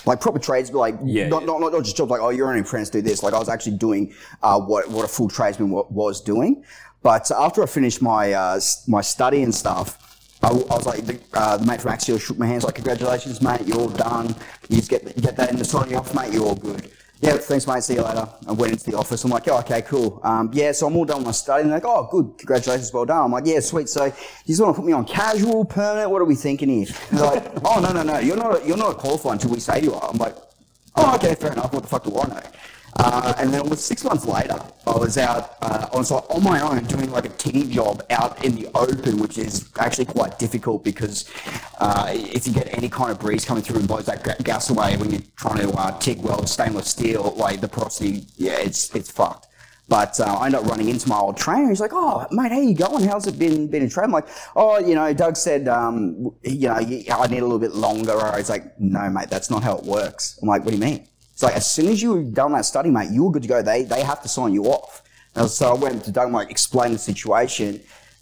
like 0.05 0.20
proper 0.20 0.40
trades, 0.40 0.68
but 0.68 0.78
like 0.78 0.97
Yeah, 1.05 1.28
not, 1.28 1.43
yeah. 1.43 1.47
Not, 1.47 1.61
not 1.61 1.72
not 1.72 1.84
just 1.84 1.97
jobs 1.97 2.11
like 2.11 2.20
oh 2.20 2.30
you're 2.30 2.53
an 2.53 2.59
apprentice, 2.59 2.90
do 2.90 3.03
this. 3.03 3.22
Like 3.22 3.34
I 3.34 3.38
was 3.38 3.49
actually 3.49 3.76
doing 3.76 4.12
uh, 4.43 4.59
what 4.59 4.90
what 4.90 5.05
a 5.05 5.09
full 5.09 5.28
tradesman 5.28 5.70
wa- 5.70 5.86
was 5.90 6.20
doing. 6.20 6.64
But 7.05 7.30
after 7.30 7.62
I 7.62 7.66
finished 7.66 8.03
my 8.03 8.32
uh, 8.32 8.61
my 8.88 9.01
study 9.01 9.45
and 9.45 9.55
stuff, 9.55 10.12
I, 10.43 10.49
I 10.49 10.51
was 10.53 10.86
like 10.86 11.05
the, 11.07 11.18
uh, 11.34 11.57
the 11.57 11.66
mate 11.66 11.80
from 11.80 11.93
Axial 11.93 12.18
shook 12.20 12.38
my 12.38 12.47
hands 12.47 12.64
like 12.64 12.74
congratulations 12.74 13.40
mate, 13.40 13.62
you're 13.66 13.78
all 13.78 13.88
done. 13.88 14.34
You 14.68 14.76
just 14.76 14.90
get 14.90 15.05
get 15.20 15.36
that 15.36 15.51
in 15.51 15.57
the 15.57 15.64
signing 15.64 15.97
off, 15.97 16.14
mate. 16.14 16.32
You're 16.32 16.45
all 16.45 16.55
good. 16.57 16.90
yeah, 17.20 17.36
thanks, 17.36 17.66
mate. 17.68 17.82
See 17.84 17.95
you 17.95 18.03
later. 18.03 18.28
I 18.49 18.53
went 18.53 18.72
into 18.72 18.90
the 18.90 18.97
office. 18.97 19.22
I'm 19.22 19.30
like, 19.30 19.47
oh, 19.47 19.59
okay, 19.59 19.82
cool. 19.82 20.20
Um, 20.24 20.51
yeah, 20.53 20.72
so 20.72 20.88
I'm 20.88 20.97
all 20.97 21.05
done 21.05 21.18
with 21.18 21.26
my 21.26 21.32
study. 21.32 21.62
And 21.62 21.70
they're 21.70 21.78
like, 21.78 21.86
oh, 21.86 22.09
good. 22.11 22.36
Congratulations. 22.38 22.93
Well 22.93 23.05
done. 23.05 23.24
I'm 23.26 23.30
like, 23.30 23.47
yeah, 23.47 23.61
sweet. 23.61 23.88
So 23.88 24.07
you 24.07 24.12
just 24.49 24.61
want 24.61 24.74
to 24.74 24.80
put 24.80 24.86
me 24.86 24.93
on 24.93 25.05
casual, 25.05 25.64
permanent? 25.64 26.11
What 26.11 26.20
are 26.20 26.24
we 26.24 26.34
thinking 26.34 26.68
here? 26.68 26.86
They're 27.12 27.20
like, 27.22 27.45
oh, 27.64 27.80
no, 27.80 27.93
no, 27.93 28.03
no. 28.03 28.18
You're 28.18 28.36
not, 28.36 28.66
you're 28.66 28.76
not 28.76 28.93
a 28.93 28.95
qualified 28.95 29.34
until 29.34 29.51
we 29.53 29.61
say 29.61 29.80
you 29.82 29.95
are. 29.95 30.11
I'm 30.11 30.16
like, 30.18 30.34
oh, 30.97 31.14
okay, 31.14 31.36
fair 31.36 31.53
enough. 31.53 31.72
What 31.72 31.82
the 31.82 31.88
fuck 31.88 32.03
do 32.03 32.18
I 32.18 32.26
know? 32.26 32.40
Uh, 32.99 33.32
and 33.38 33.53
then 33.53 33.64
it 33.64 33.70
was 33.70 33.82
six 33.82 34.05
months 34.05 34.26
later, 34.26 34.61
I 34.86 34.97
was 34.97 35.16
out 35.16 35.57
uh, 35.62 35.88
on, 35.95 36.05
so 36.05 36.16
on 36.28 36.43
my 36.43 36.61
own 36.61 36.84
doing 36.84 37.11
like 37.11 37.24
a 37.24 37.30
tinny 37.30 37.64
job 37.64 38.03
out 38.11 38.45
in 38.45 38.55
the 38.55 38.68
open, 38.74 39.18
which 39.18 39.38
is 39.38 39.70
actually 39.78 40.05
quite 40.05 40.38
difficult 40.38 40.84
because 40.84 41.30
uh, 41.80 42.11
if 42.12 42.47
you 42.47 42.53
get 42.53 42.76
any 42.76 42.88
kind 42.90 43.11
of 43.11 43.18
breeze 43.18 43.45
coming 43.45 43.62
through 43.62 43.78
and 43.78 43.88
blows 43.88 44.07
that 44.07 44.22
ga- 44.22 44.43
gas 44.43 44.68
away 44.68 44.97
when 44.99 45.11
you're 45.11 45.22
trying 45.36 45.59
to 45.59 45.72
uh, 45.72 45.99
TIG 45.99 46.20
weld 46.20 46.49
stainless 46.49 46.88
steel, 46.88 47.34
like 47.36 47.61
the 47.61 47.68
porosity, 47.68 48.26
yeah, 48.36 48.59
it's 48.59 48.95
it's 48.95 49.11
fucked. 49.11 49.47
But 49.88 50.18
uh, 50.20 50.24
I 50.24 50.47
ended 50.47 50.61
up 50.61 50.66
running 50.66 50.88
into 50.88 51.09
my 51.09 51.18
old 51.18 51.36
trainer. 51.36 51.68
He's 51.68 51.80
like, 51.80 51.90
"Oh, 51.93 52.26
mate, 52.30 52.53
how 52.53 52.61
you 52.61 52.74
going? 52.74 53.05
How's 53.05 53.26
it 53.26 53.38
been 53.38 53.68
been 53.68 53.82
in 53.82 53.90
training?" 53.90 54.09
I'm 54.09 54.12
like, 54.12 54.28
"Oh, 54.55 54.78
you 54.78 54.95
know, 54.95 55.12
Doug 55.12 55.36
said, 55.36 55.66
um, 55.68 56.34
you 56.43 56.68
know, 56.68 56.74
I 56.74 56.84
need 57.26 57.40
a 57.40 57.43
little 57.43 57.59
bit 57.59 57.72
longer." 57.74 58.12
Or 58.12 58.36
he's 58.36 58.49
like, 58.49 58.78
"No, 58.80 59.11
mate, 59.11 59.28
that's 59.28 59.51
not 59.51 59.62
how 59.62 59.76
it 59.76 59.84
works." 59.84 60.38
I'm 60.40 60.49
like, 60.49 60.64
"What 60.64 60.70
do 60.70 60.76
you 60.76 60.82
mean?" 60.82 61.09
It's 61.43 61.49
like 61.49 61.57
as 61.57 61.68
soon 61.68 61.88
as 61.88 62.01
you've 62.01 62.32
done 62.34 62.53
that 62.53 62.64
study, 62.66 62.88
mate, 62.88 63.09
you're 63.11 63.32
good 63.32 63.43
to 63.43 63.49
go. 63.49 63.62
They 63.62 63.82
they 63.82 64.05
have 64.05 64.22
to 64.22 64.28
sign 64.28 64.53
you 64.53 64.66
off. 64.66 65.03
And 65.34 65.51
so 65.51 65.70
I 65.70 65.74
went 65.74 66.05
to 66.05 66.12
Doug, 66.12 66.30
like, 66.30 66.53
explain 66.53 66.93
the 66.93 66.99
situation, 66.99 67.80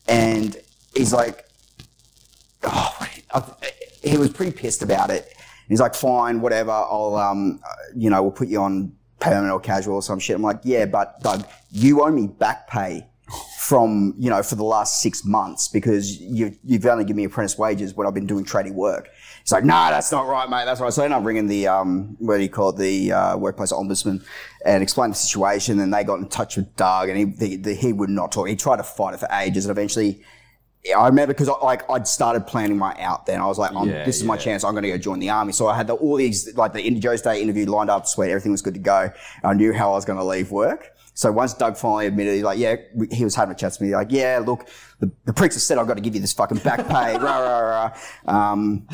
and 0.09 0.57
he's 0.97 1.13
like, 1.13 1.45
"Oh, 2.63 3.07
he 4.03 4.17
was 4.17 4.31
pretty 4.31 4.53
pissed 4.53 4.81
about 4.81 5.11
it." 5.11 5.35
He's 5.69 5.81
like, 5.81 5.95
"Fine, 5.95 6.41
whatever. 6.41 6.71
I'll 6.71 7.15
um, 7.17 7.61
you 7.95 8.09
know, 8.09 8.23
we'll 8.23 8.33
put 8.33 8.49
you 8.49 8.63
on 8.63 8.97
permanent 9.19 9.53
or 9.53 9.61
casual 9.61 9.97
or 9.97 10.03
some 10.03 10.19
shit." 10.19 10.37
I'm 10.37 10.41
like, 10.41 10.61
"Yeah, 10.63 10.87
but 10.87 11.21
Doug, 11.21 11.47
you 11.71 12.03
owe 12.03 12.11
me 12.11 12.27
back 12.27 12.69
pay." 12.69 13.07
From 13.61 14.15
you 14.19 14.31
know 14.31 14.43
for 14.43 14.57
the 14.57 14.65
last 14.65 15.01
six 15.01 15.25
months 15.25 15.69
because 15.69 16.19
you 16.21 16.57
you've 16.65 16.85
only 16.87 17.05
given 17.05 17.19
me 17.19 17.25
apprentice 17.25 17.57
wages 17.57 17.95
when 17.95 18.05
I've 18.05 18.15
been 18.15 18.27
doing 18.27 18.45
trading 18.45 18.75
work. 18.75 19.09
He's 19.51 19.55
like, 19.55 19.65
nah, 19.65 19.91
that's 19.91 20.13
not 20.13 20.29
right, 20.29 20.49
mate. 20.49 20.65
That's 20.65 20.81
right. 20.81 20.93
So 20.93 21.03
I 21.03 21.07
ended 21.07 21.19
up 21.19 21.25
ringing 21.25 21.49
the 21.49 21.67
um, 21.67 22.15
what 22.21 22.37
do 22.37 22.43
you 22.45 22.49
call 22.49 22.69
it, 22.69 22.77
the 22.77 23.11
uh, 23.11 23.37
workplace 23.37 23.73
ombudsman, 23.73 24.25
and 24.65 24.81
explained 24.81 25.13
the 25.13 25.17
situation. 25.17 25.81
And 25.81 25.93
they 25.93 26.05
got 26.05 26.21
in 26.21 26.29
touch 26.29 26.57
with 26.57 26.77
Doug, 26.77 27.09
and 27.09 27.19
he 27.19 27.25
the, 27.25 27.57
the, 27.57 27.75
he 27.75 27.93
would 27.93 28.11
not 28.11 28.31
talk. 28.31 28.47
He 28.47 28.55
tried 28.55 28.77
to 28.77 28.85
fight 28.85 29.15
it 29.15 29.17
for 29.19 29.29
ages, 29.33 29.65
and 29.65 29.73
eventually, 29.73 30.23
I 30.97 31.05
remember 31.09 31.35
because 31.35 31.49
like 31.65 31.83
I'd 31.91 32.07
started 32.07 32.47
planning 32.47 32.79
my 32.79 32.95
out. 33.01 33.27
Then 33.27 33.41
I 33.41 33.47
was 33.47 33.59
like, 33.59 33.75
I'm, 33.75 33.89
Yeah, 33.89 34.05
this 34.05 34.19
is 34.19 34.23
my 34.23 34.37
chance. 34.37 34.63
I'm 34.63 34.71
going 34.73 34.85
to 34.85 34.91
go 34.91 34.99
join 34.99 35.19
the 35.19 35.31
army. 35.31 35.53
So 35.53 35.67
I 35.67 35.77
had 35.77 35.89
the, 35.89 35.95
all 35.95 36.15
these 36.15 36.55
like 36.55 36.73
the 36.73 36.89
Joe's 37.01 37.21
Day 37.21 37.43
interview 37.43 37.67
lined 37.67 37.91
up, 37.91 38.07
sweet, 38.07 38.31
everything 38.31 38.53
was 38.53 38.63
good 38.63 38.75
to 38.75 38.81
go. 38.81 39.11
I 39.43 39.55
knew 39.55 39.73
how 39.73 39.91
I 39.91 39.95
was 39.95 40.05
going 40.05 40.21
to 40.21 40.25
leave 40.25 40.53
work. 40.53 40.93
So 41.21 41.31
once 41.31 41.53
Doug 41.53 41.77
finally 41.77 42.07
admitted, 42.07 42.33
he's 42.33 42.43
like, 42.43 42.59
yeah, 42.59 42.77
he 43.13 43.25
was 43.25 43.35
having 43.35 43.55
a 43.55 43.55
chat 43.55 43.75
to 43.75 43.85
me, 43.85 43.95
like, 43.95 44.07
yeah, 44.11 44.41
look, 44.43 44.67
the, 45.01 45.13
the 45.27 45.35
pricks 45.35 45.55
have 45.55 45.61
said 45.61 45.77
I've 45.77 45.87
got 45.87 45.99
to 45.99 46.01
give 46.01 46.15
you 46.15 46.21
this 46.23 46.33
fucking 46.33 46.61
back 46.61 46.79
pay, 46.89 47.19
rah, 47.19 47.39
rah, 47.41 47.59
rah. 47.59 47.97
Um, 48.27 48.87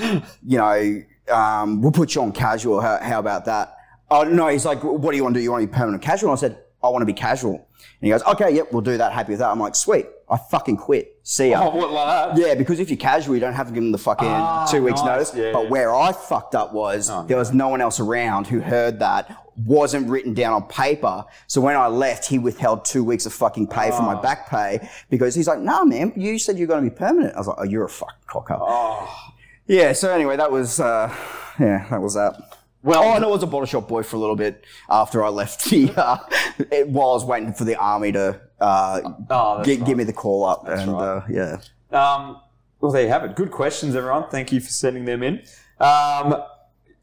you 0.45 0.59
know, 0.59 1.03
um, 1.33 1.81
we'll 1.81 1.93
put 1.93 2.17
you 2.17 2.23
on 2.23 2.33
casual. 2.33 2.81
How, 2.81 2.99
how 3.01 3.21
about 3.21 3.45
that? 3.45 3.77
Oh, 4.11 4.25
no, 4.25 4.49
he's 4.49 4.65
like, 4.65 4.83
what 4.83 5.09
do 5.13 5.17
you 5.17 5.23
want 5.23 5.37
to 5.37 5.41
do? 5.41 5.45
You 5.45 5.53
want 5.53 5.63
to 5.63 5.69
be 5.69 5.73
permanent 5.73 6.03
casual? 6.03 6.31
And 6.31 6.37
I 6.37 6.41
said, 6.41 6.59
I 6.83 6.89
want 6.89 7.03
to 7.03 7.07
be 7.07 7.13
casual. 7.13 7.66
And 8.01 8.07
he 8.07 8.11
goes, 8.11 8.23
okay, 8.25 8.55
yep, 8.55 8.73
we'll 8.73 8.83
do 8.83 8.99
that. 8.99 9.13
Happy 9.13 9.33
with 9.33 9.39
that. 9.39 9.49
I'm 9.49 9.59
like, 9.59 9.75
sweet. 9.75 10.07
I 10.29 10.37
fucking 10.37 10.77
quit. 10.77 11.19
See 11.23 11.51
ya. 11.51 11.63
Oh, 11.65 11.75
what 11.77 11.91
like 11.93 12.37
that? 12.37 12.39
Yeah, 12.49 12.55
because 12.55 12.79
if 12.81 12.91
you're 12.91 12.97
casual, 12.99 13.35
you 13.35 13.41
don't 13.41 13.55
have 13.55 13.69
to 13.69 13.73
give 13.73 13.83
them 13.83 13.93
the 13.93 13.99
fucking 13.99 14.27
Ah, 14.29 14.67
two 14.67 14.83
weeks 14.83 15.01
nice. 15.01 15.07
notice. 15.07 15.33
Yeah, 15.35 15.53
but 15.53 15.65
yeah. 15.65 15.71
where 15.71 15.95
I 15.95 16.13
fucked 16.13 16.55
up 16.55 16.73
was 16.75 17.09
Oh, 17.09 17.25
there 17.27 17.37
was 17.39 17.53
no 17.55 17.69
one 17.69 17.81
else 17.81 17.99
around 18.01 18.47
who 18.49 18.61
heard 18.61 18.99
that, 18.99 19.45
wasn't 19.65 20.09
written 20.11 20.35
down 20.35 20.53
on 20.53 20.65
paper. 20.69 21.25
So 21.47 21.61
when 21.63 21.77
I 21.77 21.87
left, 21.87 22.27
he 22.29 22.39
withheld 22.39 22.85
two 22.85 23.03
weeks 23.05 23.25
of 23.25 23.33
fucking 23.33 23.69
pay 23.69 23.91
from 23.91 24.05
Oh. 24.05 24.15
my 24.15 24.21
back 24.21 24.51
pay 24.51 24.87
because 25.09 25.35
he's 25.35 25.47
like, 25.49 25.61
nah, 25.61 25.85
man, 25.85 26.13
you 26.17 26.39
said 26.39 26.59
you're 26.59 26.67
going 26.69 26.85
to 26.85 26.91
be 26.91 26.95
permanent. 26.95 27.35
I 27.35 27.39
was 27.39 27.47
like, 27.47 27.57
oh, 27.61 27.65
you're 27.65 27.85
a 27.85 27.89
fucking 27.89 28.17
cocker. 28.27 28.59
Oh. 28.61 29.33
Yeah, 29.69 29.93
so 29.95 30.13
anyway, 30.13 30.37
that 30.37 30.53
was, 30.53 30.79
uh, 30.81 31.09
yeah, 31.59 31.87
that 31.91 32.01
was 32.03 32.15
that. 32.15 32.35
Well- 32.87 33.03
oh, 33.03 33.15
and 33.17 33.25
I 33.25 33.29
was 33.29 33.43
a 33.43 33.47
bottle 33.47 33.67
shop 33.67 33.89
boy 33.89 34.03
for 34.03 34.17
a 34.17 34.19
little 34.19 34.37
bit 34.37 34.65
after 34.89 35.23
I 35.25 35.29
left 35.29 35.65
the, 35.71 35.93
uh, 35.97 36.17
while 36.87 37.11
I 37.11 37.15
was 37.15 37.25
waiting 37.25 37.53
for 37.53 37.65
the 37.65 37.77
army 37.77 38.13
to, 38.13 38.41
uh, 38.61 39.01
Oh, 39.31 39.57
that's 39.57 39.69
gi- 39.69 39.77
right. 39.77 39.85
give 39.87 39.99
me 39.99 40.05
the 40.05 40.13
call 40.13 40.45
up. 40.45 40.69
and, 40.69 40.93
right. 40.93 41.03
uh, 41.03 41.23
yeah. 41.29 41.57
Um, 41.93 42.41
well, 42.81 42.93
there 42.93 43.03
you 43.03 43.09
have 43.09 43.25
it. 43.25 43.35
Good 43.37 43.51
questions, 43.51 43.95
everyone. 43.97 44.29
Thank 44.31 44.53
you 44.53 44.61
for 44.61 44.71
sending 44.71 45.05
them 45.05 45.23
in. 45.23 45.43
Um, 45.81 46.43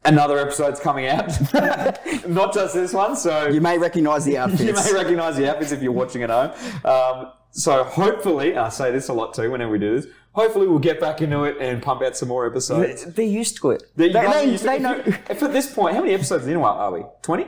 another 0.04 0.38
episode's 0.38 0.80
coming 0.80 1.06
out. 1.06 1.26
Not 2.28 2.54
just 2.54 2.74
this 2.74 2.92
one. 2.92 3.16
So 3.16 3.48
You 3.48 3.60
may 3.60 3.78
recognize 3.78 4.24
the 4.24 4.38
outfits. 4.38 4.62
you 4.64 4.72
may 4.72 4.92
recognize 4.92 5.36
the 5.36 5.50
outfits 5.50 5.72
if 5.72 5.82
you're 5.82 5.92
watching 5.92 6.22
at 6.22 6.30
home. 6.30 6.52
Um, 6.84 7.32
so 7.50 7.84
hopefully, 7.84 8.56
I 8.56 8.68
say 8.68 8.90
this 8.90 9.08
a 9.08 9.12
lot 9.12 9.34
too 9.34 9.50
whenever 9.50 9.70
we 9.72 9.78
do 9.78 10.00
this, 10.00 10.10
hopefully 10.34 10.66
we'll 10.66 10.78
get 10.78 11.00
back 11.00 11.20
into 11.22 11.44
it 11.44 11.56
and 11.60 11.82
pump 11.82 12.02
out 12.02 12.16
some 12.16 12.28
more 12.28 12.46
episodes. 12.46 13.04
They're 13.04 13.24
used 13.24 13.56
to 13.58 13.70
it. 13.70 13.82
They, 13.96 14.08
They, 14.08 14.20
they, 14.26 14.54
if, 14.54 14.62
they 14.62 14.78
know. 14.78 15.00
if 15.06 15.42
at 15.42 15.52
this 15.52 15.72
point, 15.72 15.94
how 15.96 16.02
many 16.02 16.14
episodes 16.14 16.46
in 16.46 16.56
a 16.56 16.60
while 16.60 16.74
are 16.74 16.92
we? 16.92 17.02
20? 17.22 17.46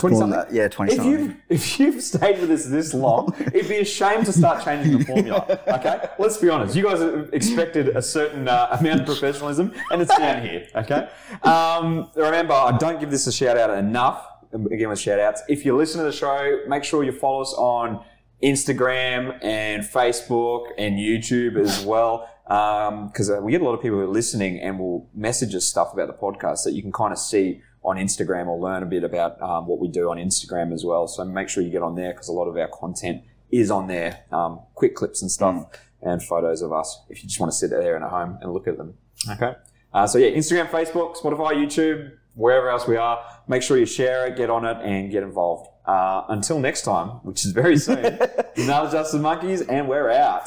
20 0.00 0.12
More 0.14 0.20
something? 0.22 0.38
that. 0.40 0.52
Yeah, 0.52 0.66
20 0.68 0.90
If 0.92 0.96
something. 0.96 1.12
you've, 1.20 1.36
if 1.48 1.78
you've 1.80 2.02
stayed 2.02 2.40
with 2.40 2.50
us 2.50 2.64
this 2.66 2.92
long, 2.94 3.32
it'd 3.54 3.68
be 3.68 3.76
a 3.78 3.84
shame 3.84 4.24
to 4.24 4.32
start 4.32 4.64
changing 4.64 4.98
the 4.98 5.04
formula. 5.04 5.60
Okay? 5.68 6.00
Let's 6.18 6.36
be 6.36 6.48
honest. 6.48 6.74
You 6.74 6.82
guys 6.82 7.00
expected 7.32 7.90
a 7.96 8.02
certain 8.02 8.48
uh, 8.48 8.76
amount 8.78 9.00
of 9.02 9.06
professionalism, 9.06 9.72
and 9.92 10.02
it's 10.02 10.16
down 10.16 10.42
here. 10.42 10.66
Okay? 10.74 11.08
Um, 11.44 12.10
remember, 12.16 12.54
I 12.54 12.76
don't 12.76 12.98
give 12.98 13.10
this 13.10 13.26
a 13.28 13.32
shout 13.32 13.56
out 13.56 13.70
enough. 13.70 14.26
Again, 14.52 14.88
with 14.88 14.98
shout 14.98 15.20
outs. 15.20 15.42
If 15.48 15.64
you 15.64 15.76
listen 15.76 15.98
to 16.00 16.04
the 16.06 16.12
show, 16.12 16.60
make 16.66 16.82
sure 16.82 17.04
you 17.04 17.12
follow 17.12 17.42
us 17.42 17.52
on 17.56 18.02
Instagram 18.42 19.38
and 19.42 19.82
Facebook 19.82 20.68
and 20.78 20.96
YouTube 20.96 21.58
as 21.58 21.84
well. 21.84 22.28
Because 22.44 23.30
uh, 23.30 23.40
we 23.42 23.52
get 23.52 23.60
a 23.60 23.64
lot 23.64 23.74
of 23.74 23.82
people 23.82 23.98
who 23.98 24.04
are 24.04 24.08
listening 24.08 24.58
and 24.60 24.78
will 24.78 25.08
message 25.14 25.54
us 25.54 25.66
stuff 25.66 25.92
about 25.92 26.06
the 26.06 26.14
podcast 26.14 26.64
that 26.64 26.72
you 26.72 26.82
can 26.82 26.92
kind 26.92 27.12
of 27.12 27.18
see 27.18 27.60
on 27.82 27.96
Instagram 27.96 28.46
or 28.46 28.58
learn 28.58 28.82
a 28.82 28.86
bit 28.86 29.04
about 29.04 29.40
um, 29.42 29.66
what 29.66 29.78
we 29.78 29.88
do 29.88 30.10
on 30.10 30.16
Instagram 30.16 30.72
as 30.72 30.84
well. 30.84 31.06
So 31.06 31.24
make 31.24 31.48
sure 31.48 31.62
you 31.62 31.70
get 31.70 31.82
on 31.82 31.94
there 31.94 32.12
because 32.12 32.28
a 32.28 32.32
lot 32.32 32.46
of 32.46 32.56
our 32.56 32.68
content 32.68 33.22
is 33.50 33.70
on 33.70 33.86
there. 33.86 34.24
Um, 34.32 34.60
quick 34.74 34.94
clips 34.94 35.22
and 35.22 35.30
stuff 35.30 35.66
and 36.00 36.22
photos 36.22 36.62
of 36.62 36.72
us 36.72 37.00
if 37.08 37.22
you 37.22 37.28
just 37.28 37.40
want 37.40 37.50
to 37.50 37.56
sit 37.56 37.70
there 37.70 37.96
and 37.96 38.04
at 38.04 38.10
home 38.10 38.38
and 38.40 38.52
look 38.52 38.68
at 38.68 38.76
them. 38.76 38.94
Okay. 39.30 39.54
Uh, 39.92 40.06
so 40.06 40.18
yeah, 40.18 40.28
Instagram, 40.28 40.68
Facebook, 40.68 41.16
Spotify, 41.16 41.52
YouTube, 41.54 42.12
wherever 42.34 42.68
else 42.70 42.86
we 42.86 42.96
are. 42.96 43.24
Make 43.48 43.62
sure 43.62 43.76
you 43.78 43.86
share 43.86 44.26
it, 44.26 44.36
get 44.36 44.50
on 44.50 44.64
it, 44.64 44.76
and 44.84 45.10
get 45.10 45.22
involved. 45.22 45.68
Uh, 45.88 46.26
until 46.28 46.60
next 46.60 46.82
time, 46.82 47.08
which 47.22 47.46
is 47.46 47.52
very 47.52 47.78
soon. 47.78 48.18
another 48.56 48.90
Justin 48.90 49.22
Monkeys, 49.22 49.62
and 49.62 49.88
we're 49.88 50.10
out. 50.10 50.46